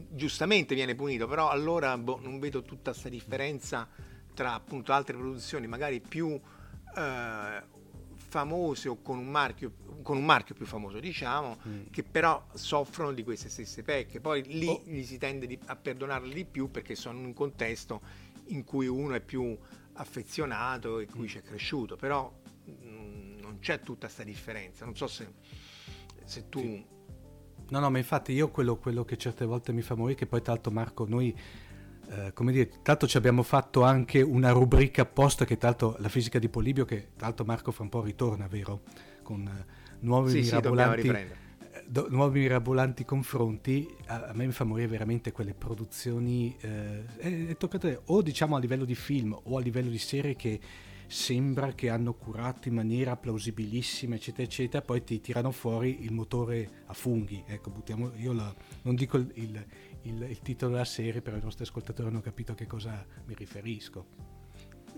giustamente 0.10 0.76
viene 0.76 0.96
punito, 0.96 1.28
però 1.28 1.50
allora 1.50 1.98
boh, 1.98 2.20
non 2.22 2.40
vedo 2.40 2.64
tutta 2.64 2.92
questa 2.92 3.10
differenza 3.10 3.88
tra 4.34 4.54
appunto 4.54 4.92
altre 4.94 5.16
produzioni 5.16 5.66
magari 5.66 6.00
più 6.00 6.40
eh, 6.96 7.64
famose 8.16 8.90
o 8.90 9.02
con 9.02 9.18
un 9.18 9.28
marchio 9.28 9.72
con 10.04 10.16
un 10.16 10.26
marchio 10.26 10.54
più 10.54 10.66
famoso 10.66 11.00
diciamo 11.00 11.58
mm. 11.68 11.86
che 11.90 12.04
però 12.04 12.46
soffrono 12.54 13.14
di 13.14 13.24
queste 13.24 13.50
stesse 13.50 13.82
pecche 13.82 14.20
poi 14.20 14.44
lì 14.44 14.68
oh. 14.68 14.84
gli 14.86 15.04
si 15.04 15.18
tende 15.18 15.48
di, 15.48 15.58
a 15.66 15.76
perdonarli 15.76 16.34
di 16.34 16.46
più 16.46 16.70
perché 16.70 16.94
sono 16.94 17.18
in 17.18 17.26
un 17.26 17.34
contesto 17.34 18.02
in 18.50 18.64
cui 18.64 18.86
uno 18.86 19.16
è 19.16 19.22
più 19.22 19.58
affezionato 19.94 21.00
e 21.00 21.08
cui 21.08 21.24
mm. 21.24 21.30
c'è 21.30 21.42
cresciuto 21.42 21.96
però 21.96 22.32
mh, 22.66 22.72
mm, 22.72 23.40
non 23.40 23.58
c'è 23.60 23.80
tutta 23.80 24.06
questa 24.06 24.24
differenza 24.24 24.86
non 24.86 24.96
so 24.96 25.08
se 25.08 25.34
se 26.28 26.50
tu... 26.50 26.60
Sì. 26.60 26.86
No, 27.70 27.80
no, 27.80 27.90
ma 27.90 27.98
infatti 27.98 28.32
io 28.32 28.50
quello, 28.50 28.78
quello, 28.78 29.04
che 29.04 29.18
certe 29.18 29.46
volte 29.46 29.74
mi 29.74 29.82
fa 29.82 29.96
morire, 29.96 30.18
che 30.18 30.26
poi 30.26 30.42
tra 30.42 30.54
l'altro 30.54 30.72
Marco, 30.72 31.06
noi, 31.06 31.36
eh, 32.10 32.32
come 32.34 32.52
dire, 32.52 32.68
tra 32.70 32.80
l'altro 32.86 33.08
ci 33.08 33.18
abbiamo 33.18 33.44
fatto 33.44 33.84
anche 33.84 34.22
una 34.22 34.52
rubrica 34.52 35.02
apposta 35.02 35.44
che 35.44 35.58
tra 35.58 35.70
l'altro 35.70 35.96
la 36.00 36.08
fisica 36.08 36.40
di 36.40 36.48
Polibio, 36.48 36.86
che 36.86 37.10
tra 37.18 37.28
l'altro 37.28 37.46
Marco 37.46 37.72
fra 37.72 37.84
un 37.84 37.90
po' 37.90 38.02
ritorna, 38.02 38.48
vero? 38.48 38.84
Con 39.22 39.48
eh, 39.48 39.66
nuovi 40.02 40.32
sì, 40.32 40.40
mirabolanti... 40.42 41.02
Sì, 41.02 41.10
eh, 41.10 41.28
do, 41.86 42.08
nuovi 42.10 42.40
mirabolanti 42.42 43.04
confronti, 43.04 43.94
a, 44.06 44.28
a, 44.28 44.34
me 44.34 44.46
mi 44.46 44.54
fa 44.54 44.64
morire 44.64 44.88
veramente 44.88 45.32
quelle 45.34 45.54
produzioni, 45.54 46.56
eh, 46.62 47.06
è, 47.18 47.48
è 47.48 47.58
toccate 47.58 48.02
o 48.06 48.22
diciamo 48.22 48.56
a 48.56 48.60
livello 48.60 48.86
di 48.86 48.96
film 48.96 49.38
o 49.44 49.58
a 49.58 49.62
livello 49.62 49.90
di 49.90 49.98
serie 49.98 50.38
che 50.38 50.60
sembra 51.08 51.74
che 51.74 51.90
hanno 51.90 52.14
curato 52.14 52.68
in 52.68 52.76
maniera 52.76 53.16
plausibilissima, 53.16 54.16
eccetera, 54.16 54.44
eccetera, 54.44 54.84
poi 54.84 55.04
ti 55.04 55.20
tirano 55.22 55.52
fuori 55.52 56.04
il 56.04 56.12
motore 56.12 56.84
a 56.86 56.94
funghi. 56.94 57.44
Ecco, 57.48 57.70
buttiamo, 57.70 58.12
io 58.18 58.34
la, 58.34 58.54
non 58.84 58.96
dico 58.96 59.18
il, 59.18 59.32
il, 59.36 59.66
il, 60.04 60.22
il, 60.22 60.40
titolo 60.42 60.74
della 60.74 60.86
serie, 60.86 61.22
però 61.22 61.38
i 61.38 61.42
nostri 61.42 61.64
ascoltatori 61.64 62.10
hanno 62.10 62.22
capito 62.22 62.52
a 62.52 62.56
che 62.56 62.68
cosa 62.68 63.06
mi 63.26 63.34
riferisco. 63.34 64.36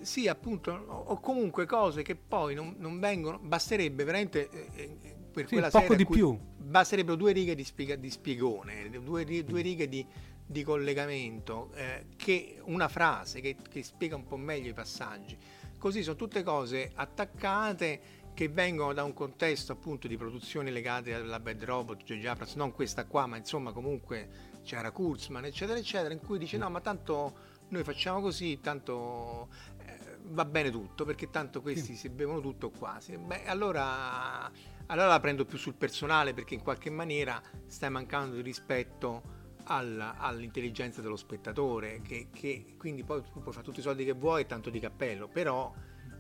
Sì, 0.01 0.27
appunto, 0.27 0.71
o 0.71 1.19
comunque 1.19 1.65
cose 1.65 2.01
che 2.01 2.15
poi 2.15 2.55
non, 2.55 2.75
non 2.77 2.99
vengono, 2.99 3.37
basterebbe 3.39 4.03
veramente 4.03 4.49
eh, 4.49 4.97
eh 5.01 5.17
per 5.31 5.47
sì, 5.47 5.53
quella 5.53 5.69
poco 5.69 5.95
di 5.95 6.05
più. 6.05 6.37
Basterebbero 6.57 7.15
due 7.15 7.31
righe 7.31 7.55
di, 7.55 7.63
spiega, 7.63 7.95
di 7.95 8.09
spiegone, 8.09 8.89
due, 8.89 9.25
due 9.43 9.61
righe 9.61 9.87
di, 9.87 10.05
di 10.45 10.63
collegamento, 10.63 11.71
eh, 11.73 12.07
che 12.15 12.59
una 12.65 12.87
frase 12.87 13.41
che, 13.41 13.55
che, 13.69 13.83
spiega 13.83 14.15
un 14.15 14.25
po' 14.25 14.37
meglio 14.37 14.69
i 14.69 14.73
passaggi. 14.73 15.37
Così 15.79 16.03
sono 16.03 16.17
tutte 16.17 16.43
cose 16.43 16.91
attaccate 16.93 18.17
che 18.33 18.49
vengono 18.49 18.93
da 18.93 19.03
un 19.03 19.13
contesto 19.13 19.71
appunto 19.71 20.07
di 20.07 20.17
produzioni 20.17 20.71
legate 20.71 21.13
alla 21.13 21.39
Bad 21.39 21.63
Robot, 21.63 22.03
J.J. 22.03 22.25
Abrams, 22.25 22.55
non 22.55 22.71
questa 22.71 23.05
qua, 23.05 23.25
ma 23.25 23.37
insomma 23.37 23.71
comunque 23.71 24.59
c'era 24.63 24.91
Kurzman, 24.91 25.45
eccetera, 25.45 25.79
eccetera, 25.79 26.13
in 26.13 26.19
cui 26.19 26.37
dice 26.37 26.57
no, 26.57 26.69
ma 26.69 26.81
tanto 26.81 27.33
noi 27.69 27.83
facciamo 27.83 28.21
così, 28.21 28.59
tanto 28.59 29.47
eh, 29.85 30.17
va 30.27 30.45
bene 30.45 30.69
tutto, 30.69 31.05
perché 31.05 31.29
tanto 31.29 31.61
questi 31.61 31.93
sì. 31.93 31.95
si 31.95 32.09
bevono 32.09 32.41
tutto 32.41 32.69
quasi. 32.69 33.17
Beh, 33.17 33.45
allora, 33.45 34.51
allora 34.87 35.07
la 35.07 35.19
prendo 35.19 35.45
più 35.45 35.57
sul 35.57 35.75
personale 35.75 36.33
perché 36.33 36.55
in 36.55 36.61
qualche 36.61 36.89
maniera 36.89 37.41
stai 37.67 37.89
mancando 37.89 38.35
di 38.35 38.41
rispetto 38.41 39.37
alla, 39.69 40.17
all'intelligenza 40.17 41.01
dello 41.01 41.15
spettatore, 41.15 42.01
che, 42.01 42.27
che, 42.31 42.75
quindi 42.77 43.03
poi 43.03 43.21
tu 43.21 43.39
puoi 43.41 43.53
fare 43.53 43.65
tutti 43.65 43.79
i 43.79 43.83
soldi 43.83 44.03
che 44.03 44.13
vuoi 44.13 44.41
e 44.41 44.45
tanto 44.45 44.69
di 44.69 44.79
cappello, 44.79 45.27
però 45.27 45.71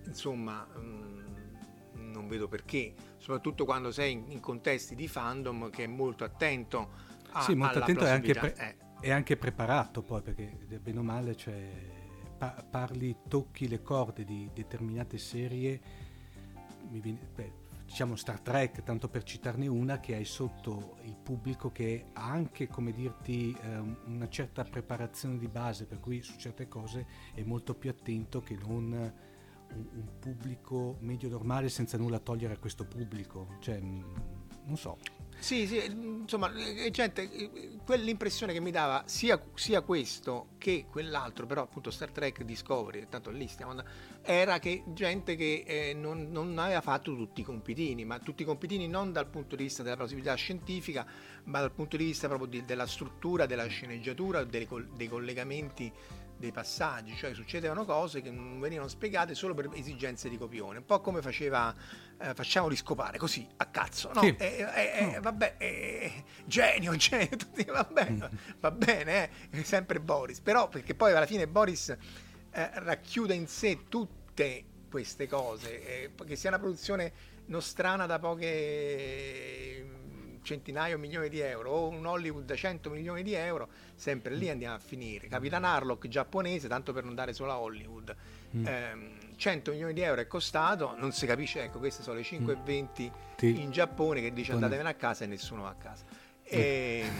insomma 0.05 0.65
mh, 0.65 0.79
mm, 1.97 2.11
non 2.11 2.27
vedo 2.27 2.47
perché, 2.47 2.93
soprattutto 3.17 3.65
quando 3.65 3.91
sei 3.91 4.13
in, 4.13 4.25
in, 4.29 4.39
contesti 4.39 4.93
di 4.93 5.07
fandom 5.07 5.71
che 5.71 5.85
è 5.85 5.87
molto 5.87 6.23
attento 6.23 7.07
a, 7.31 7.41
sì, 7.41 7.55
molto 7.55 7.79
attento 7.79 8.05
e 8.05 8.09
anche, 8.09 8.33
pre- 8.33 8.55
eh. 8.55 8.75
è 9.01 9.11
anche 9.11 9.35
preparato 9.35 10.03
poi, 10.03 10.21
perché 10.21 10.55
bene 10.79 10.99
o 10.99 11.03
male 11.03 11.35
cioè, 11.35 11.71
pa- 12.37 12.63
parli, 12.69 13.15
tocchi 13.27 13.67
le 13.67 13.81
corde 13.81 14.23
di 14.25 14.47
determinate 14.53 15.17
serie, 15.17 15.81
mi 16.89 16.99
viene, 16.99 17.19
beh, 17.33 17.58
diciamo 17.89 18.15
Star 18.15 18.39
Trek, 18.39 18.83
tanto 18.83 19.09
per 19.09 19.23
citarne 19.23 19.65
una, 19.65 19.99
che 19.99 20.13
hai 20.13 20.23
sotto 20.23 20.97
il 21.05 21.15
pubblico 21.15 21.71
che 21.71 22.11
ha 22.13 22.29
anche, 22.29 22.67
come 22.67 22.91
dirti, 22.91 23.51
eh, 23.59 23.77
una 24.05 24.29
certa 24.29 24.63
preparazione 24.63 25.39
di 25.39 25.47
base, 25.47 25.85
per 25.85 25.99
cui 25.99 26.21
su 26.21 26.37
certe 26.37 26.67
cose 26.67 27.07
è 27.33 27.41
molto 27.41 27.73
più 27.73 27.89
attento 27.89 28.41
che 28.41 28.55
non 28.55 28.83
un, 28.93 29.11
un 29.73 30.09
pubblico 30.19 30.97
medio 30.99 31.29
normale 31.29 31.67
senza 31.69 31.97
nulla 31.97 32.19
togliere 32.19 32.53
a 32.53 32.57
questo 32.59 32.85
pubblico. 32.85 33.57
Cioè, 33.59 33.81
mm, 33.81 34.03
non 34.65 34.77
so. 34.77 34.99
Sì, 35.39 35.67
sì, 35.67 35.81
insomma, 35.85 36.51
eh, 36.53 36.91
gente, 36.91 37.21
eh, 37.31 37.69
quell'impressione 37.85 38.51
che 38.51 38.59
mi 38.59 38.71
dava 38.71 39.03
sia, 39.05 39.41
sia, 39.55 39.81
questo 39.81 40.49
che 40.57 40.85
quell'altro, 40.91 41.45
però 41.45 41.63
appunto 41.63 41.91
Star 41.91 42.11
Trek 42.11 42.43
Discovery, 42.43 43.07
tanto 43.09 43.31
lì 43.31 43.47
stiamo 43.47 43.71
andando, 43.71 43.89
era 44.21 44.59
che 44.59 44.83
gente 44.87 45.37
che 45.37 45.63
eh, 45.65 45.93
non, 45.93 46.29
non, 46.29 46.57
aveva 46.59 46.81
fatto 46.81 47.15
tutti 47.15 47.39
i 47.39 47.43
compitini, 47.45 48.03
ma 48.03 48.19
tutti 48.19 48.41
i 48.41 48.45
compitini 48.45 48.87
non 48.89 49.13
dal 49.13 49.27
punto 49.27 49.55
di 49.55 49.63
vista 49.63 49.81
della 49.81 49.95
plausibilità 49.95 50.35
scientifica, 50.35 51.05
ma 51.45 51.61
dal 51.61 51.71
punto 51.71 51.95
di 51.95 52.03
vista 52.03 52.27
proprio 52.27 52.49
di, 52.49 52.65
della 52.65 52.85
struttura, 52.85 53.45
della 53.45 53.65
sceneggiatura, 53.67 54.43
dei, 54.43 54.67
dei 54.93 55.07
collegamenti 55.07 55.91
dei 56.39 56.51
passaggi, 56.53 57.15
cioè 57.15 57.33
succedevano 57.33 57.83
cose 57.83 58.21
che 58.21 58.31
non 58.31 58.59
venivano 58.61 58.87
spiegate 58.87 59.35
solo 59.35 59.53
per 59.53 59.69
esigenze 59.73 60.29
di 60.29 60.37
copione, 60.37 60.77
un 60.77 60.85
po' 60.85 61.01
come 61.01 61.21
faceva 61.21 61.75
eh, 62.17 62.33
facciamoli 62.33 62.77
scopare 62.77 63.17
così 63.17 63.45
a 63.57 63.65
cazzo, 63.65 64.11
no? 64.13 64.21
Sì. 64.21 64.33
Eh, 64.37 64.65
eh, 64.73 65.13
eh, 65.15 65.19
vabbè, 65.19 65.55
eh, 65.57 66.23
genio, 66.45 66.95
genio, 66.95 67.35
tutti, 67.35 67.65
va 67.65 67.83
bene, 67.83 68.29
va 68.59 68.71
bene, 68.71 69.29
eh, 69.49 69.63
sempre 69.63 69.99
Boris, 69.99 70.39
però 70.39 70.69
perché 70.69 70.95
poi 70.95 71.11
alla 71.11 71.25
fine 71.25 71.47
Boris 71.47 71.95
racchiude 72.51 73.33
in 73.35 73.47
sé 73.47 73.85
tutte 73.89 74.63
queste 74.89 75.27
cose, 75.27 76.13
che 76.25 76.35
sia 76.35 76.49
una 76.49 76.57
produzione 76.57 77.11
nostrana 77.47 78.05
da 78.05 78.17
poche 78.17 79.98
centinaia 80.49 80.95
o 80.95 80.97
milioni 80.97 81.29
di 81.29 81.39
euro 81.39 81.71
o 81.71 81.87
un 81.89 82.05
Hollywood 82.05 82.45
da 82.45 82.55
100 82.55 82.89
milioni 82.89 83.21
di 83.21 83.33
euro, 83.33 83.69
sempre 83.93 84.33
lì 84.33 84.49
andiamo 84.49 84.75
a 84.75 84.79
finire. 84.79 85.27
Capitan 85.27 85.63
Harlock 85.63 86.07
giapponese, 86.07 86.67
tanto 86.67 86.91
per 86.91 87.03
non 87.03 87.13
dare 87.13 87.33
solo 87.33 87.51
a 87.51 87.59
Hollywood, 87.59 88.15
mm. 88.55 88.65
ehm, 88.65 89.09
100 89.35 89.71
milioni 89.71 89.93
di 89.93 90.01
euro 90.01 90.21
è 90.21 90.27
costato, 90.27 90.95
non 90.97 91.11
si 91.11 91.27
capisce, 91.27 91.63
ecco 91.63 91.77
queste 91.77 92.01
sono 92.01 92.17
le 92.17 92.23
5,20 92.23 93.11
mm. 93.45 93.55
in 93.59 93.71
Giappone 93.71 94.21
che 94.21 94.33
dice 94.33 94.53
andatevene 94.53 94.89
a 94.89 94.95
casa 94.95 95.23
e 95.23 95.27
nessuno 95.27 95.63
va 95.63 95.69
a 95.69 95.75
casa. 95.75 96.03
E, 96.43 97.05
mm. 97.07 97.17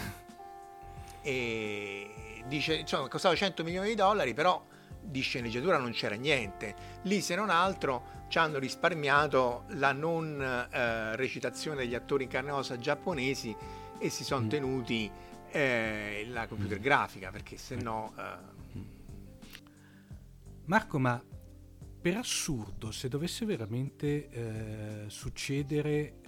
e 1.21 2.43
dice, 2.47 2.75
insomma, 2.75 3.05
è 3.05 3.09
costato 3.09 3.35
100 3.35 3.63
milioni 3.63 3.89
di 3.89 3.95
dollari, 3.95 4.33
però 4.33 4.65
di 5.01 5.21
sceneggiatura 5.21 5.77
non 5.77 5.91
c'era 5.91 6.15
niente. 6.15 6.75
Lì 7.03 7.21
se 7.21 7.35
non 7.35 7.49
altro 7.49 8.17
ci 8.29 8.37
hanno 8.37 8.59
risparmiato 8.59 9.65
la 9.69 9.91
non 9.91 10.39
eh, 10.39 11.15
recitazione 11.15 11.77
degli 11.77 11.95
attori 11.95 12.23
in 12.23 12.29
carne 12.29 12.49
e 12.49 12.53
ossa 12.53 12.77
giapponesi 12.77 13.53
e 13.97 14.09
si 14.09 14.23
sono 14.23 14.45
mm. 14.45 14.49
tenuti 14.49 15.11
eh, 15.51 16.27
la 16.29 16.47
computer 16.47 16.79
mm. 16.79 16.81
grafica 16.81 17.31
perché 17.31 17.57
se 17.57 17.75
no... 17.75 18.13
Eh... 18.17 18.57
Marco, 20.65 20.99
ma 20.99 21.21
per 22.01 22.17
assurdo, 22.17 22.91
se 22.91 23.07
dovesse 23.07 23.45
veramente 23.45 24.29
eh, 24.29 25.03
succedere 25.07 26.21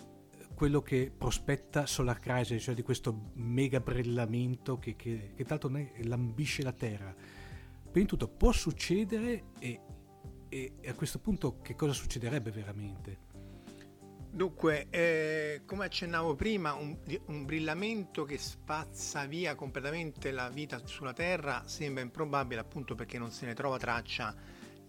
quello 0.56 0.82
che 0.82 1.12
prospetta 1.16 1.86
Solar 1.86 2.20
Crisis, 2.20 2.64
cioè 2.64 2.74
di 2.74 2.82
questo 2.82 3.32
mega 3.36 3.80
brillamento 3.80 4.80
che, 4.80 4.96
che, 4.96 5.34
che 5.36 5.46
tanto 5.46 5.72
lambisce 6.02 6.64
la 6.64 6.72
Terra, 6.72 7.14
di 7.92 8.06
tutto 8.06 8.28
può 8.28 8.52
succedere 8.52 9.44
e 9.60 9.80
e, 10.52 10.74
a 10.86 10.94
questo 10.94 11.20
punto 11.20 11.62
che 11.62 11.76
cosa 11.76 11.94
succederebbe 11.94 12.52
veramente? 12.52 13.30
Dunque, 14.30 14.88
eh, 14.90 15.62
come 15.66 15.86
accennavo 15.86 16.36
prima, 16.36 16.74
un, 16.74 16.98
un, 17.28 17.46
brillamento 17.46 18.24
che 18.24 18.38
spazza 18.38 19.26
via 19.26 19.56
completamente 19.56 20.32
la 20.32 20.50
vita 20.50 20.80
sulla 20.86 21.14
Terra 21.14 21.64
sembra 21.66 22.04
improbabile 22.04 22.60
appunto 22.62 22.96
perché 22.96 23.18
non 23.18 23.32
se 23.32 23.46
ne 23.46 23.54
trova 23.54 23.78
traccia 23.78 24.34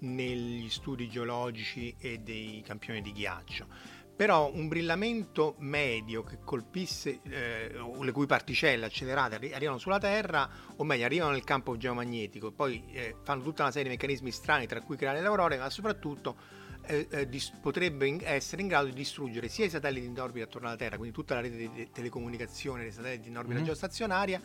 negli 0.00 0.68
studi 0.68 1.08
geologici 1.08 1.94
e 1.98 2.18
dei 2.18 2.62
campioni 2.64 3.00
di 3.00 3.12
ghiaccio. 3.12 3.66
Però 4.14 4.52
un 4.52 4.68
brillamento 4.68 5.54
medio 5.58 6.22
che 6.22 6.38
colpisse, 6.44 7.20
eh, 7.22 7.72
le 8.00 8.12
cui 8.12 8.26
particelle 8.26 8.84
accelerate 8.84 9.36
arrivano 9.52 9.78
sulla 9.78 9.98
Terra, 9.98 10.48
o 10.76 10.84
meglio 10.84 11.04
arrivano 11.06 11.32
nel 11.32 11.44
campo 11.44 11.76
geomagnetico, 11.76 12.52
poi 12.52 12.84
eh, 12.92 13.16
fanno 13.22 13.42
tutta 13.42 13.62
una 13.62 13.72
serie 13.72 13.88
di 13.88 13.96
meccanismi 13.96 14.30
strani 14.30 14.66
tra 14.66 14.80
cui 14.80 14.96
creare 14.96 15.20
le 15.20 15.26
aurore, 15.26 15.56
ma 15.56 15.70
soprattutto 15.70 16.36
eh, 16.84 17.06
eh, 17.10 17.28
dis- 17.28 17.52
potrebbe 17.60 18.06
in- 18.06 18.20
essere 18.22 18.62
in 18.62 18.68
grado 18.68 18.86
di 18.86 18.92
distruggere 18.92 19.48
sia 19.48 19.64
i 19.64 19.70
satelliti 19.70 20.06
in 20.06 20.18
orbita 20.18 20.46
attorno 20.46 20.68
alla 20.68 20.76
Terra, 20.76 20.96
quindi 20.96 21.14
tutta 21.14 21.34
la 21.34 21.40
rete 21.40 21.56
di 21.56 21.90
telecomunicazione 21.92 22.82
dei 22.82 22.92
satelliti 22.92 23.28
in 23.28 23.36
orbita 23.36 23.56
mm-hmm. 23.56 23.64
geostazionaria, 23.64 24.40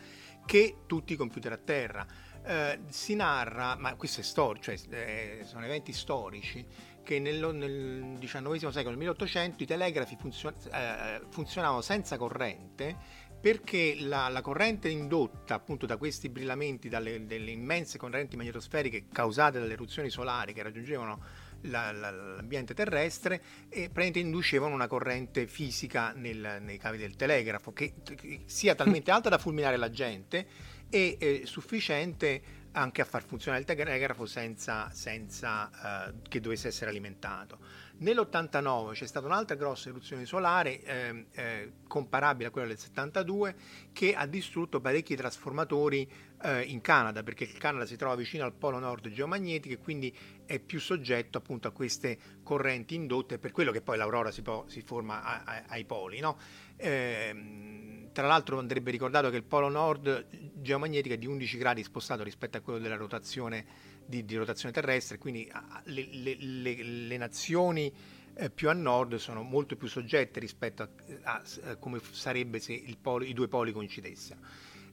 che 0.45 0.77
tutti 0.85 1.13
i 1.13 1.15
computer 1.15 1.51
a 1.51 1.57
terra. 1.57 2.05
Eh, 2.45 2.79
si 2.89 3.15
narra, 3.15 3.75
ma 3.75 3.95
questo 3.95 4.21
è 4.21 4.23
storico, 4.23 4.65
cioè 4.65 4.77
eh, 4.91 5.41
sono 5.43 5.65
eventi 5.65 5.91
storici, 5.91 6.65
che 7.07 7.19
nel, 7.19 7.55
nel 7.55 8.17
XIX 8.19 8.67
secolo, 8.67 8.89
nel 8.89 8.97
1800, 8.97 9.63
i 9.63 9.65
telegrafi 9.65 10.17
funzion- 10.19 10.53
eh, 10.73 11.21
funzionavano 11.29 11.79
senza 11.79 12.17
corrente 12.17 13.25
perché 13.39 13.95
la, 13.99 14.27
la, 14.27 14.41
corrente 14.41 14.89
indotta 14.89 15.53
appunto 15.53 15.85
da 15.85 15.95
questi 15.95 16.27
brillamenti, 16.27 16.89
dalle 16.89 17.15
immense 17.49 17.97
correnti 17.97 18.35
magnetosferiche 18.35 19.05
causate 19.09 19.57
dalle 19.57 19.71
eruzioni 19.73 20.09
solari 20.09 20.51
che 20.51 20.63
raggiungevano 20.63 21.21
la, 21.61 21.93
la, 21.93 22.11
l'ambiente 22.11 22.73
terrestre 22.73 23.41
e 23.69 23.83
praticamente 23.83 24.19
inducevano 24.19 24.73
una 24.73 24.87
corrente 24.87 25.47
fisica 25.47 26.11
nel, 26.13 26.57
nei 26.59 26.77
cavi 26.77 26.97
del 26.97 27.15
telegrafo 27.15 27.71
che, 27.71 27.93
che 28.03 28.41
sia 28.47 28.75
talmente 28.75 29.11
alta 29.11 29.29
da 29.29 29.37
fulminare 29.37 29.77
la 29.77 29.89
gente 29.89 30.45
e 30.89 31.15
eh, 31.17 31.41
sufficiente 31.45 32.56
anche 32.77 33.01
a 33.01 33.05
far 33.05 33.23
funzionare 33.23 33.63
il 33.63 33.67
telegrafo 33.67 34.25
senza, 34.25 34.89
senza 34.91 35.69
uh, 36.13 36.21
che 36.27 36.39
dovesse 36.39 36.67
essere 36.67 36.91
alimentato. 36.91 37.57
Nell'89 37.99 38.91
c'è 38.91 39.07
stata 39.07 39.25
un'altra 39.25 39.55
grossa 39.55 39.89
eruzione 39.89 40.25
solare 40.25 40.83
eh, 40.83 41.25
eh, 41.31 41.71
comparabile 41.87 42.49
a 42.49 42.51
quella 42.51 42.67
del 42.67 42.77
72 42.77 43.55
che 43.91 44.13
ha 44.13 44.27
distrutto 44.27 44.79
parecchi 44.79 45.15
trasformatori 45.15 46.07
eh, 46.43 46.61
in 46.61 46.79
Canada 46.81 47.23
perché 47.23 47.45
il 47.45 47.57
Canada 47.57 47.87
si 47.87 47.95
trova 47.95 48.13
vicino 48.13 48.45
al 48.45 48.53
polo 48.53 48.77
nord 48.77 49.09
geomagnetico 49.09 49.73
e 49.73 49.79
quindi 49.79 50.15
è 50.45 50.59
più 50.59 50.79
soggetto 50.79 51.39
appunto 51.39 51.67
a 51.67 51.71
queste 51.71 52.19
correnti 52.43 52.93
indotte 52.93 53.39
per 53.39 53.51
quello 53.51 53.71
che 53.71 53.81
poi 53.81 53.97
l'aurora 53.97 54.29
si, 54.29 54.43
po- 54.43 54.65
si 54.67 54.81
forma 54.81 55.23
a- 55.23 55.41
a- 55.43 55.63
ai 55.69 55.85
poli. 55.85 56.19
No? 56.19 56.37
Ehm, 56.77 58.11
tra 58.11 58.25
l'altro 58.25 58.57
andrebbe 58.57 58.89
ricordato 58.89 59.29
che 59.29 59.35
il 59.35 59.43
polo 59.43 59.69
nord 59.69 60.25
geomagnetico 60.55 61.13
è 61.13 61.17
di 61.19 61.27
11 61.27 61.57
gradi 61.57 61.83
spostato 61.83 62.23
rispetto 62.23 62.57
a 62.57 62.61
quello 62.61 62.79
della 62.79 62.95
rotazione 62.95 63.65
di, 64.05 64.25
di 64.25 64.35
rotazione 64.35 64.73
terrestre, 64.73 65.19
quindi 65.19 65.47
le, 65.83 66.07
le, 66.11 66.35
le, 66.39 66.83
le 66.83 67.17
nazioni 67.17 67.93
eh, 68.33 68.49
più 68.49 68.69
a 68.69 68.73
nord 68.73 69.15
sono 69.15 69.43
molto 69.43 69.75
più 69.75 69.87
soggette 69.87 70.39
rispetto 70.39 70.83
a, 70.83 70.89
a, 71.23 71.41
a 71.65 71.75
come 71.75 71.99
sarebbe 72.11 72.59
se 72.59 72.83
polo, 72.99 73.23
i 73.23 73.33
due 73.33 73.47
poli 73.47 73.71
coincidessero. 73.71 74.39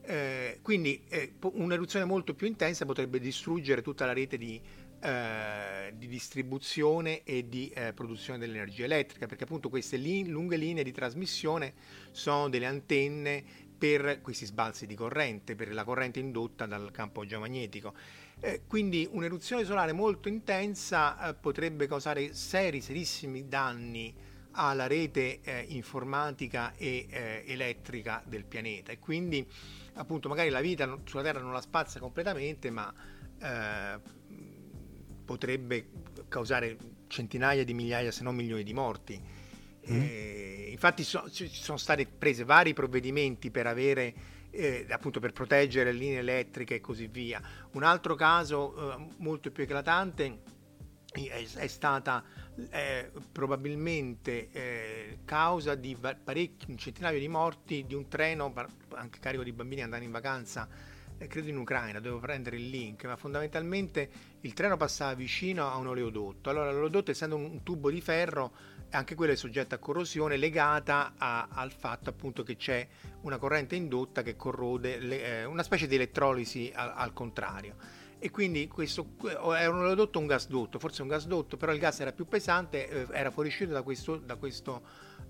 Eh, 0.07 0.59
quindi 0.61 1.03
eh, 1.09 1.32
un'eruzione 1.41 2.05
molto 2.05 2.35
più 2.35 2.47
intensa 2.47 2.85
potrebbe 2.85 3.18
distruggere 3.18 3.80
tutta 3.80 4.05
la 4.05 4.12
rete 4.12 4.37
di, 4.37 4.61
eh, 5.05 5.92
di 5.98 6.07
distribuzione 6.07 7.24
e 7.24 7.46
di 7.46 7.68
eh, 7.68 7.92
produzione 7.92 8.38
dell'energia 8.38 8.84
elettrica, 8.84 9.26
perché 9.26 9.44
appunto 9.44 9.68
queste 9.68 9.98
li- 9.98 10.26
lunghe 10.26 10.57
linee 10.57 10.82
di 10.82 10.92
trasmissione 10.92 11.74
sono 12.11 12.48
delle 12.48 12.64
antenne 12.64 13.44
per 13.76 14.22
questi 14.22 14.46
sbalzi 14.46 14.86
di 14.86 14.94
corrente, 14.94 15.57
per 15.57 15.74
la 15.74 15.84
corrente 15.84 16.20
indotta 16.20 16.64
dal 16.64 16.90
campo 16.90 17.26
geomagnetico. 17.26 17.92
Eh, 18.40 18.62
quindi 18.66 19.07
un'eruzione 19.11 19.64
solare 19.64 19.92
molto 19.92 20.28
intensa 20.28 21.28
eh, 21.28 21.34
potrebbe 21.34 21.86
causare 21.86 22.32
seri, 22.32 22.80
serissimi 22.80 23.46
danni 23.46 24.14
alla 24.52 24.86
rete 24.86 25.40
eh, 25.42 25.66
informatica 25.68 26.72
e 26.76 27.42
elettrica 27.44 28.22
del 28.24 28.44
pianeta 28.44 28.92
e 28.92 29.00
quindi 29.00 29.46
appunto 29.94 30.28
magari 30.28 30.48
la 30.48 30.61
vita 30.61 30.98
sulla 31.05 31.22
Terra 31.24 31.40
non 31.40 31.52
la 31.52 31.61
spazza 31.61 31.98
completamente 31.98 32.70
ma 32.70 32.94
potrebbe 35.24 35.88
causare 36.28 36.76
centinaia 37.06 37.64
di 37.64 37.74
migliaia 37.74 38.10
se 38.10 38.22
non 38.22 38.34
milioni 38.34 38.62
di 38.62 38.72
morti. 38.72 39.20
Mm. 39.90 40.00
Eh, 40.00 40.68
infatti 40.70 41.04
so, 41.04 41.28
ci 41.30 41.48
sono 41.48 41.78
stati 41.78 42.06
presi 42.06 42.42
vari 42.44 42.72
provvedimenti 42.72 43.50
per 43.50 43.66
avere 43.66 44.14
eh, 44.50 44.86
appunto 44.88 45.20
per 45.20 45.32
proteggere 45.32 45.92
le 45.92 45.98
linee 45.98 46.18
elettriche 46.18 46.76
e 46.76 46.80
così 46.80 47.06
via. 47.08 47.42
Un 47.72 47.82
altro 47.82 48.14
caso 48.14 48.92
eh, 48.92 49.06
molto 49.18 49.50
più 49.50 49.64
eclatante 49.64 50.42
è, 51.12 51.44
è 51.54 51.66
stata 51.66 52.24
eh, 52.70 53.10
probabilmente 53.32 54.50
eh, 54.52 55.18
causa 55.24 55.74
di 55.74 55.96
parecchi, 55.96 56.70
un 56.70 56.78
centinaio 56.78 57.18
di 57.18 57.28
morti 57.28 57.84
di 57.86 57.94
un 57.94 58.08
treno, 58.08 58.52
anche 58.94 59.18
carico 59.18 59.42
di 59.42 59.52
bambini 59.52 59.82
andando 59.82 60.04
in 60.04 60.12
vacanza, 60.12 60.68
credo 61.28 61.48
in 61.48 61.56
Ucraina, 61.56 62.00
devo 62.00 62.18
prendere 62.18 62.56
il 62.56 62.68
link, 62.68 63.04
ma 63.04 63.16
fondamentalmente 63.16 64.10
il 64.40 64.52
treno 64.52 64.76
passava 64.76 65.14
vicino 65.14 65.70
a 65.70 65.76
un 65.76 65.88
oleodotto. 65.88 66.50
Allora 66.50 66.70
l'oleodotto 66.70 67.10
essendo 67.10 67.36
un, 67.36 67.62
tubo 67.62 67.90
di 67.90 68.00
ferro 68.00 68.52
anche 68.90 69.14
quello 69.14 69.32
è 69.32 69.36
soggetto 69.36 69.74
a 69.74 69.78
corrosione 69.78 70.36
legata 70.36 71.14
a, 71.16 71.48
al 71.50 71.72
fatto 71.72 72.10
appunto 72.10 72.42
che 72.42 72.56
c'è 72.56 72.86
una 73.22 73.38
corrente 73.38 73.74
indotta 73.74 74.22
che 74.22 74.36
corrode 74.36 74.98
le, 74.98 75.40
eh, 75.40 75.44
una 75.44 75.62
specie 75.62 75.86
di 75.86 75.96
elettrolisi 75.96 76.70
al, 76.72 76.92
al, 76.94 77.12
contrario 77.12 77.74
e 78.18 78.30
quindi 78.30 78.68
questo 78.68 79.08
era 79.56 79.70
un 79.70 79.80
oleodotto 79.80 80.18
o 80.18 80.20
un 80.20 80.28
gasdotto 80.28 80.78
forse 80.78 81.02
un 81.02 81.08
gasdotto 81.08 81.56
però 81.56 81.72
il 81.72 81.78
gas 81.78 82.00
era 82.00 82.12
più 82.12 82.26
pesante 82.26 82.88
eh, 82.88 83.06
era 83.10 83.30
fuoriuscito 83.30 83.72
da 83.72 83.82
questo, 83.82 84.16
da 84.16 84.36
questo 84.36 84.82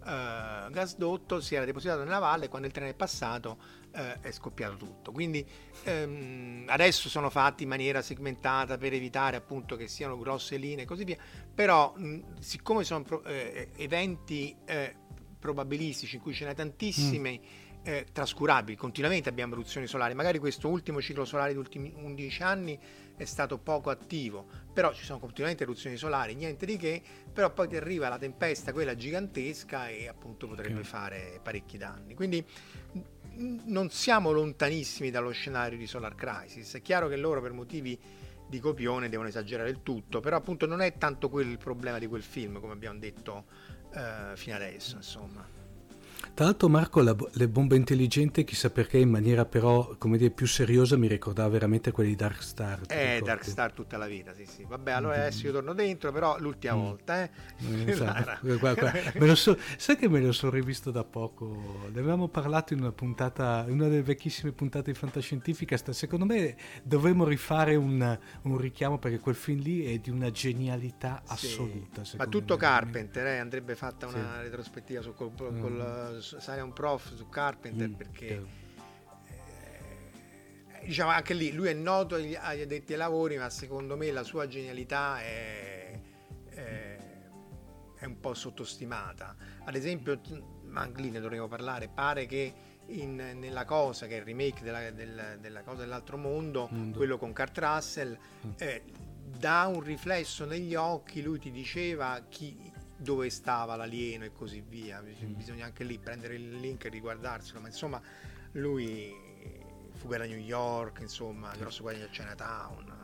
eh, 0.06 0.70
gasdotto 0.70 1.40
si 1.40 1.54
era 1.54 1.64
depositato 1.64 2.04
nella 2.04 2.18
valle 2.18 2.48
quando 2.48 2.66
il 2.66 2.72
treno 2.72 2.90
è 2.90 2.94
passato 2.94 3.58
eh, 3.92 4.20
è 4.20 4.30
scoppiato 4.30 4.76
tutto. 4.76 5.12
Quindi 5.12 5.46
ehm, 5.84 6.64
adesso 6.66 7.08
sono 7.08 7.30
fatti 7.30 7.62
in 7.62 7.68
maniera 7.68 8.02
segmentata 8.02 8.76
per 8.76 8.92
evitare 8.92 9.36
appunto 9.36 9.76
che 9.76 9.88
siano 9.88 10.18
grosse 10.18 10.56
linee 10.56 10.84
e 10.84 10.86
così 10.86 11.04
via, 11.04 11.16
però 11.54 11.94
mh, 11.96 12.38
siccome 12.40 12.84
sono 12.84 13.02
pro- 13.02 13.24
eh, 13.24 13.70
eventi 13.76 14.54
eh, 14.64 14.94
probabilistici 15.38 16.16
in 16.16 16.22
cui 16.22 16.34
ce 16.34 16.46
n'è 16.46 16.54
tantissimi 16.54 17.40
mm. 17.42 17.62
Eh, 17.86 18.06
trascurabili, 18.10 18.78
continuamente 18.78 19.28
abbiamo 19.28 19.52
eruzioni 19.52 19.86
solari, 19.86 20.14
magari 20.14 20.38
questo 20.38 20.68
ultimo 20.68 21.02
ciclo 21.02 21.26
solare 21.26 21.50
degli 21.50 21.58
ultimi 21.58 21.92
11 21.94 22.42
anni 22.42 22.80
è 23.16 23.24
stato 23.24 23.58
poco 23.58 23.90
attivo, 23.90 24.46
però 24.72 24.92
ci 24.92 25.04
sono 25.04 25.18
continuamente 25.18 25.62
eruzioni 25.62 25.96
solari, 25.96 26.34
niente 26.34 26.66
di 26.66 26.76
che, 26.76 27.02
però 27.32 27.52
poi 27.52 27.68
ti 27.68 27.76
arriva 27.76 28.08
la 28.08 28.18
tempesta, 28.18 28.72
quella 28.72 28.94
gigantesca 28.96 29.88
e 29.88 30.08
appunto 30.08 30.48
potrebbe 30.48 30.80
okay. 30.80 30.84
fare 30.84 31.40
parecchi 31.42 31.78
danni. 31.78 32.14
Quindi 32.14 32.44
non 33.36 33.90
siamo 33.90 34.30
lontanissimi 34.30 35.10
dallo 35.10 35.30
scenario 35.30 35.78
di 35.78 35.86
Solar 35.86 36.14
Crisis, 36.14 36.74
è 36.74 36.82
chiaro 36.82 37.08
che 37.08 37.16
loro 37.16 37.40
per 37.40 37.52
motivi 37.52 37.98
di 38.48 38.60
copione 38.60 39.08
devono 39.08 39.28
esagerare 39.28 39.70
il 39.70 39.82
tutto, 39.82 40.20
però 40.20 40.36
appunto 40.36 40.66
non 40.66 40.80
è 40.80 40.96
tanto 40.98 41.28
quello 41.28 41.50
il 41.50 41.58
problema 41.58 41.98
di 41.98 42.06
quel 42.06 42.22
film, 42.22 42.60
come 42.60 42.72
abbiamo 42.72 42.98
detto 42.98 43.46
eh, 43.94 44.36
fino 44.36 44.56
adesso, 44.56 44.96
insomma. 44.96 45.53
Tra 46.34 46.46
l'altro 46.46 46.68
Marco 46.68 47.00
la, 47.00 47.14
le 47.34 47.46
bombe 47.46 47.76
intelligenti 47.76 48.42
chissà 48.42 48.68
perché 48.68 48.98
in 48.98 49.08
maniera 49.08 49.44
però 49.44 49.94
come 49.98 50.18
dire 50.18 50.30
più 50.30 50.48
seriosa 50.48 50.96
mi 50.96 51.06
ricordava 51.06 51.48
veramente 51.48 51.92
quelle 51.92 52.08
di 52.08 52.16
Dark 52.16 52.42
Star. 52.42 52.80
Eh 52.88 53.20
Dark 53.22 53.44
Star 53.44 53.70
tutta 53.70 53.96
la 53.96 54.06
vita, 54.06 54.34
sì 54.34 54.44
sì. 54.44 54.64
Vabbè 54.68 54.90
allora 54.90 55.16
mm. 55.16 55.20
adesso 55.20 55.46
io 55.46 55.52
torno 55.52 55.74
dentro 55.74 56.10
però 56.10 56.36
l'ultima 56.40 56.74
mm. 56.74 56.80
volta 56.80 57.22
eh. 57.22 57.30
eh 57.60 57.84
esatto. 57.88 58.58
guarda, 58.58 58.90
guarda. 59.14 59.34
So, 59.36 59.56
sai 59.76 59.96
che 59.96 60.08
me 60.08 60.18
lo 60.18 60.32
sono 60.32 60.50
rivisto 60.50 60.90
da 60.90 61.04
poco, 61.04 61.86
ne 61.92 62.00
avevamo 62.00 62.26
parlato 62.26 62.72
in 62.72 62.80
una 62.80 62.90
puntata, 62.90 63.64
in 63.68 63.74
una 63.74 63.86
delle 63.86 64.02
vecchissime 64.02 64.50
puntate 64.50 64.90
di 64.90 64.98
Fantascientifica, 64.98 65.76
secondo 65.92 66.24
me 66.24 66.56
dovremmo 66.82 67.24
rifare 67.24 67.76
un, 67.76 68.18
un, 68.42 68.56
richiamo 68.56 68.98
perché 68.98 69.20
quel 69.20 69.36
film 69.36 69.60
lì 69.60 69.84
è 69.84 69.98
di 69.98 70.10
una 70.10 70.32
genialità 70.32 71.22
assoluta. 71.26 72.02
Sì. 72.02 72.16
Ma 72.16 72.26
tutto 72.26 72.54
me. 72.54 72.60
Carpenter, 72.60 73.24
eh, 73.24 73.38
andrebbe 73.38 73.76
fatta 73.76 74.08
una 74.08 74.34
sì. 74.38 74.42
retrospettiva 74.42 75.00
su 75.00 75.14
col, 75.14 75.32
col, 75.36 76.16
mm 76.16 76.22
sai 76.24 76.60
un 76.60 76.72
prof 76.72 77.14
su 77.14 77.28
Carpenter 77.28 77.88
mm, 77.88 77.92
perché 77.92 78.46
eh, 79.26 80.86
diciamo 80.86 81.10
anche 81.10 81.34
lì 81.34 81.52
lui 81.52 81.68
è 81.68 81.74
noto 81.74 82.14
agli, 82.14 82.34
agli, 82.34 82.62
addetti 82.62 82.92
ai 82.92 82.98
lavori 82.98 83.36
ma 83.38 83.50
secondo 83.50 83.96
me 83.96 84.10
la 84.10 84.22
sua 84.22 84.46
genialità 84.46 85.20
è, 85.20 86.00
è, 86.48 86.98
è 87.96 88.04
un 88.04 88.20
po' 88.20 88.34
sottostimata. 88.34 89.36
Ad 89.64 89.74
esempio 89.74 90.20
anche 90.72 91.00
lì 91.00 91.10
ne 91.10 91.20
dovremmo 91.20 91.46
parlare 91.46 91.88
pare 91.88 92.26
che 92.26 92.52
in, 92.86 93.14
nella 93.36 93.64
cosa 93.64 94.06
che 94.06 94.16
è 94.16 94.18
il 94.18 94.24
remake 94.24 94.62
della, 94.62 94.90
della, 94.90 95.36
della 95.36 95.62
cosa 95.62 95.80
dell'altro 95.80 96.16
mondo, 96.16 96.68
mondo, 96.70 96.96
quello 96.96 97.16
con 97.18 97.32
Kurt 97.32 97.58
Russell 97.58 98.18
mm. 98.46 98.50
eh, 98.58 98.82
da 99.38 99.66
un 99.66 99.80
riflesso 99.80 100.44
negli 100.44 100.74
occhi 100.74 101.22
lui 101.22 101.38
ti 101.38 101.50
diceva 101.50 102.24
chi, 102.28 102.72
dove 102.96 103.30
stava 103.30 103.76
l'alieno 103.76 104.24
e 104.24 104.32
così 104.32 104.62
via. 104.66 105.02
Bisogna 105.02 105.64
anche 105.64 105.84
lì 105.84 105.98
prendere 105.98 106.34
il 106.34 106.56
link 106.56 106.84
e 106.84 106.88
riguardarselo, 106.88 107.60
ma 107.60 107.68
insomma 107.68 108.00
lui 108.52 109.12
fuga 109.94 110.18
da 110.18 110.26
New 110.26 110.38
York, 110.38 111.00
insomma, 111.00 111.52
grosso 111.56 111.82
guadagno 111.82 112.04
a 112.04 112.08
Chinatown. 112.08 113.02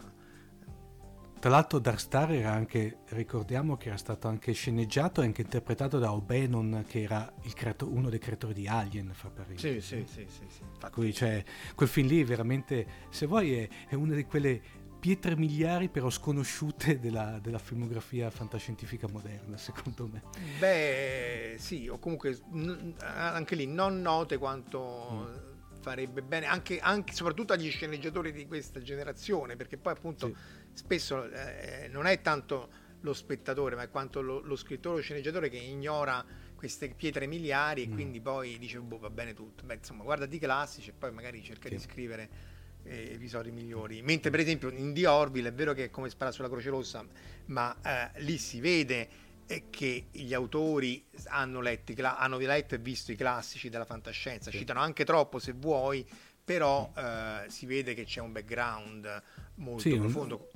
Tra 1.40 1.48
l'altro 1.48 1.78
Dark 1.78 1.98
Star 1.98 2.30
era 2.32 2.52
anche, 2.52 2.98
ricordiamo 3.08 3.78
che 3.78 3.88
era 3.88 3.96
stato 3.96 4.28
anche 4.28 4.52
sceneggiato 4.52 5.22
e 5.22 5.24
anche 5.24 5.40
interpretato 5.40 5.98
da 5.98 6.12
O'Bannon 6.12 6.84
che 6.86 7.00
era 7.00 7.32
creato, 7.54 7.90
uno 7.90 8.10
dei 8.10 8.18
creatori 8.18 8.52
di 8.52 8.68
Alien, 8.68 9.12
fa 9.14 9.30
per 9.30 9.46
Sì, 9.54 9.80
sì, 9.80 10.04
sì, 10.06 10.26
sì, 10.28 10.44
sì. 10.48 10.62
Cui, 10.90 11.14
cioè, 11.14 11.42
quel 11.74 11.88
film 11.88 12.08
lì 12.08 12.22
veramente, 12.24 12.86
se 13.08 13.24
vuoi, 13.24 13.54
è, 13.54 13.68
è 13.88 13.94
una 13.94 14.14
di 14.14 14.24
quelle 14.24 14.60
pietre 15.00 15.34
miliari 15.34 15.88
però 15.88 16.10
sconosciute 16.10 17.00
della, 17.00 17.38
della, 17.42 17.58
filmografia 17.58 18.30
fantascientifica 18.30 19.08
moderna, 19.08 19.56
secondo 19.56 20.06
me. 20.06 20.22
Beh, 20.58 21.56
sì, 21.58 21.88
o 21.88 21.98
comunque 21.98 22.38
n- 22.52 22.94
anche 22.98 23.54
lì 23.54 23.66
non 23.66 24.00
note 24.02 24.36
quanto 24.36 25.10
mm. 25.12 25.80
farebbe 25.80 26.22
bene, 26.22 26.46
anche, 26.46 26.78
anche, 26.78 27.12
soprattutto 27.14 27.54
agli 27.54 27.70
sceneggiatori 27.70 28.30
di 28.30 28.46
questa 28.46 28.80
generazione, 28.82 29.56
perché 29.56 29.78
poi 29.78 29.94
appunto 29.94 30.26
sì. 30.26 30.36
spesso 30.74 31.24
eh, 31.24 31.88
non 31.90 32.06
è 32.06 32.20
tanto 32.20 32.68
lo 33.00 33.14
spettatore, 33.14 33.76
ma 33.76 33.82
è 33.82 33.90
quanto 33.90 34.20
lo, 34.20 34.40
lo 34.40 34.56
scrittore 34.56 34.98
o 34.98 35.02
sceneggiatore 35.02 35.48
che 35.48 35.56
ignora 35.56 36.24
queste 36.54 36.90
pietre 36.90 37.26
miliari 37.26 37.84
e 37.84 37.88
mm. 37.88 37.92
quindi 37.94 38.20
poi 38.20 38.58
dice 38.58 38.78
boh 38.78 38.98
va 38.98 39.08
bene 39.08 39.32
tutto. 39.32 39.64
Beh, 39.64 39.76
insomma, 39.76 40.04
guarda 40.04 40.26
di 40.26 40.38
classici 40.38 40.90
e 40.90 40.92
poi 40.92 41.10
magari 41.10 41.42
cerca 41.42 41.68
sì. 41.68 41.74
di 41.74 41.80
scrivere 41.80 42.49
eh, 42.84 43.12
episodi 43.14 43.50
migliori. 43.50 44.02
Mentre 44.02 44.30
per 44.30 44.40
esempio 44.40 44.70
in 44.70 44.92
The 44.94 45.06
Orville 45.06 45.48
è 45.48 45.52
vero 45.52 45.72
che 45.72 45.84
è 45.84 45.90
come 45.90 46.08
spara 46.08 46.30
sulla 46.30 46.48
Croce 46.48 46.70
Rossa, 46.70 47.04
ma 47.46 47.76
eh, 47.82 48.20
lì 48.20 48.38
si 48.38 48.60
vede 48.60 49.08
eh, 49.46 49.64
che 49.70 50.06
gli 50.10 50.32
autori 50.34 51.04
hanno 51.26 51.60
letto, 51.60 51.92
hanno 52.02 52.38
letto 52.38 52.74
e 52.74 52.78
visto 52.78 53.12
i 53.12 53.16
classici 53.16 53.68
della 53.68 53.84
fantascienza, 53.84 54.50
sì. 54.50 54.58
citano 54.58 54.80
anche 54.80 55.04
troppo 55.04 55.38
se 55.38 55.52
vuoi, 55.52 56.06
però 56.44 56.92
eh, 56.96 57.44
si 57.48 57.66
vede 57.66 57.94
che 57.94 58.04
c'è 58.04 58.20
un 58.20 58.32
background 58.32 59.22
molto 59.56 59.82
sì, 59.82 59.96
profondo. 59.96 60.50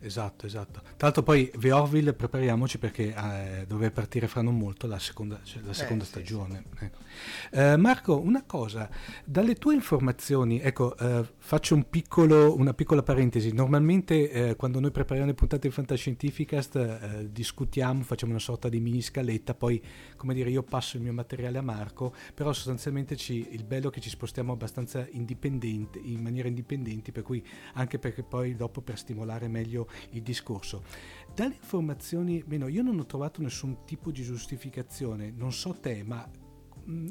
Esatto, 0.00 0.46
esatto. 0.46 0.80
Tra 0.80 0.94
l'altro 0.98 1.22
poi 1.22 1.50
The 1.56 1.72
Orville 1.72 2.12
prepariamoci 2.12 2.78
perché 2.78 3.14
eh, 3.14 3.64
dovrebbe 3.66 3.92
partire 3.92 4.28
fra 4.28 4.42
non 4.42 4.56
molto 4.56 4.86
la 4.86 4.98
seconda, 4.98 5.40
cioè 5.42 5.62
la 5.62 5.72
seconda 5.72 6.04
eh, 6.04 6.06
stagione. 6.06 6.64
Sì, 6.70 6.78
sì. 6.78 6.84
Ecco. 6.84 6.98
Eh, 7.50 7.76
Marco, 7.76 8.20
una 8.20 8.44
cosa, 8.44 8.88
dalle 9.24 9.54
tue 9.54 9.74
informazioni, 9.74 10.60
ecco, 10.60 10.96
eh, 10.96 11.26
faccio 11.48 11.74
un 11.74 11.88
piccolo, 11.88 12.54
una 12.54 12.74
piccola 12.74 13.02
parentesi. 13.02 13.54
Normalmente 13.54 14.30
eh, 14.30 14.56
quando 14.56 14.80
noi 14.80 14.90
prepariamo 14.90 15.30
le 15.30 15.34
puntate 15.34 15.68
di 15.68 15.72
Fantascientificast 15.72 16.76
eh, 16.76 17.32
discutiamo, 17.32 18.02
facciamo 18.02 18.32
una 18.32 18.40
sorta 18.40 18.68
di 18.68 18.78
mini 18.80 19.00
scaletta, 19.00 19.54
poi 19.54 19.82
come 20.16 20.34
dire 20.34 20.50
io 20.50 20.62
passo 20.62 20.98
il 20.98 21.04
mio 21.04 21.14
materiale 21.14 21.56
a 21.56 21.62
Marco, 21.62 22.14
però 22.34 22.52
sostanzialmente 22.52 23.16
ci, 23.16 23.48
il 23.52 23.64
bello 23.64 23.88
è 23.88 23.90
che 23.90 24.02
ci 24.02 24.10
spostiamo 24.10 24.52
abbastanza 24.52 25.08
indipendenti, 25.12 26.12
in 26.12 26.20
maniera 26.20 26.48
indipendente, 26.48 27.12
per 27.12 27.22
cui 27.22 27.42
anche 27.72 27.98
perché 27.98 28.22
poi 28.22 28.54
dopo 28.54 28.82
per 28.82 28.98
stimolare 28.98 29.48
meglio 29.48 29.88
il 30.10 30.20
discorso. 30.20 30.82
Dalle 31.34 31.54
informazioni, 31.54 32.44
meno, 32.46 32.68
io 32.68 32.82
non 32.82 32.98
ho 32.98 33.06
trovato 33.06 33.40
nessun 33.40 33.86
tipo 33.86 34.10
di 34.10 34.22
giustificazione, 34.22 35.32
non 35.34 35.54
so 35.54 35.74
te, 35.80 36.02
ma 36.04 36.28
mh, 36.84 36.92
mm, 36.92 37.08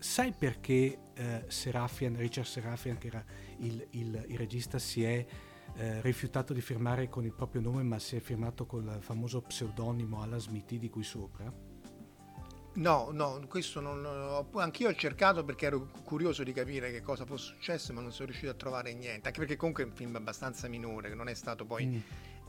sai 0.00 0.32
perché 0.32 0.98
eh, 1.14 1.44
Serafian, 1.46 2.16
Richard 2.16 2.46
Serafian, 2.46 2.98
che 2.98 3.06
era 3.06 3.24
il, 3.58 3.86
il, 3.90 4.24
il 4.28 4.38
regista, 4.38 4.78
si 4.78 5.04
è 5.04 5.24
eh, 5.74 6.00
rifiutato 6.00 6.52
di 6.52 6.60
firmare 6.60 7.08
con 7.08 7.24
il 7.24 7.32
proprio 7.32 7.60
nome, 7.60 7.82
ma 7.82 7.98
si 7.98 8.16
è 8.16 8.20
firmato 8.20 8.66
col 8.66 8.98
famoso 9.00 9.42
pseudonimo 9.42 10.20
Alan 10.20 10.40
Smithy 10.40 10.78
di 10.78 10.90
qui 10.90 11.04
sopra? 11.04 11.52
No, 12.72 13.10
no, 13.12 13.44
questo 13.48 13.80
non. 13.80 14.06
Anch'io 14.54 14.88
ho 14.88 14.94
cercato 14.94 15.44
perché 15.44 15.66
ero 15.66 15.90
curioso 16.04 16.42
di 16.42 16.52
capire 16.52 16.90
che 16.90 17.02
cosa 17.02 17.24
fosse 17.24 17.52
successo, 17.54 17.92
ma 17.92 18.00
non 18.00 18.12
sono 18.12 18.26
riuscito 18.26 18.50
a 18.50 18.54
trovare 18.54 18.94
niente. 18.94 19.26
Anche 19.26 19.40
perché 19.40 19.56
comunque 19.56 19.84
è 19.84 19.86
un 19.86 19.92
film 19.92 20.16
abbastanza 20.16 20.68
minore, 20.68 21.08
che 21.08 21.14
non 21.14 21.28
è 21.28 21.34
stato 21.34 21.64
poi 21.64 21.86
mm 21.86 21.98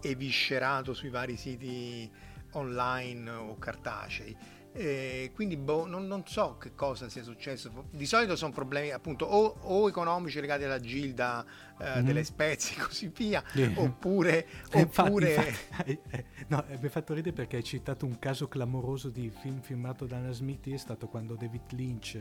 eviscerato 0.02 0.93
sui 0.93 1.10
vari 1.10 1.38
siti 1.38 2.10
online 2.52 3.30
o 3.30 3.58
cartacei. 3.58 4.36
Eh, 4.74 5.32
quindi 5.36 5.57
boh, 5.57 5.86
non, 5.86 6.07
non, 6.07 6.26
so 6.26 6.57
che 6.57 6.74
cosa 6.74 7.09
sia 7.09 7.24
successo. 7.24 7.88
Di 7.89 8.05
solito 8.05 8.36
sono 8.36 8.53
problemi 8.53 8.91
appunto 8.91 9.26
o, 9.26 9.57
o 9.59 9.89
economici 9.89 10.39
legati 10.39 10.63
alla 10.63 10.80
gilda 10.80 11.45
eh, 11.78 11.84
mm-hmm. 11.84 12.05
delle 12.05 12.24
spezie 12.24 12.78
e 12.78 12.80
così 12.82 13.11
via, 13.13 13.43
yeah. 13.53 13.72
oppure... 13.76 14.47
oppure... 14.74 15.34
Infatti, 15.34 15.91
infatti, 15.91 15.99
eh, 16.09 16.26
no, 16.47 16.63
mi 16.67 16.86
ha 16.86 16.89
fatto 16.89 17.13
ridere 17.13 17.36
perché 17.36 17.57
hai 17.57 17.63
citato 17.63 18.05
un 18.05 18.17
caso 18.17 18.47
clamoroso 18.47 19.09
di 19.09 19.30
film 19.30 19.59
filmato 19.59 20.05
da 20.05 20.17
Anna 20.17 20.32
Smith, 20.32 20.69
è 20.69 20.78
stato 20.78 21.07
quando 21.07 21.36
David 21.36 21.72
Lynch 21.72 22.19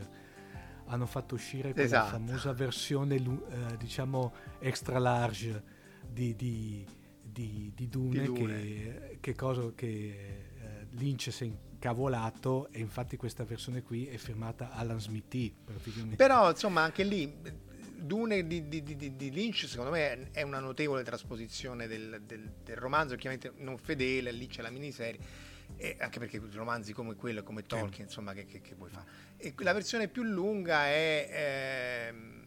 hanno 0.87 1.07
fatto 1.07 1.37
uscire 1.37 1.73
quella 1.73 1.87
esatto. 1.87 2.11
famosa 2.11 2.53
versione 2.53 3.15
eh, 3.15 3.77
diciamo 3.79 4.33
extra 4.59 4.99
large 4.99 5.63
di, 6.11 6.35
di 6.35 6.85
di, 7.33 7.73
di, 7.75 7.89
Dune, 7.89 8.25
Dune. 8.25 8.63
Che, 8.63 9.19
che, 9.21 9.35
cosa 9.35 9.71
che 9.75 9.87
eh, 9.87 10.87
Lynch 10.91 11.31
si 11.31 11.45
è 11.45 11.47
incavolato 11.81 12.69
e 12.73 12.81
infatti 12.81 13.17
questa 13.17 13.45
versione 13.45 13.83
qui 13.83 14.07
è 14.07 14.19
firmata 14.19 14.73
Alan 14.73 15.01
Smithy 15.01 15.55
praticamente. 15.65 16.17
Però 16.17 16.51
insomma 16.51 16.83
anche 16.83 17.03
lì 17.03 17.33
Dune 17.97 18.47
di, 18.47 18.69
di, 18.69 18.83
di, 18.83 19.17
di, 19.17 19.31
Lynch 19.31 19.67
secondo 19.67 19.91
me 19.91 20.31
è 20.31 20.43
una 20.43 20.59
notevole 20.59 21.03
trasposizione 21.03 21.87
del, 21.87 22.21
del, 22.27 22.53
del, 22.63 22.77
romanzo, 22.77 23.17
chiaramente 23.17 23.53
non 23.63 23.79
fedele, 23.79 24.31
lì 24.31 24.47
c'è 24.47 24.63
la 24.63 24.71
miniserie, 24.71 25.21
e 25.77 25.97
anche 25.99 26.19
perché 26.19 26.41
romanzi 26.53 26.93
come 26.93 27.15
quello, 27.15 27.43
come 27.43 27.63
Tolkien, 27.63 27.93
sì. 27.93 28.03
insomma, 28.03 28.33
che, 28.33 28.47
che, 28.47 28.61
che, 28.61 28.75
vuoi 28.75 28.91
fare? 28.91 29.07
E 29.37 29.55
la 29.59 29.73
versione 29.73 30.09
più 30.09 30.23
lunga 30.23 30.87
è... 30.87 31.29
Eh, 31.31 32.39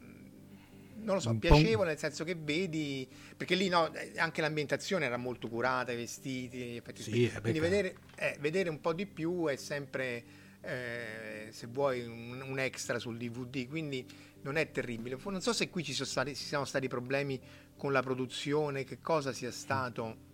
non 1.03 1.15
lo 1.15 1.21
so, 1.21 1.35
piacevole 1.35 1.89
nel 1.89 1.97
senso 1.97 2.23
che 2.23 2.35
vedi, 2.35 3.07
perché 3.35 3.55
lì 3.55 3.67
no, 3.67 3.91
anche 4.17 4.41
l'ambientazione 4.41 5.05
era 5.05 5.17
molto 5.17 5.47
curata, 5.47 5.91
i 5.91 5.95
vestiti, 5.95 6.77
effetti 6.77 7.01
sì, 7.03 7.31
quindi 7.41 7.59
vedere, 7.59 7.95
eh, 8.15 8.37
vedere, 8.39 8.69
un 8.69 8.81
po' 8.81 8.93
di 8.93 9.05
più 9.05 9.45
è 9.47 9.55
sempre, 9.55 10.23
eh, 10.61 11.47
se 11.51 11.67
vuoi, 11.67 12.03
un, 12.05 12.41
un, 12.41 12.59
extra 12.59 12.99
sul 12.99 13.17
DVD, 13.17 13.67
quindi 13.67 14.05
non 14.41 14.55
è 14.55 14.71
terribile. 14.71 15.17
Non 15.23 15.41
so 15.41 15.53
se 15.53 15.69
qui 15.69 15.83
ci 15.83 15.93
sono 15.93 16.07
stati, 16.07 16.35
ci 16.35 16.43
siano 16.43 16.65
stati 16.65 16.87
problemi 16.87 17.39
con 17.75 17.91
la 17.91 18.01
produzione, 18.01 18.83
che 18.83 18.99
cosa 18.99 19.33
sia 19.33 19.51
stato. 19.51 20.31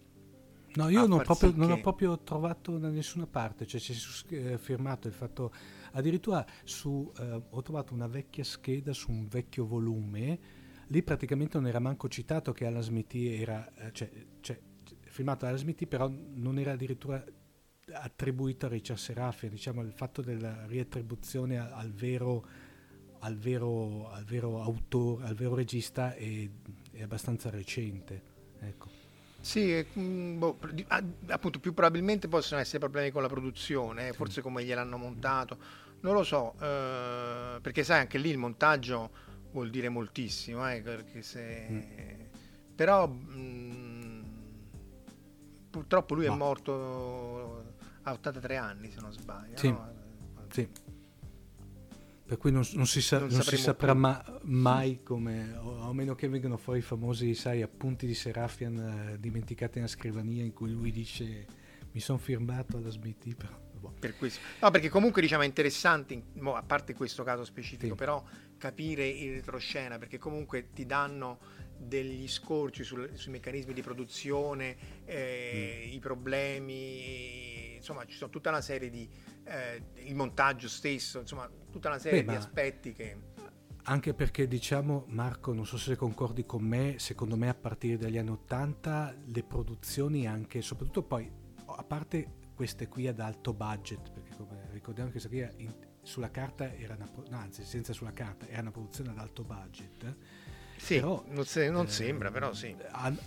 No, 0.74 0.90
io 0.90 1.08
non, 1.08 1.22
proprio, 1.24 1.50
sì 1.50 1.58
non 1.58 1.72
ho 1.72 1.82
proprio 1.82 2.20
trovato 2.20 2.78
da 2.78 2.90
nessuna 2.90 3.26
parte, 3.26 3.66
cioè 3.66 3.82
c'è 3.82 3.94
eh, 4.30 4.58
firmato 4.58 5.08
il 5.08 5.14
fatto, 5.14 5.52
addirittura 5.92 6.46
su, 6.64 7.12
eh, 7.18 7.42
ho 7.50 7.62
trovato 7.62 7.94
una 7.94 8.08
vecchia 8.08 8.44
scheda 8.44 8.94
su 8.94 9.12
un 9.12 9.28
vecchio 9.28 9.66
volume 9.66 10.58
lì 10.90 11.04
praticamente 11.04 11.58
non 11.58 11.68
era 11.68 11.80
manco 11.80 12.08
citato 12.08 12.52
che 12.52 12.66
Alan 12.66 12.82
Smithy 12.82 13.42
era, 13.42 13.72
eh, 13.76 13.92
cioè, 13.92 14.10
cioè 14.42 14.60
filmato 15.08 15.46
Alan 15.46 15.58
Smithy, 15.58 15.86
però 15.86 16.08
non 16.10 16.60
era 16.60 16.74
addirittura 16.74 17.24
attribuito 17.92 18.68
a 18.68 18.70
Richard 18.70 19.00
Serafia, 19.00 19.50
diciamo 19.50 19.82
il 19.82 19.92
fatto 19.92 20.22
della 20.22 20.66
riattribuzione 20.66 21.58
al 21.58 21.92
vero, 21.92 22.46
al 23.20 23.38
vero, 23.38 24.10
al 24.10 24.24
vero 24.26 24.62
autore, 24.62 25.26
al 25.26 25.36
vero 25.36 25.56
regista 25.56 26.14
è, 26.14 26.50
è 26.92 27.02
abbastanza 27.02 27.50
recente. 27.50 28.38
Ecco. 28.60 28.99
Sì, 29.42 29.86
mm, 29.98 30.38
boh, 30.38 30.60
appunto 31.28 31.60
più 31.60 31.74
probabilmente 31.74 32.28
possono 32.28 32.60
essere 32.60 32.80
problemi 32.80 33.10
con 33.10 33.22
la 33.22 33.28
produzione, 33.28 34.14
forse 34.14 34.42
come 34.42 34.64
gliel'hanno 34.64 34.98
montato, 34.98 35.58
non 36.02 36.14
lo 36.14 36.24
so, 36.24 36.54
eh, 36.60 37.60
perché 37.62 37.84
sai 37.84 38.00
anche 38.00 38.18
lì 38.18 38.30
il 38.30 38.38
montaggio 38.38 39.12
vuol 39.52 39.70
dire 39.70 39.90
moltissimo, 39.90 40.70
eh, 40.70 40.82
perché 40.82 41.22
se... 41.22 41.68
Mm. 41.70 41.82
però 42.76 43.08
mh, 43.08 43.32
mm, 43.34 44.22
purtroppo 45.70 46.16
lui 46.16 46.28
Ma. 46.28 46.34
è 46.34 46.38
morto 46.38 47.64
a 48.04 48.12
83 48.12 48.58
anni 48.58 48.92
se 48.92 49.00
non 49.02 49.12
sbaglio. 49.12 49.58
Sì. 49.58 49.70
No? 49.70 49.94
sì. 50.50 50.68
Per 52.30 52.38
cui 52.38 52.52
non, 52.52 52.64
non 52.74 52.86
si, 52.86 53.02
sa, 53.02 53.18
non 53.18 53.30
non 53.30 53.42
si 53.42 53.58
saprà 53.58 53.96
ma, 53.96 54.24
mai 54.44 55.02
come, 55.02 55.56
o, 55.56 55.90
a 55.90 55.94
meno 55.94 56.14
che 56.14 56.30
vengano 56.30 56.58
fuori 56.58 56.78
i 56.78 56.84
famosi 56.84 57.34
sai, 57.34 57.64
appunti 57.64 58.06
di 58.06 58.14
Serafian 58.14 58.78
eh, 59.14 59.20
dimenticati 59.20 59.80
nella 59.80 59.90
scrivania 59.90 60.44
in 60.44 60.54
cui 60.54 60.70
lui 60.70 60.92
dice 60.92 61.48
mi 61.92 62.00
sono 62.00 62.20
firmato 62.20 62.78
alla 62.78 62.92
Smithy. 62.92 63.34
Però, 63.34 63.60
boh. 63.80 63.96
per 64.00 64.16
questo. 64.16 64.42
No, 64.62 64.70
perché 64.70 64.90
comunque 64.90 65.24
diciamo 65.24 65.42
è 65.42 65.48
interessante, 65.48 66.22
a 66.44 66.62
parte 66.62 66.94
questo 66.94 67.24
caso 67.24 67.44
specifico, 67.44 67.94
sì. 67.94 67.98
però 67.98 68.24
capire 68.60 69.08
in 69.08 69.32
retroscena 69.32 69.98
perché 69.98 70.20
comunque 70.20 70.70
ti 70.72 70.86
danno 70.86 71.40
degli 71.80 72.28
scorci 72.28 72.84
sul, 72.84 73.10
sui 73.14 73.32
meccanismi 73.32 73.74
di 73.74 73.82
produzione, 73.82 74.78
eh, 75.06 75.86
mm. 75.88 75.94
i 75.94 76.00
problemi, 76.00 77.76
insomma 77.78 78.06
ci 78.06 78.18
sono 78.18 78.30
tutta 78.30 78.50
una 78.50 78.62
serie 78.62 78.92
di... 78.92 79.10
Eh, 79.44 79.84
il 80.06 80.16
montaggio 80.16 80.68
stesso, 80.68 81.20
insomma 81.20 81.50
tutta 81.72 81.90
una 81.90 82.00
serie 82.00 82.24
Beh, 82.24 82.32
di 82.32 82.38
aspetti 82.38 82.94
che... 82.94 83.18
Anche 83.84 84.14
perché 84.14 84.48
diciamo, 84.48 85.06
Marco, 85.08 85.54
non 85.54 85.66
so 85.66 85.78
se 85.78 85.96
concordi 85.96 86.46
con 86.46 86.64
me, 86.64 87.00
secondo 87.00 87.36
me 87.36 87.50
a 87.50 87.56
partire 87.56 87.98
dagli 87.98 88.18
anni 88.18 88.30
Ottanta 88.30 89.16
le 89.26 89.44
produzioni 89.44 90.28
anche, 90.28 90.62
soprattutto 90.62 91.04
poi, 91.04 91.32
a 91.66 91.84
parte 91.84 92.38
queste 92.54 92.88
qui 92.88 93.08
ad 93.08 93.20
alto 93.20 93.54
budget, 93.54 94.12
perché 94.12 94.36
come 94.36 94.68
ricordiamo 94.72 95.10
che 95.10 95.20
questa 95.20 95.30
qui 95.30 95.64
in, 95.64 95.74
sulla 96.04 96.30
carta 96.30 96.74
era 96.76 96.96
una, 96.96 97.10
no, 97.30 97.38
anzi 97.38 97.64
senza 97.64 97.94
sulla 97.94 98.12
carta 98.12 98.48
era 98.48 98.62
una 98.62 98.72
produzione 98.72 99.12
ad 99.12 99.18
alto 99.18 99.44
budget. 99.44 100.16
Sì, 100.76 100.96
però, 100.96 101.24
non, 101.28 101.46
se, 101.46 101.70
non 101.70 101.86
eh, 101.86 101.90
sembra 101.90 102.32
però 102.32 102.54
sì. 102.54 102.76
hanno, 102.92 103.18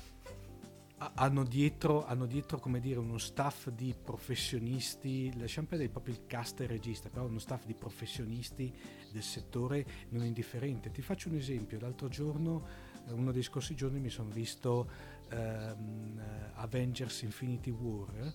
hanno 1.14 1.44
dietro, 1.44 2.04
hanno 2.04 2.26
dietro 2.26 2.60
dire 2.80 2.98
uno 2.98 3.18
staff 3.18 3.68
di 3.70 3.94
professionisti 4.00 5.32
lasciamo 5.38 5.66
perdere 5.66 5.90
proprio 5.90 6.14
il 6.14 6.26
cast 6.26 6.60
e 6.60 6.64
il 6.64 6.70
regista 6.70 7.08
però 7.08 7.26
uno 7.26 7.38
staff 7.38 7.64
di 7.64 7.74
professionisti 7.74 8.74
del 9.10 9.22
settore 9.22 9.84
non 10.10 10.24
indifferente. 10.24 10.90
Ti 10.90 11.02
faccio 11.02 11.28
un 11.28 11.36
esempio. 11.36 11.78
L'altro 11.80 12.08
giorno 12.08 12.66
eh, 13.06 13.12
uno 13.12 13.32
dei 13.32 13.42
scorsi 13.42 13.74
giorni 13.74 14.00
mi 14.00 14.10
sono 14.10 14.30
visto 14.30 14.90
um, 15.32 16.20
Avengers 16.54 17.22
Infinity 17.22 17.70
War. 17.70 18.34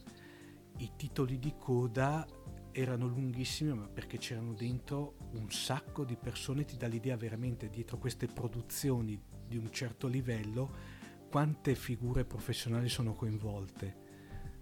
I 0.77 0.91
titoli 0.95 1.39
di 1.39 1.53
coda 1.57 2.25
erano 2.71 3.07
lunghissime 3.07 3.73
ma 3.73 3.87
perché 3.87 4.17
c'erano 4.17 4.53
dentro 4.53 5.15
un 5.31 5.49
sacco 5.49 6.03
di 6.03 6.15
persone, 6.15 6.65
ti 6.65 6.77
dà 6.77 6.87
l'idea 6.87 7.15
veramente 7.17 7.69
dietro 7.69 7.97
queste 7.97 8.27
produzioni 8.27 9.19
di 9.47 9.57
un 9.57 9.71
certo 9.71 10.07
livello 10.07 10.96
quante 11.37 11.75
figure 11.75 12.25
professionali 12.25 12.89
sono 12.89 13.13
coinvolte. 13.13 13.95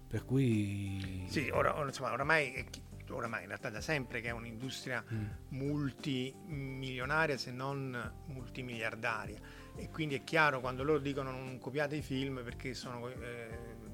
Per 0.06 0.26
cui... 0.26 1.24
Sì, 1.26 1.48
ora, 1.48 1.74
insomma, 1.82 2.12
oramai, 2.12 2.66
oramai 3.08 3.40
in 3.40 3.46
realtà 3.46 3.70
da 3.70 3.80
sempre 3.80 4.20
che 4.20 4.28
è 4.28 4.32
un'industria 4.32 5.02
mm. 5.10 5.24
multimilionaria 5.56 7.38
se 7.38 7.50
non 7.50 8.12
multimiliardaria 8.26 9.38
e 9.74 9.88
quindi 9.88 10.16
è 10.16 10.22
chiaro 10.22 10.60
quando 10.60 10.82
loro 10.82 10.98
dicono 10.98 11.30
non 11.30 11.58
copiate 11.58 11.96
i 11.96 12.02
film 12.02 12.42
perché 12.44 12.74
sono... 12.74 13.08
Eh, 13.08 13.84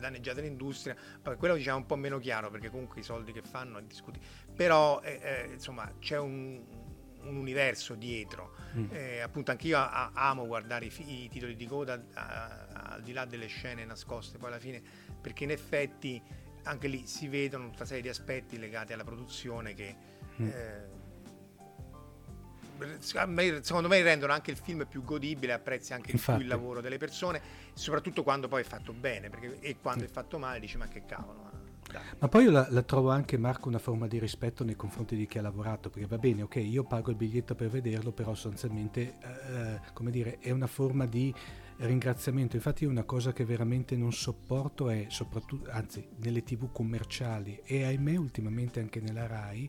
danneggiata 0.00 0.40
l'industria, 0.40 0.96
poi 1.20 1.36
quello 1.36 1.56
diciamo 1.56 1.76
un 1.76 1.84
po' 1.84 1.96
meno 1.96 2.18
chiaro 2.18 2.50
perché 2.50 2.70
comunque 2.70 3.00
i 3.00 3.02
soldi 3.02 3.32
che 3.32 3.42
fanno 3.42 3.76
è 3.76 3.82
discutibile, 3.82 4.32
però 4.56 4.98
eh, 5.02 5.20
eh, 5.22 5.52
insomma 5.52 5.92
c'è 5.98 6.18
un, 6.18 6.64
un 7.22 7.36
universo 7.36 7.94
dietro. 7.94 8.54
Mm. 8.76 8.86
Eh, 8.90 9.20
appunto 9.20 9.50
anche 9.50 9.66
io 9.66 9.78
a, 9.78 10.10
amo 10.14 10.46
guardare 10.46 10.86
i, 10.86 11.24
i, 11.24 11.28
titoli 11.28 11.56
di 11.56 11.66
coda 11.66 12.02
al 12.14 13.02
di 13.02 13.12
là 13.12 13.24
delle 13.24 13.46
scene 13.46 13.84
nascoste 13.84 14.38
poi 14.38 14.48
alla 14.48 14.58
fine, 14.58 14.82
perché 15.20 15.44
in 15.44 15.50
effetti 15.50 16.22
anche 16.64 16.88
lì 16.88 17.06
si 17.06 17.28
vedono 17.28 17.64
tutta 17.64 17.78
una 17.78 17.86
serie 17.86 18.02
di 18.02 18.08
aspetti 18.08 18.58
legati 18.58 18.92
alla 18.92 19.04
produzione 19.04 19.74
che 19.74 19.96
mm. 20.40 20.48
eh, 20.48 20.98
secondo 23.00 23.88
me 23.88 24.02
rendono 24.02 24.32
anche 24.32 24.50
il 24.50 24.56
film 24.56 24.86
più 24.86 25.02
godibile, 25.04 25.52
apprezzi 25.52 25.92
anche 25.92 26.12
Infatti. 26.12 26.38
più 26.38 26.46
il 26.46 26.50
lavoro 26.50 26.80
delle 26.80 26.98
persone, 26.98 27.40
soprattutto 27.74 28.22
quando 28.22 28.48
poi 28.48 28.62
è 28.62 28.64
fatto 28.64 28.92
bene, 28.92 29.28
perché, 29.28 29.58
e 29.60 29.76
quando 29.80 30.04
mm. 30.04 30.06
è 30.06 30.10
fatto 30.10 30.38
male 30.38 30.60
dici 30.60 30.76
ma 30.76 30.88
che 30.88 31.04
cavolo. 31.04 31.49
Ma 32.18 32.28
poi 32.28 32.44
io 32.44 32.50
la, 32.50 32.66
la, 32.70 32.82
trovo 32.82 33.10
anche, 33.10 33.38
Marco, 33.38 33.68
una 33.68 33.78
forma 33.78 34.06
di 34.06 34.18
rispetto 34.18 34.64
nei 34.64 34.76
confronti 34.76 35.16
di 35.16 35.26
chi 35.26 35.38
ha 35.38 35.42
lavorato, 35.42 35.90
perché 35.90 36.06
va 36.06 36.18
bene, 36.18 36.42
ok, 36.42 36.56
io 36.56 36.84
pago 36.84 37.10
il 37.10 37.16
biglietto 37.16 37.54
per 37.54 37.68
vederlo, 37.68 38.12
però 38.12 38.34
sostanzialmente, 38.34 39.16
eh, 39.20 39.80
come 39.92 40.10
dire, 40.10 40.38
è 40.38 40.50
una 40.50 40.66
forma 40.66 41.06
di 41.06 41.34
ringraziamento. 41.78 42.56
Infatti 42.56 42.84
una 42.84 43.04
cosa 43.04 43.32
che 43.32 43.44
veramente 43.44 43.96
non 43.96 44.12
sopporto 44.12 44.90
è, 44.90 45.06
soprattutto, 45.08 45.70
anzi, 45.70 46.06
nelle 46.16 46.42
tv 46.42 46.70
commerciali 46.72 47.60
e 47.64 47.84
ahimè 47.84 48.16
ultimamente 48.16 48.80
anche 48.80 49.00
nella 49.00 49.26
RAI, 49.26 49.68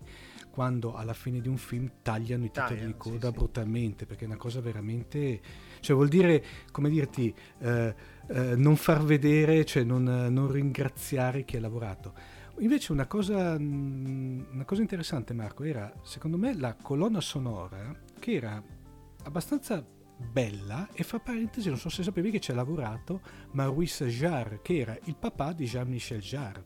quando 0.49 0.95
alla 0.95 1.13
fine 1.13 1.39
di 1.39 1.47
un 1.47 1.57
film 1.57 1.89
tagliano 2.01 2.43
i 2.43 2.51
titoli 2.51 2.85
di 2.85 2.95
coda 2.97 3.27
sì, 3.27 3.33
brutalmente, 3.33 4.05
perché 4.05 4.23
è 4.23 4.27
una 4.27 4.37
cosa 4.37 4.61
veramente... 4.61 5.70
Cioè 5.81 5.95
vuol 5.95 6.07
dire, 6.07 6.43
come 6.71 6.89
dirti, 6.89 7.33
eh, 7.59 7.93
eh, 8.27 8.55
non 8.55 8.77
far 8.77 9.03
vedere, 9.03 9.65
cioè 9.65 9.83
non, 9.83 10.03
non, 10.03 10.49
ringraziare 10.49 11.43
chi 11.43 11.57
ha 11.57 11.59
lavorato. 11.59 12.13
Invece 12.59 12.91
una 12.91 13.07
cosa, 13.07 13.57
mm, 13.59 14.41
una 14.51 14.65
cosa 14.65 14.81
interessante 14.81 15.33
Marco 15.33 15.63
era, 15.63 15.91
secondo 16.03 16.37
me, 16.37 16.55
la 16.55 16.75
colonna 16.75 17.19
sonora 17.19 17.93
che 18.19 18.33
era 18.33 18.63
abbastanza 19.23 19.83
bella 20.21 20.87
e 20.93 21.03
fra 21.03 21.19
parentesi 21.19 21.67
non 21.67 21.77
so 21.77 21.89
se 21.89 22.03
sapevi 22.03 22.29
che 22.31 22.39
ci 22.39 22.51
ha 22.51 22.55
lavorato 22.55 23.21
Maurice 23.53 24.07
Jarre 24.07 24.59
che 24.61 24.77
era 24.77 24.97
il 25.05 25.15
papà 25.15 25.51
di 25.51 25.65
Jean-Michel 25.65 26.19
Jarre 26.19 26.65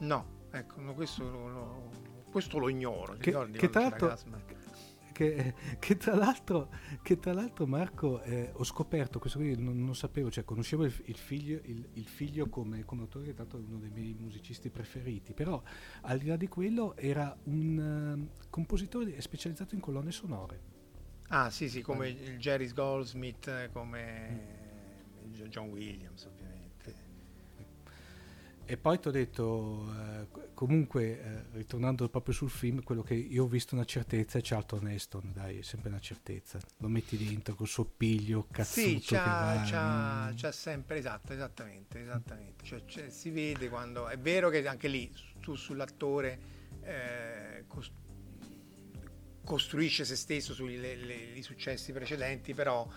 no 0.00 0.46
ecco 0.50 0.80
questo 0.92 1.28
lo, 1.28 1.48
lo, 1.48 1.90
questo 2.30 2.58
lo 2.58 2.68
ignoro 2.68 3.16
che, 3.18 3.32
che, 3.52 3.70
tra 3.70 3.90
che, 5.20 5.54
che, 5.78 5.96
tra 5.98 6.14
l'altro, 6.14 6.70
che, 7.02 7.18
tra 7.18 7.34
l'altro, 7.34 7.66
Marco 7.66 8.22
eh, 8.22 8.50
ho 8.54 8.64
scoperto 8.64 9.18
questo 9.18 9.38
qui 9.38 9.54
non, 9.60 9.84
non 9.84 9.94
sapevo 9.94 10.30
cioè 10.30 10.44
conoscevo 10.44 10.84
il, 10.84 10.94
il, 11.04 11.16
figlio, 11.16 11.60
il, 11.64 11.86
il 11.94 12.06
figlio 12.06 12.48
come, 12.48 12.84
come, 12.84 13.02
autore 13.02 13.26
che 13.26 13.30
è 13.30 13.34
stato 13.34 13.58
uno 13.58 13.78
dei 13.78 13.90
miei 13.90 14.16
musicisti 14.18 14.70
preferiti 14.70 15.34
però 15.34 15.62
al 16.02 16.18
di 16.18 16.26
là 16.26 16.36
di 16.36 16.48
quello 16.48 16.96
era 16.96 17.36
un 17.44 18.30
uh, 18.38 18.48
compositore 18.48 19.20
specializzato 19.20 19.74
in 19.74 19.80
colonne 19.80 20.10
sonore 20.10 20.78
Ah 21.32 21.48
sì 21.48 21.68
sì, 21.68 21.80
come 21.80 22.08
il 22.08 22.38
Jerry 22.38 22.72
Goldsmith, 22.72 23.70
come 23.70 25.28
mm. 25.28 25.44
John 25.44 25.68
Williams. 25.68 26.28
E 28.70 28.76
poi 28.76 29.00
ti 29.00 29.08
ho 29.08 29.10
detto, 29.10 29.92
eh, 29.98 30.28
comunque, 30.54 31.20
eh, 31.20 31.42
ritornando 31.54 32.08
proprio 32.08 32.32
sul 32.32 32.50
film, 32.50 32.84
quello 32.84 33.02
che 33.02 33.14
io 33.14 33.42
ho 33.42 33.48
visto 33.48 33.74
una 33.74 33.84
certezza 33.84 34.38
è 34.38 34.42
Charlton 34.44 34.86
Heston, 34.86 35.32
dai, 35.32 35.58
è 35.58 35.62
sempre 35.62 35.88
una 35.88 35.98
certezza. 35.98 36.60
Lo 36.76 36.86
metti 36.86 37.16
dentro 37.16 37.56
col 37.56 37.66
suo 37.66 37.84
piglio, 37.84 38.46
cazzuto 38.48 38.86
Sì, 38.86 39.00
c'ha, 39.02 39.64
c'ha, 39.66 40.30
mm. 40.30 40.36
c'ha, 40.36 40.52
sempre, 40.52 40.98
esatto, 40.98 41.32
esattamente, 41.32 42.00
esattamente. 42.00 42.64
Cioè, 42.64 42.84
cioè, 42.86 43.10
si 43.10 43.30
vede 43.30 43.68
quando... 43.68 44.06
È 44.06 44.16
vero 44.16 44.50
che 44.50 44.64
anche 44.64 44.86
lì, 44.86 45.12
tu 45.40 45.56
sull'attore... 45.56 46.38
Eh, 46.82 47.64
cost- 47.66 47.90
costruisce 49.44 50.04
se 50.04 50.14
stesso 50.14 50.54
sui 50.54 50.78
le, 50.78 50.94
le, 50.94 51.42
successi 51.42 51.90
precedenti, 51.90 52.54
però 52.54 52.88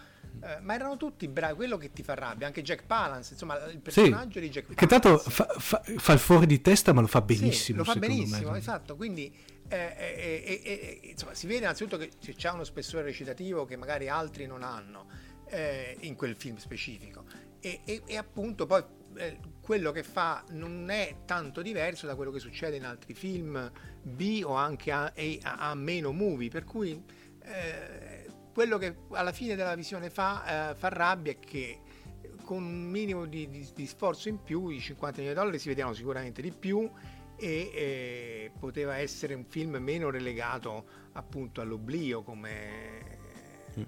eh, 0.41 0.59
ma 0.61 0.73
erano 0.75 0.97
tutti 0.97 1.27
bravi, 1.27 1.55
quello 1.55 1.77
che 1.77 1.91
ti 1.91 2.03
fa 2.03 2.13
rabbia, 2.13 2.47
anche 2.47 2.61
Jack 2.61 2.85
Palance, 2.85 3.33
insomma, 3.33 3.63
il 3.65 3.79
personaggio 3.79 4.39
sì, 4.39 4.39
di 4.39 4.49
Jack 4.49 4.73
Palance. 4.73 4.85
Che 4.85 4.87
tanto 4.87 5.17
fa, 5.17 5.45
fa, 5.57 5.81
fa, 5.83 6.13
il 6.13 6.19
fuori 6.19 6.45
di 6.45 6.61
testa, 6.61 6.93
ma 6.93 7.01
lo 7.01 7.07
fa 7.07 7.21
benissimo. 7.21 7.53
Sì, 7.53 7.73
lo 7.73 7.83
fa 7.83 7.95
benissimo, 7.95 8.51
me. 8.51 8.57
esatto, 8.57 8.95
quindi 8.95 9.33
eh, 9.69 9.95
eh, 9.97 10.43
eh, 10.45 10.61
eh, 10.63 11.09
insomma, 11.09 11.33
si 11.33 11.47
vede 11.47 11.59
innanzitutto 11.61 11.97
che 11.97 12.11
c'è 12.35 12.51
uno 12.51 12.63
spessore 12.63 13.03
recitativo 13.03 13.65
che 13.65 13.75
magari 13.75 14.09
altri 14.09 14.45
non 14.45 14.63
hanno 14.63 15.31
in 15.99 16.15
quel 16.15 16.35
film 16.35 16.57
specifico. 16.57 17.25
E, 17.59 17.81
e, 17.85 18.01
e 18.07 18.17
appunto 18.17 18.65
poi 18.65 18.83
quello 19.61 19.91
che 19.91 20.01
fa 20.01 20.43
non 20.49 20.89
è 20.89 21.17
tanto 21.25 21.61
diverso 21.61 22.07
da 22.07 22.15
quello 22.15 22.31
che 22.31 22.39
succede 22.39 22.77
in 22.77 22.85
altri 22.85 23.13
film 23.13 23.71
B 24.01 24.41
o 24.43 24.55
anche 24.55 24.91
a, 24.91 25.13
a, 25.13 25.69
a 25.69 25.75
meno 25.75 26.11
movie, 26.11 26.49
per 26.49 26.63
cui 26.63 27.03
eh, 27.43 28.12
quello 28.53 28.77
che 28.77 28.95
alla 29.11 29.31
fine 29.31 29.55
della 29.55 29.75
visione 29.75 30.09
fa, 30.09 30.71
eh, 30.71 30.75
fa 30.75 30.89
rabbia 30.89 31.31
è 31.31 31.39
che 31.39 31.79
con 32.43 32.63
un 32.63 32.83
minimo 32.83 33.25
di, 33.25 33.49
di, 33.49 33.67
di, 33.73 33.85
sforzo 33.87 34.29
in 34.29 34.43
più, 34.43 34.67
i 34.69 34.79
50 34.79 35.17
milioni 35.17 35.33
di 35.33 35.39
dollari 35.39 35.59
si 35.59 35.69
vedevano 35.69 35.95
sicuramente 35.95 36.41
di 36.41 36.51
più 36.51 36.89
e 37.35 37.71
eh, 37.73 38.51
poteva 38.59 38.97
essere 38.97 39.33
un 39.33 39.45
film 39.45 39.77
meno 39.77 40.09
relegato 40.09 40.85
appunto 41.13 41.61
all'oblio 41.61 42.21
come, 42.21 43.17
mm. 43.79 43.83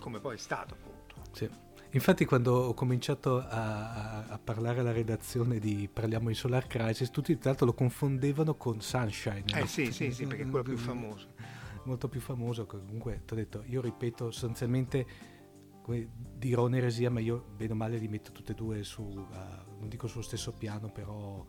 come 0.00 0.20
poi 0.20 0.34
è 0.34 0.38
stato 0.38 0.74
appunto. 0.74 1.14
Sì. 1.32 1.64
Infatti 1.90 2.26
quando 2.26 2.52
ho 2.52 2.74
cominciato 2.74 3.38
a, 3.38 4.26
a, 4.26 4.38
parlare 4.38 4.80
alla 4.80 4.92
redazione 4.92 5.58
di 5.58 5.88
Parliamo 5.90 6.28
di 6.28 6.34
Solar 6.34 6.66
Crisis, 6.66 7.10
tutti 7.10 7.32
tra 7.38 7.50
l'altro 7.50 7.66
lo 7.66 7.72
confondevano 7.72 8.54
con 8.56 8.82
Sunshine. 8.82 9.44
Eh 9.46 9.60
no? 9.60 9.66
sì, 9.66 9.90
sì, 9.92 10.10
sì, 10.10 10.26
perché 10.26 10.42
è 10.42 10.46
quello 10.46 10.64
più 10.64 10.76
famoso. 10.76 11.28
Molto 11.86 12.08
più 12.08 12.20
famoso, 12.20 12.66
comunque 12.66 13.22
ti 13.24 13.32
ho 13.32 13.36
detto, 13.36 13.62
io 13.66 13.80
ripeto 13.80 14.32
sostanzialmente, 14.32 15.06
come 15.82 16.08
dirò 16.36 16.66
un'eresia, 16.66 17.10
ma 17.10 17.20
io 17.20 17.44
bene 17.56 17.72
o 17.72 17.76
male 17.76 17.96
li 17.96 18.08
metto 18.08 18.32
tutte 18.32 18.52
e 18.52 18.54
due 18.56 18.82
su, 18.82 19.02
uh, 19.02 19.78
non 19.78 19.88
dico 19.88 20.08
sullo 20.08 20.24
stesso 20.24 20.52
piano, 20.52 20.90
però 20.90 21.46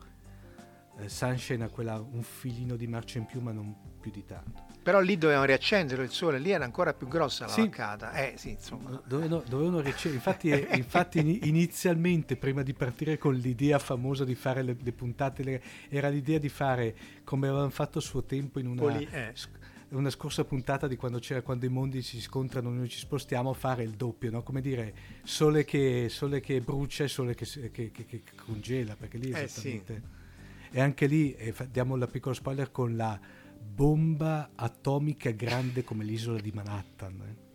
eh, 1.00 1.08
Sunshine 1.08 1.64
ha 1.64 1.68
quella, 1.68 1.98
un 1.98 2.22
filino 2.22 2.76
di 2.76 2.86
marcia 2.86 3.18
in 3.18 3.26
più, 3.26 3.40
ma 3.40 3.52
non 3.52 3.74
più 4.00 4.10
di 4.10 4.24
tanto. 4.24 4.66
Però 4.82 5.00
lì 5.00 5.18
dovevano 5.18 5.44
riaccendere 5.46 6.02
il 6.02 6.10
sole, 6.10 6.38
lì 6.38 6.50
era 6.50 6.64
ancora 6.64 6.94
più 6.94 7.08
grossa 7.08 7.46
la 7.46 7.52
sì. 7.52 7.60
vaccata. 7.62 8.12
Eh 8.12 8.34
sì, 8.36 8.50
insomma. 8.50 9.02
Dovevano, 9.06 9.42
dovevano 9.46 9.80
riaccendere. 9.80 10.14
Infatti, 10.14 10.50
eh, 10.50 10.68
infatti 10.78 11.48
inizialmente, 11.48 12.36
prima 12.36 12.62
di 12.62 12.74
partire 12.74 13.18
con 13.18 13.34
l'idea 13.34 13.78
famosa 13.78 14.24
di 14.24 14.34
fare 14.34 14.62
le, 14.62 14.76
le 14.80 14.92
puntate, 14.92 15.42
le, 15.42 15.62
era 15.88 16.08
l'idea 16.08 16.38
di 16.38 16.48
fare 16.48 16.96
come 17.22 17.48
avevano 17.48 17.70
fatto 17.70 17.98
a 17.98 18.00
suo 18.00 18.24
tempo 18.24 18.58
in 18.58 18.66
una... 18.66 18.80
Poli, 18.80 19.06
eh 19.10 19.32
una 19.90 20.10
scorsa 20.10 20.44
puntata 20.44 20.86
di 20.86 20.96
quando 20.96 21.18
c'era 21.18 21.42
quando 21.42 21.64
i 21.64 21.70
mondi 21.70 22.02
si 22.02 22.20
scontrano 22.20 22.70
noi 22.70 22.88
ci 22.88 22.98
spostiamo 22.98 23.52
fare 23.54 23.82
il 23.82 23.92
doppio 23.92 24.30
no? 24.30 24.42
come 24.42 24.60
dire 24.60 24.94
sole 25.22 25.64
che, 25.64 26.08
sole 26.10 26.40
che 26.40 26.60
brucia 26.60 27.04
e 27.04 27.08
sole 27.08 27.34
che, 27.34 27.46
che, 27.70 27.90
che, 27.90 28.22
congela 28.44 28.96
perché 28.96 29.16
lì 29.16 29.30
è 29.30 29.42
esattamente 29.42 29.92
eh 29.94 30.00
sì. 30.70 30.76
e 30.76 30.80
anche 30.80 31.06
lì 31.06 31.34
eh, 31.34 31.54
diamo 31.70 31.96
la 31.96 32.06
piccola 32.06 32.34
spoiler 32.34 32.70
con 32.70 32.96
la 32.96 33.18
bomba 33.58 34.50
atomica 34.54 35.30
grande 35.30 35.84
come 35.84 36.04
l'isola 36.04 36.40
di 36.40 36.50
Manhattan. 36.50 37.20
Eh. 37.20 37.46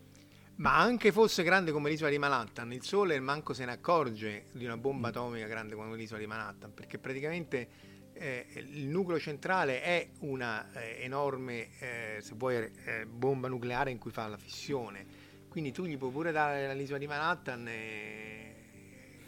Ma 0.55 0.77
anche 0.77 1.11
fosse 1.11 1.43
grande 1.43 1.71
come 1.71 1.89
l'isola 1.89 2.09
di 2.09 2.17
Manhattan, 2.17 2.71
il 2.71 2.83
Sole 2.83 3.19
manco 3.19 3.53
se 3.53 3.65
ne 3.65 3.71
accorge 3.71 4.45
di 4.51 4.65
una 4.65 4.77
bomba 4.77 5.07
atomica 5.09 5.47
grande 5.47 5.75
come 5.75 5.95
l'isola 5.95 6.19
di 6.19 6.27
Manhattan, 6.27 6.73
perché 6.73 6.99
praticamente 6.99 7.67
eh, 8.13 8.45
il 8.55 8.87
nucleo 8.87 9.19
centrale 9.19 9.81
è 9.81 10.07
una 10.19 10.71
eh, 10.73 11.03
enorme, 11.03 11.69
eh, 11.79 12.17
se 12.21 12.33
vuoi, 12.35 12.55
eh, 12.55 13.05
bomba 13.05 13.47
nucleare 13.47 13.91
in 13.91 13.97
cui 13.97 14.11
fa 14.11 14.27
la 14.27 14.37
fissione. 14.37 15.05
Quindi 15.49 15.71
tu 15.71 15.85
gli 15.85 15.97
puoi 15.97 16.11
pure 16.11 16.31
dare 16.31 16.73
l'isola 16.75 16.97
di 16.97 17.07
Manhattan 17.07 17.67
e 17.67 18.43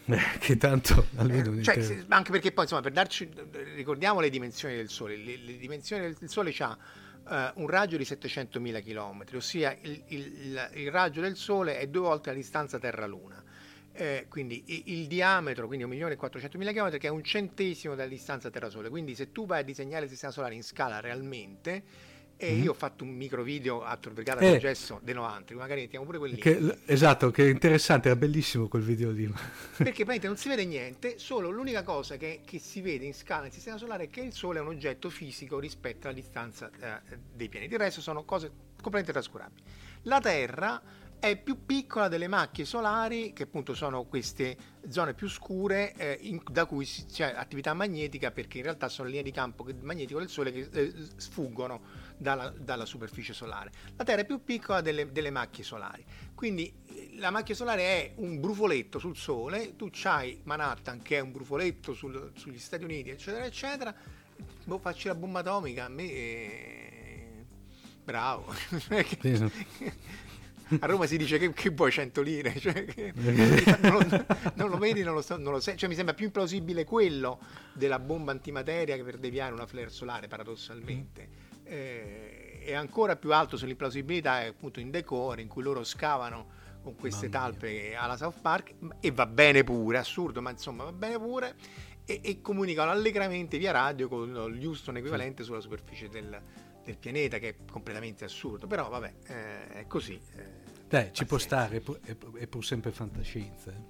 che 0.39 0.57
tanto 0.57 1.07
almeno 1.15 1.57
eh, 1.57 1.63
cioè, 1.63 1.81
se, 1.81 2.05
anche 2.09 2.31
perché 2.31 2.51
poi 2.51 2.65
insomma 2.65 2.81
per 2.81 2.91
darci 2.91 3.27
ricordiamo 3.73 4.19
le 4.19 4.29
dimensioni 4.29 4.75
del 4.75 4.89
sole 4.89 5.17
le, 5.17 5.37
le 5.37 5.57
dimensioni 5.57 6.03
del 6.03 6.29
sole 6.29 6.53
ha 6.59 6.77
uh, 7.55 7.61
un 7.61 7.67
raggio 7.67 7.97
di 7.97 8.03
700.000 8.03 8.83
km 8.83 9.23
ossia 9.35 9.75
il, 9.81 10.03
il, 10.07 10.69
il, 10.73 10.91
raggio 10.91 11.21
del 11.21 11.35
sole 11.35 11.79
è 11.79 11.87
due 11.87 12.01
volte 12.01 12.29
la 12.29 12.35
distanza 12.35 12.77
terra-luna 12.77 13.43
eh, 13.95 14.25
quindi 14.29 14.63
il, 14.85 15.07
diametro 15.07 15.67
quindi 15.67 15.85
1.400.000 15.85 16.73
km 16.73 16.97
che 16.97 17.07
è 17.07 17.09
un 17.09 17.23
centesimo 17.23 17.95
della 17.95 18.09
distanza 18.09 18.49
terra-sole 18.49 18.89
quindi 18.89 19.15
se 19.15 19.31
tu 19.31 19.45
vai 19.45 19.61
a 19.61 19.63
disegnare 19.63 20.03
il 20.03 20.09
sistema 20.09 20.31
solare 20.31 20.53
in 20.53 20.63
scala 20.63 20.99
realmente 20.99 22.13
e 22.37 22.51
mm-hmm. 22.51 22.63
io 22.63 22.71
ho 22.71 22.73
fatto 22.73 23.05
un 23.05 23.11
micro 23.11 23.43
video 23.43 23.81
a 23.81 23.95
Tor 23.95 24.11
Brigata 24.11 24.41
eh, 24.41 24.51
Processo 24.51 24.99
De 25.01 25.13
Noantri, 25.13 25.55
magari 25.55 25.81
mettiamo 25.81 26.05
pure 26.05 26.17
quelli. 26.17 26.35
Che, 26.35 26.79
esatto, 26.85 27.31
che 27.31 27.45
è 27.45 27.49
interessante, 27.49 28.09
era 28.09 28.17
bellissimo 28.17 28.67
quel 28.67 28.81
video 28.81 29.09
lì. 29.11 29.25
Perché 29.31 30.03
praticamente 30.03 30.27
non 30.27 30.35
si 30.35 30.49
vede 30.49 30.65
niente, 30.65 31.17
solo 31.17 31.49
l'unica 31.49 31.83
cosa 31.83 32.17
che, 32.17 32.41
che, 32.43 32.59
si 32.59 32.81
vede 32.81 33.05
in 33.05 33.13
scala 33.13 33.43
nel 33.43 33.53
sistema 33.53 33.77
solare 33.77 34.05
è 34.05 34.09
che 34.09 34.19
il 34.19 34.33
Sole 34.33 34.59
è 34.59 34.61
un 34.61 34.67
oggetto 34.67 35.09
fisico 35.09 35.59
rispetto 35.59 36.07
alla 36.07 36.15
distanza 36.15 36.69
eh, 36.77 37.17
dei 37.33 37.47
pianeti. 37.47 37.73
Il 37.73 37.79
resto 37.79 38.01
sono 38.01 38.25
cose 38.25 38.51
completamente 38.81 39.13
trascurabili. 39.13 39.61
La 40.03 40.19
Terra 40.19 40.81
è 41.19 41.37
più 41.37 41.65
piccola 41.65 42.07
delle 42.07 42.27
macchie 42.27 42.65
solari, 42.65 43.33
che 43.33 43.43
appunto 43.43 43.73
sono 43.73 44.03
queste 44.03 44.57
zone 44.89 45.13
più 45.13 45.27
scure 45.27 45.93
eh, 45.95 46.17
in, 46.21 46.39
da 46.51 46.65
cui 46.65 46.85
c'è 46.85 47.33
attività 47.35 47.73
magnetica, 47.73 48.31
perché 48.31 48.57
in 48.57 48.63
realtà 48.63 48.89
sono 48.89 49.07
linee 49.07 49.23
di 49.23 49.31
campo 49.31 49.65
magnetico 49.81 50.19
del 50.19 50.29
Sole 50.29 50.51
che 50.51 50.69
eh, 50.71 50.93
sfuggono 51.15 51.81
dalla, 52.17 52.49
dalla 52.49 52.85
superficie 52.85 53.33
solare. 53.33 53.71
La 53.95 54.03
Terra 54.03 54.21
è 54.21 54.25
più 54.25 54.43
piccola 54.43 54.81
delle, 54.81 55.11
delle 55.11 55.31
macchie 55.31 55.63
solari. 55.63 56.05
Quindi 56.35 56.71
eh, 56.87 57.15
la 57.17 57.31
macchia 57.31 57.55
solare 57.55 57.81
è 57.81 58.13
un 58.17 58.39
brufoletto 58.39 58.99
sul 58.99 59.17
Sole, 59.17 59.75
tu 59.75 59.89
c'hai 59.91 60.41
Manhattan 60.43 61.01
che 61.01 61.17
è 61.17 61.21
un 61.21 61.31
brufoletto 61.31 61.93
sul, 61.93 62.31
sugli 62.35 62.59
Stati 62.59 62.83
Uniti, 62.83 63.09
eccetera, 63.09 63.45
eccetera. 63.45 63.93
Boh, 64.65 64.77
facci 64.77 65.07
la 65.07 65.15
bomba 65.15 65.39
atomica, 65.39 65.85
a 65.85 65.89
me... 65.89 66.03
Eh, 66.03 67.45
bravo. 68.03 68.53
a 70.79 70.85
Roma 70.85 71.05
si 71.05 71.17
dice 71.17 71.37
che, 71.37 71.51
che 71.51 71.69
vuoi 71.69 71.91
100 71.91 72.21
lire, 72.21 72.53
cioè, 72.59 72.85
che, 72.85 73.13
non, 73.81 73.93
lo, 73.93 74.25
non, 74.55 74.69
lo, 74.69 74.77
vedi, 74.77 75.03
non 75.03 75.13
lo, 75.13 75.23
non 75.37 75.51
lo 75.53 75.59
sai, 75.59 75.77
cioè, 75.77 75.89
mi 75.89 75.95
sembra 75.95 76.13
più 76.13 76.25
implausibile 76.25 76.83
quello 76.85 77.39
della 77.73 77.99
bomba 77.99 78.31
antimateria 78.31 78.95
che 78.95 79.03
per 79.03 79.17
deviare 79.17 79.53
una 79.53 79.65
flare 79.65 79.89
solare 79.89 80.27
paradossalmente. 80.27 81.43
Eh, 81.63 82.59
e 82.65 82.73
ancora 82.73 83.15
più 83.15 83.31
alto 83.31 83.57
sull'implausibilità 83.57 84.41
è 84.41 84.47
appunto 84.47 84.79
in 84.79 84.89
Decor 84.89 85.39
in 85.39 85.47
cui 85.47 85.61
loro 85.61 85.83
scavano 85.83 86.63
con 86.81 86.95
queste 86.95 87.29
talpe 87.29 87.95
alla 87.95 88.17
South 88.17 88.41
Park 88.41 88.73
e 88.99 89.11
va 89.11 89.25
bene 89.27 89.63
pure, 89.63 89.97
assurdo, 89.97 90.41
ma 90.41 90.49
insomma 90.49 90.83
va 90.83 90.91
bene 90.91 91.17
pure 91.17 91.55
e, 92.05 92.21
e 92.23 92.41
comunicano 92.41 92.91
allegramente 92.91 93.57
via 93.57 93.71
radio 93.71 94.07
con 94.07 94.31
l'Houston 94.31 94.97
equivalente 94.97 95.41
sì. 95.41 95.49
sulla 95.49 95.61
superficie 95.61 96.09
del, 96.09 96.39
del 96.85 96.97
pianeta 96.97 97.39
che 97.39 97.49
è 97.49 97.55
completamente 97.69 98.23
assurdo, 98.23 98.67
però 98.67 98.87
vabbè, 98.87 99.13
eh, 99.27 99.67
è 99.79 99.87
così. 99.87 100.19
Eh, 100.35 100.63
Dai, 100.87 101.11
ci 101.11 101.25
può 101.25 101.37
stare, 101.37 101.77
è 101.77 101.81
pur, 101.81 101.99
è 101.99 102.47
pur 102.47 102.63
sempre 102.63 102.91
fantascienza, 102.91 103.71
eh. 103.71 103.81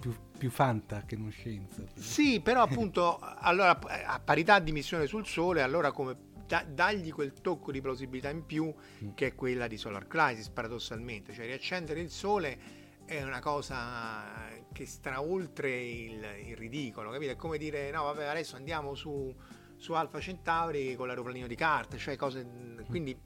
più, 0.00 0.12
più, 0.36 0.50
fanta 0.50 1.04
che 1.06 1.16
non 1.16 1.30
scienza. 1.30 1.82
Sì, 1.94 2.40
però 2.40 2.62
appunto, 2.62 3.18
allora, 3.20 3.78
a 3.78 4.20
parità 4.20 4.58
di 4.58 4.72
missione 4.72 5.06
sul 5.06 5.24
Sole, 5.24 5.62
allora 5.62 5.92
come 5.92 6.30
da, 6.46 6.64
dagli 6.68 7.12
quel 7.12 7.32
tocco 7.32 7.70
di 7.70 7.80
plausibilità 7.80 8.28
in 8.28 8.44
più 8.44 8.66
mm. 8.66 9.10
che 9.14 9.28
è 9.28 9.34
quella 9.34 9.68
di 9.68 9.78
Solar 9.78 10.06
Crisis, 10.08 10.48
paradossalmente, 10.48 11.32
cioè 11.32 11.46
riaccendere 11.46 12.00
il 12.00 12.10
Sole 12.10 12.80
è 13.04 13.22
una 13.22 13.40
cosa 13.40 14.50
che 14.72 14.86
sta 14.86 15.20
oltre 15.20 15.80
il, 15.80 16.24
il 16.46 16.56
ridicolo, 16.56 17.10
capito? 17.10 17.32
È 17.32 17.36
come 17.36 17.58
dire, 17.58 17.90
no 17.90 18.04
vabbè 18.04 18.24
adesso 18.24 18.56
andiamo 18.56 18.94
su 18.94 19.34
su 19.82 19.94
Alfa 19.94 20.20
Centauri 20.20 20.94
con 20.94 21.08
l'aeroplanino 21.08 21.48
di 21.48 21.56
carta, 21.56 21.96
cioè 21.96 22.14
cose... 22.14 22.46
Quindi 22.88 23.18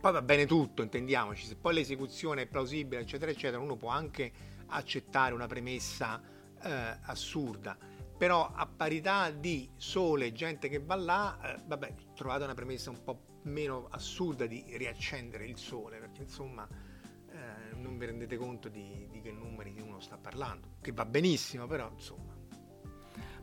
poi 0.00 0.12
va 0.12 0.20
bene 0.20 0.44
tutto, 0.44 0.82
intendiamoci, 0.82 1.46
se 1.46 1.54
poi 1.54 1.74
l'esecuzione 1.74 2.42
è 2.42 2.46
plausibile, 2.46 3.02
eccetera, 3.02 3.30
eccetera, 3.30 3.62
uno 3.62 3.76
può 3.76 3.90
anche 3.90 4.32
accettare 4.66 5.34
una 5.34 5.46
premessa 5.46 6.20
eh, 6.60 6.98
assurda, 7.02 7.78
però 8.18 8.50
a 8.52 8.66
parità 8.66 9.30
di 9.30 9.70
sole, 9.76 10.32
gente 10.32 10.68
che 10.68 10.80
va 10.80 10.96
là, 10.96 11.38
eh, 11.54 11.62
vabbè, 11.64 11.94
trovate 12.16 12.42
una 12.42 12.54
premessa 12.54 12.90
un 12.90 13.04
po' 13.04 13.38
meno 13.42 13.86
assurda 13.90 14.46
di 14.46 14.64
riaccendere 14.76 15.46
il 15.46 15.56
sole, 15.58 15.98
perché 15.98 16.22
insomma 16.22 16.66
eh, 17.30 17.76
non 17.76 17.96
vi 17.96 18.06
rendete 18.06 18.36
conto 18.36 18.68
di, 18.68 19.06
di 19.12 19.20
che 19.20 19.30
numeri 19.30 19.80
uno 19.80 20.00
sta 20.00 20.18
parlando, 20.18 20.78
che 20.80 20.90
va 20.90 21.04
benissimo, 21.04 21.68
però 21.68 21.88
insomma 21.92 22.35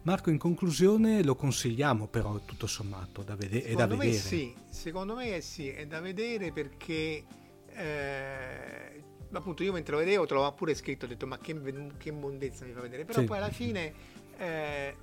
Marco, 0.04 0.30
in 0.30 0.38
conclusione 0.38 1.24
lo 1.24 1.36
consigliamo 1.36 2.08
però 2.08 2.38
tutto 2.44 2.68
sommato, 2.68 3.22
da 3.22 3.36
vede- 3.36 3.64
è 3.64 3.74
da 3.74 3.88
vedere. 3.88 4.10
Me 4.10 4.14
sì, 4.14 4.54
secondo 4.70 5.16
me 5.16 5.40
sì, 5.40 5.70
è 5.70 5.86
da 5.86 6.02
vedere 6.02 6.52
perché 6.52 7.24
eh, 7.70 9.04
appunto 9.32 9.64
io 9.64 9.72
mentre 9.72 9.94
lo 9.94 10.00
vedevo 10.00 10.26
l'ho 10.28 10.52
pure 10.52 10.76
scritto, 10.76 11.06
ho 11.06 11.08
detto 11.08 11.26
ma 11.26 11.38
che, 11.38 11.58
che 11.98 12.12
mondezza 12.12 12.66
mi 12.66 12.74
fa 12.74 12.82
vedere, 12.82 13.06
però 13.06 13.22
sì. 13.22 13.26
poi 13.26 13.38
alla 13.38 13.50
fine 13.50 13.94
eh, 14.38 14.96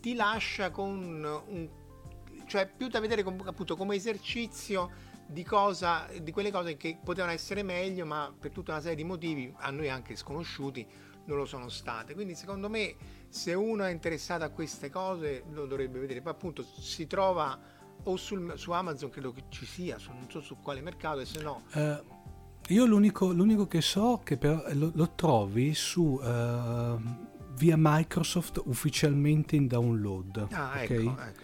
ti 0.00 0.14
lascia 0.14 0.70
con 0.70 1.42
un... 1.48 1.68
cioè 2.46 2.70
più 2.74 2.88
da 2.88 3.00
vedere 3.00 3.22
com- 3.22 3.42
appunto 3.44 3.76
come 3.76 3.96
esercizio 3.96 4.90
di, 5.26 5.44
cosa, 5.44 6.08
di 6.22 6.32
quelle 6.32 6.50
cose 6.50 6.78
che 6.78 6.96
potevano 7.04 7.32
essere 7.32 7.62
meglio 7.62 8.06
ma 8.06 8.34
per 8.38 8.50
tutta 8.50 8.72
una 8.72 8.80
serie 8.80 8.96
di 8.96 9.04
motivi 9.04 9.52
a 9.58 9.70
noi 9.70 9.90
anche 9.90 10.16
sconosciuti 10.16 10.86
non 11.26 11.36
lo 11.36 11.44
sono 11.44 11.68
state. 11.68 12.14
Quindi 12.14 12.34
secondo 12.34 12.70
me 12.70 12.94
se 13.28 13.54
uno 13.54 13.84
è 13.84 13.90
interessato 13.90 14.44
a 14.44 14.48
queste 14.48 14.90
cose 14.90 15.44
lo 15.50 15.66
dovrebbe 15.66 15.98
vedere. 15.98 16.20
Poi 16.20 16.32
appunto 16.32 16.62
si 16.62 17.06
trova 17.06 17.58
o 18.02 18.16
sul, 18.16 18.54
su 18.56 18.70
Amazon, 18.72 19.10
credo 19.10 19.32
che 19.32 19.44
ci 19.48 19.66
sia, 19.66 19.98
su, 19.98 20.10
non 20.12 20.30
so 20.30 20.40
su 20.40 20.56
quale 20.62 20.80
mercato, 20.80 21.20
e 21.20 21.24
se 21.24 21.42
no... 21.42 21.62
Uh, 21.74 22.14
io 22.68 22.84
l'unico, 22.84 23.32
l'unico, 23.32 23.66
che 23.66 23.80
so 23.80 24.20
che 24.24 24.36
però 24.36 24.62
lo, 24.72 24.90
lo 24.94 25.10
trovi 25.14 25.74
su... 25.74 26.18
Uh, 26.22 27.34
via 27.56 27.76
Microsoft 27.78 28.62
ufficialmente 28.64 29.56
in 29.56 29.66
download. 29.66 30.46
Ah, 30.50 30.80
okay? 30.82 31.06
ecco, 31.06 31.20
ecco. 31.20 31.42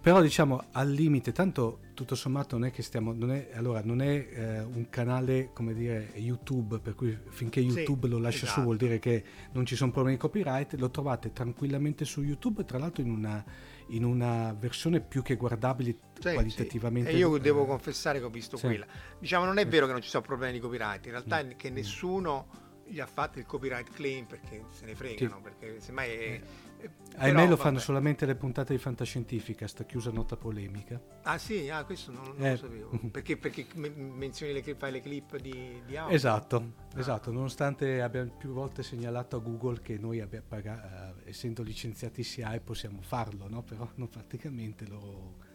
Però 0.00 0.20
diciamo 0.20 0.64
al 0.72 0.90
limite, 0.90 1.32
tanto 1.32 1.78
tutto 1.94 2.14
sommato 2.14 2.58
non 2.58 2.66
è 2.66 2.72
che 2.72 2.82
stiamo, 2.82 3.12
non 3.12 3.30
è, 3.30 3.50
allora, 3.54 3.80
non 3.84 4.02
è 4.02 4.28
eh, 4.32 4.60
un 4.62 4.88
canale 4.90 5.50
come 5.52 5.74
dire 5.74 6.10
YouTube, 6.14 6.80
per 6.80 6.94
cui 6.94 7.16
finché 7.28 7.60
YouTube 7.60 8.06
sì, 8.06 8.12
lo 8.12 8.18
lascia 8.18 8.44
esatto. 8.44 8.60
su 8.60 8.64
vuol 8.64 8.76
dire 8.76 8.98
che 8.98 9.24
non 9.52 9.64
ci 9.64 9.76
sono 9.76 9.92
problemi 9.92 10.16
di 10.16 10.22
copyright, 10.22 10.74
lo 10.74 10.90
trovate 10.90 11.32
tranquillamente 11.32 12.04
su 12.04 12.22
YouTube, 12.22 12.64
tra 12.64 12.78
l'altro 12.78 13.02
in 13.02 13.10
una, 13.10 13.44
in 13.88 14.04
una 14.04 14.54
versione 14.58 15.00
più 15.00 15.22
che 15.22 15.36
guardabile 15.36 15.96
sì, 16.18 16.32
qualitativamente. 16.32 17.10
Sì. 17.10 17.16
E 17.16 17.18
io 17.18 17.38
devo 17.38 17.64
confessare 17.64 18.18
che 18.18 18.24
ho 18.24 18.30
visto 18.30 18.58
quella. 18.58 18.86
Diciamo 19.18 19.44
non 19.44 19.58
è 19.58 19.66
vero 19.66 19.86
che 19.86 19.92
non 19.92 20.02
ci 20.02 20.08
sono 20.08 20.24
problemi 20.24 20.54
di 20.54 20.60
copyright, 20.60 21.04
in 21.06 21.12
realtà 21.12 21.38
è 21.38 21.56
che 21.56 21.70
nessuno 21.70 22.61
gli 22.86 23.00
ha 23.00 23.06
fatto 23.06 23.38
il 23.38 23.46
copyright 23.46 23.90
claim 23.92 24.26
perché 24.26 24.64
se 24.70 24.84
ne 24.84 24.94
fregano, 24.94 25.40
perché 25.40 25.80
semmai 25.80 26.10
è, 26.10 26.40
eh. 26.82 26.90
Ahimè 27.16 27.46
lo 27.46 27.56
fanno 27.56 27.78
solamente 27.78 28.26
le 28.26 28.34
puntate 28.34 28.72
di 28.72 28.78
Fantascientifica, 28.80 29.68
sta 29.68 29.84
chiusa 29.84 30.10
nota 30.10 30.36
polemica. 30.36 31.00
Ah 31.22 31.38
sì, 31.38 31.68
ah, 31.68 31.84
questo 31.84 32.10
non, 32.10 32.34
non 32.36 32.46
eh. 32.46 32.50
lo 32.50 32.56
sapevo. 32.56 32.90
Perché, 33.12 33.36
perché 33.36 33.66
menzioni 33.74 34.52
le, 34.52 34.62
fai 34.74 34.90
le 34.90 35.00
clip 35.00 35.36
di, 35.36 35.82
di 35.86 35.96
audio? 35.96 36.14
Esatto, 36.14 36.56
ah. 36.56 36.98
esatto, 36.98 37.30
nonostante 37.30 38.00
abbiamo 38.00 38.32
più 38.36 38.52
volte 38.52 38.82
segnalato 38.82 39.36
a 39.36 39.40
Google 39.40 39.80
che 39.80 39.98
noi 39.98 40.20
abbiamo 40.20 40.46
pagato, 40.48 41.20
eh, 41.24 41.30
essendo 41.30 41.62
licenziati 41.62 42.22
SIAE 42.22 42.60
possiamo 42.60 43.00
farlo, 43.02 43.48
no? 43.48 43.62
però 43.62 43.88
non 43.96 44.08
praticamente 44.08 44.86
lo 44.86 45.50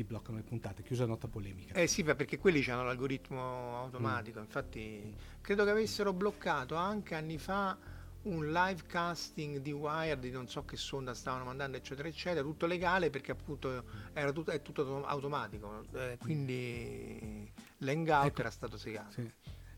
ti 0.00 0.04
bloccano 0.04 0.38
le 0.38 0.42
puntate, 0.42 0.82
chiusa 0.82 1.04
nota 1.04 1.28
polemica. 1.28 1.74
Eh 1.74 1.86
sì, 1.86 2.02
perché 2.02 2.38
quelli 2.38 2.64
hanno 2.70 2.84
l'algoritmo 2.84 3.76
automatico, 3.76 4.40
mm. 4.40 4.42
infatti 4.42 5.14
credo 5.40 5.64
che 5.64 5.70
avessero 5.70 6.12
bloccato 6.12 6.74
anche 6.74 7.14
anni 7.14 7.36
fa 7.36 7.76
un 8.22 8.50
live 8.50 8.82
casting 8.86 9.58
di 9.58 9.72
Wired 9.72 10.20
di 10.20 10.30
non 10.30 10.46
so 10.46 10.64
che 10.66 10.76
sonda 10.76 11.14
stavano 11.14 11.44
mandando 11.44 11.78
eccetera 11.78 12.06
eccetera 12.06 12.42
tutto 12.42 12.66
legale 12.66 13.08
perché 13.08 13.32
appunto 13.32 13.82
era 14.12 14.30
tutto, 14.30 14.50
è 14.50 14.60
tutto 14.60 15.06
automatico 15.06 15.86
eh, 15.94 16.18
quindi 16.20 17.50
l'hangout 17.78 18.26
ecco, 18.26 18.40
era 18.40 18.50
stato 18.50 18.76
segato 18.76 19.12
sì. 19.12 19.32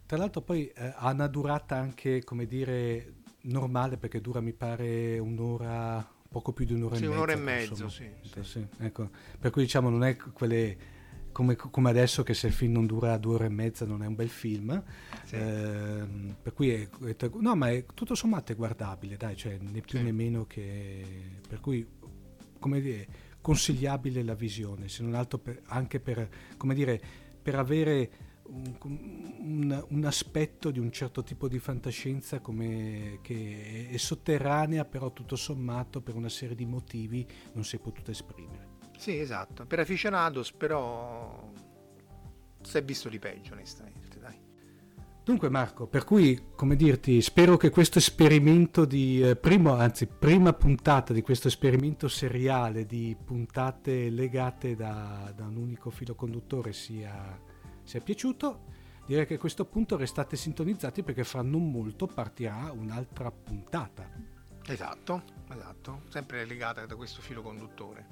tra 0.06 0.16
l'altro 0.16 0.40
poi 0.40 0.66
eh, 0.66 0.92
ha 0.96 1.12
una 1.12 1.28
durata 1.28 1.76
anche 1.76 2.24
come 2.24 2.46
dire 2.46 3.14
normale 3.42 3.96
perché 3.96 4.20
dura 4.20 4.40
mi 4.40 4.52
pare 4.52 5.20
un'ora 5.20 6.04
poco 6.32 6.52
più 6.52 6.64
di 6.64 6.72
un'ora 6.72 6.96
sì, 6.96 7.04
e 7.04 7.06
mezza 7.06 7.16
un'ora 7.16 7.32
e 7.32 7.36
mezzo 7.36 7.88
sì, 7.88 8.08
sì. 8.22 8.42
sì 8.42 8.66
ecco. 8.78 9.10
per 9.38 9.50
cui 9.50 9.62
diciamo 9.62 9.88
non 9.88 10.02
è 10.02 10.16
quelle 10.16 11.00
come, 11.30 11.56
come, 11.56 11.90
adesso 11.90 12.22
che 12.22 12.34
se 12.34 12.48
il 12.48 12.52
film 12.52 12.72
non 12.72 12.86
dura 12.86 13.16
due 13.16 13.34
ore 13.34 13.46
e 13.46 13.50
mezza 13.50 13.86
non 13.86 14.02
è 14.02 14.06
un 14.06 14.14
bel 14.14 14.28
film 14.28 14.82
sì. 15.24 15.36
eh, 15.36 16.04
per 16.42 16.52
cui 16.52 16.70
è, 16.70 16.88
è, 16.88 17.30
no 17.38 17.54
ma 17.54 17.70
è, 17.70 17.84
tutto 17.94 18.14
sommato 18.14 18.52
è 18.52 18.56
guardabile 18.56 19.16
dai 19.16 19.36
cioè 19.36 19.58
né 19.60 19.80
più 19.80 19.98
sì. 19.98 20.04
né 20.04 20.12
meno 20.12 20.46
che 20.46 21.04
per 21.46 21.60
cui 21.60 21.86
come 22.58 22.80
dire 22.80 23.06
consigliabile 23.40 24.22
la 24.22 24.34
visione 24.34 24.88
se 24.88 25.02
non 25.02 25.14
altro 25.14 25.38
per, 25.38 25.62
anche 25.66 26.00
per 26.00 26.28
come 26.56 26.74
dire 26.74 27.00
per 27.42 27.56
avere 27.56 28.10
un, 28.52 28.76
un, 29.38 29.84
un, 29.88 30.04
aspetto 30.04 30.70
di 30.70 30.78
un 30.78 30.90
certo 30.92 31.22
tipo 31.22 31.48
di 31.48 31.58
fantascienza 31.58 32.40
come, 32.40 33.18
che 33.22 33.88
è 33.90 33.96
sotterranea 33.96 34.84
però 34.84 35.12
tutto 35.12 35.36
sommato 35.36 36.00
per 36.00 36.14
una 36.14 36.28
serie 36.28 36.54
di 36.54 36.66
motivi 36.66 37.26
non 37.54 37.64
si 37.64 37.76
è 37.76 37.78
potuta 37.78 38.10
esprimere 38.10 38.72
sì, 39.02 39.18
esatto. 39.18 39.66
Per 39.66 39.80
aficionados, 39.80 40.52
però 40.52 41.50
si 42.60 42.78
è 42.78 42.84
visto 42.84 43.08
di 43.08 43.18
peggio, 43.18 43.52
onestamente, 43.54 44.20
dai. 44.20 44.38
Dunque 45.24 45.48
Marco, 45.48 45.88
per 45.88 46.04
cui, 46.04 46.50
come 46.54 46.76
dirti, 46.76 47.20
spero 47.20 47.56
che 47.56 47.70
questo 47.70 47.98
esperimento 47.98 48.84
di 48.84 49.20
eh, 49.20 49.34
primo, 49.34 49.74
anzi, 49.74 50.06
prima 50.06 50.52
puntata 50.52 51.12
di 51.12 51.20
questo 51.20 51.48
esperimento 51.48 52.06
seriale 52.06 52.86
di 52.86 53.16
puntate 53.24 54.08
legate 54.08 54.76
da, 54.76 55.32
da 55.34 55.46
un 55.46 55.56
unico 55.56 55.90
filo 55.90 56.14
conduttore 56.14 56.72
sia, 56.72 57.36
sia 57.84 58.00
piaciuto. 58.00 58.70
Direi 59.06 59.26
che 59.26 59.34
a 59.34 59.38
questo 59.38 59.64
punto 59.64 59.96
restate 59.96 60.36
sintonizzati 60.36 61.02
perché 61.02 61.24
fra 61.24 61.42
non 61.42 61.70
molto 61.70 62.06
partirà 62.06 62.70
un'altra 62.72 63.30
puntata. 63.30 64.08
Esatto, 64.64 65.22
esatto, 65.50 66.02
sempre 66.08 66.44
legata 66.44 66.86
da 66.86 66.94
questo 66.94 67.20
filo 67.20 67.42
conduttore. 67.42 68.06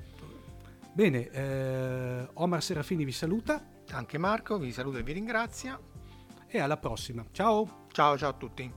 Bene, 0.93 1.29
eh, 1.31 2.29
Omar 2.35 2.63
Serafini 2.63 3.05
vi 3.05 3.13
saluta. 3.13 3.65
Anche 3.93 4.19
Marco 4.19 4.59
vi 4.59 4.73
saluta 4.73 4.99
e 4.99 5.03
vi 5.03 5.13
ringrazia. 5.13 5.79
E 6.47 6.59
alla 6.59 6.77
prossima. 6.77 7.25
Ciao. 7.31 7.87
Ciao, 7.93 8.19
ciao 8.19 8.31
a 8.31 8.35
tutti. 8.35 8.73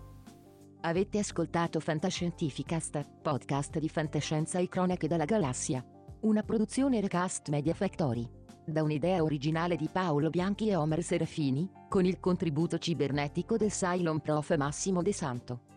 Avete 0.82 1.18
ascoltato 1.18 1.80
Fantascientificast, 1.80 3.22
podcast 3.22 3.80
di 3.80 3.90
fantascienza 3.90 4.60
e 4.60 4.68
cronache 4.68 5.08
dalla 5.08 5.26
galassia. 5.26 5.84
Una 6.22 6.44
produzione 6.44 7.02
Recast 7.02 7.50
Media 7.50 7.74
Factory. 7.74 8.43
Da 8.66 8.84
un'idea 8.84 9.24
originale 9.24 9.76
di 9.76 9.90
Paolo 9.92 10.30
Bianchi 10.30 10.70
e 10.70 10.76
Omer 10.76 11.04
Serafini, 11.04 11.70
con 11.90 12.06
il 12.06 12.20
contributo 12.20 12.78
cibernetico 12.78 13.58
del 13.58 13.72
Cylon 13.72 14.20
Prof 14.20 14.56
Massimo 14.56 15.02
De 15.02 15.14
Santo. 15.14 15.72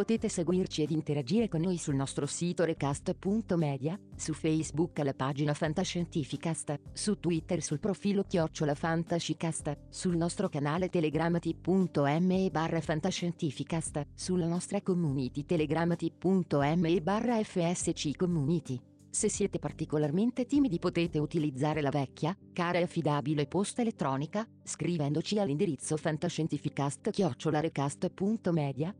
Potete 0.00 0.28
seguirci 0.28 0.82
ed 0.82 0.92
interagire 0.92 1.48
con 1.48 1.60
noi 1.60 1.76
sul 1.76 1.94
nostro 1.94 2.24
sito 2.24 2.64
recast.media, 2.64 3.98
su 4.16 4.32
Facebook 4.32 4.98
alla 5.00 5.12
pagina 5.12 5.52
Fantascientificast, 5.52 6.80
su 6.92 7.18
Twitter 7.18 7.60
sul 7.60 7.80
profilo 7.80 8.22
Chiocciola 8.22 8.74
Fantascicast, 8.74 9.76
sul 9.90 10.16
nostro 10.16 10.48
canale 10.48 10.88
telegramati.me 10.88 12.50
barra 12.50 12.80
Fantascientificast, 12.80 14.06
sulla 14.14 14.46
nostra 14.46 14.80
community 14.80 15.44
telegramati.me 15.44 17.00
barra 17.02 17.42
FSC 17.42 18.16
Community. 18.16 18.89
Se 19.10 19.28
siete 19.28 19.58
particolarmente 19.58 20.46
timidi 20.46 20.78
potete 20.78 21.18
utilizzare 21.18 21.80
la 21.80 21.90
vecchia, 21.90 22.36
cara 22.52 22.78
e 22.78 22.82
affidabile 22.82 23.46
posta 23.46 23.82
elettronica, 23.82 24.46
scrivendoci 24.62 25.38
all'indirizzo 25.38 25.96
fantascientificast-media 25.96 28.94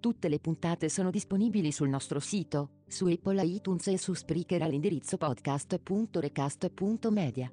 Tutte 0.00 0.28
le 0.28 0.38
puntate 0.38 0.88
sono 0.88 1.10
disponibili 1.10 1.72
sul 1.72 1.90
nostro 1.90 2.20
sito, 2.20 2.70
su 2.86 3.06
Apple 3.06 3.44
iTunes 3.44 3.88
e 3.88 3.98
su 3.98 4.14
Spreaker 4.14 4.62
all'indirizzo 4.62 5.18
podcast.recast.media. 5.18 7.52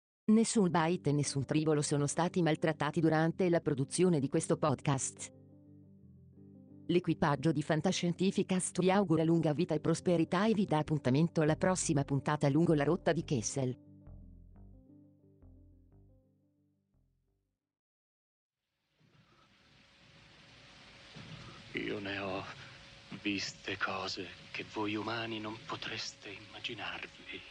Nessun 0.31 0.71
byte 0.71 1.09
e 1.09 1.11
nessun 1.11 1.43
tribolo 1.43 1.81
sono 1.81 2.07
stati 2.07 2.41
maltrattati 2.41 3.01
durante 3.01 3.49
la 3.49 3.59
produzione 3.59 4.21
di 4.21 4.29
questo 4.29 4.55
podcast. 4.55 5.29
L'equipaggio 6.87 7.51
di 7.51 7.61
Fantascientificast 7.61 8.79
vi 8.79 8.89
augura 8.89 9.25
lunga 9.25 9.51
vita 9.53 9.73
e 9.73 9.81
prosperità 9.81 10.45
e 10.45 10.53
vi 10.53 10.63
dà 10.63 10.77
appuntamento 10.77 11.41
alla 11.41 11.57
prossima 11.57 12.05
puntata 12.05 12.47
lungo 12.47 12.73
la 12.73 12.85
rotta 12.85 13.11
di 13.11 13.25
Kessel. 13.25 13.77
Io 21.73 21.99
ne 21.99 22.17
ho 22.19 22.45
viste 23.21 23.75
cose 23.77 24.27
che 24.51 24.63
voi 24.71 24.95
umani 24.95 25.41
non 25.41 25.57
potreste 25.65 26.29
immaginarvi. 26.29 27.50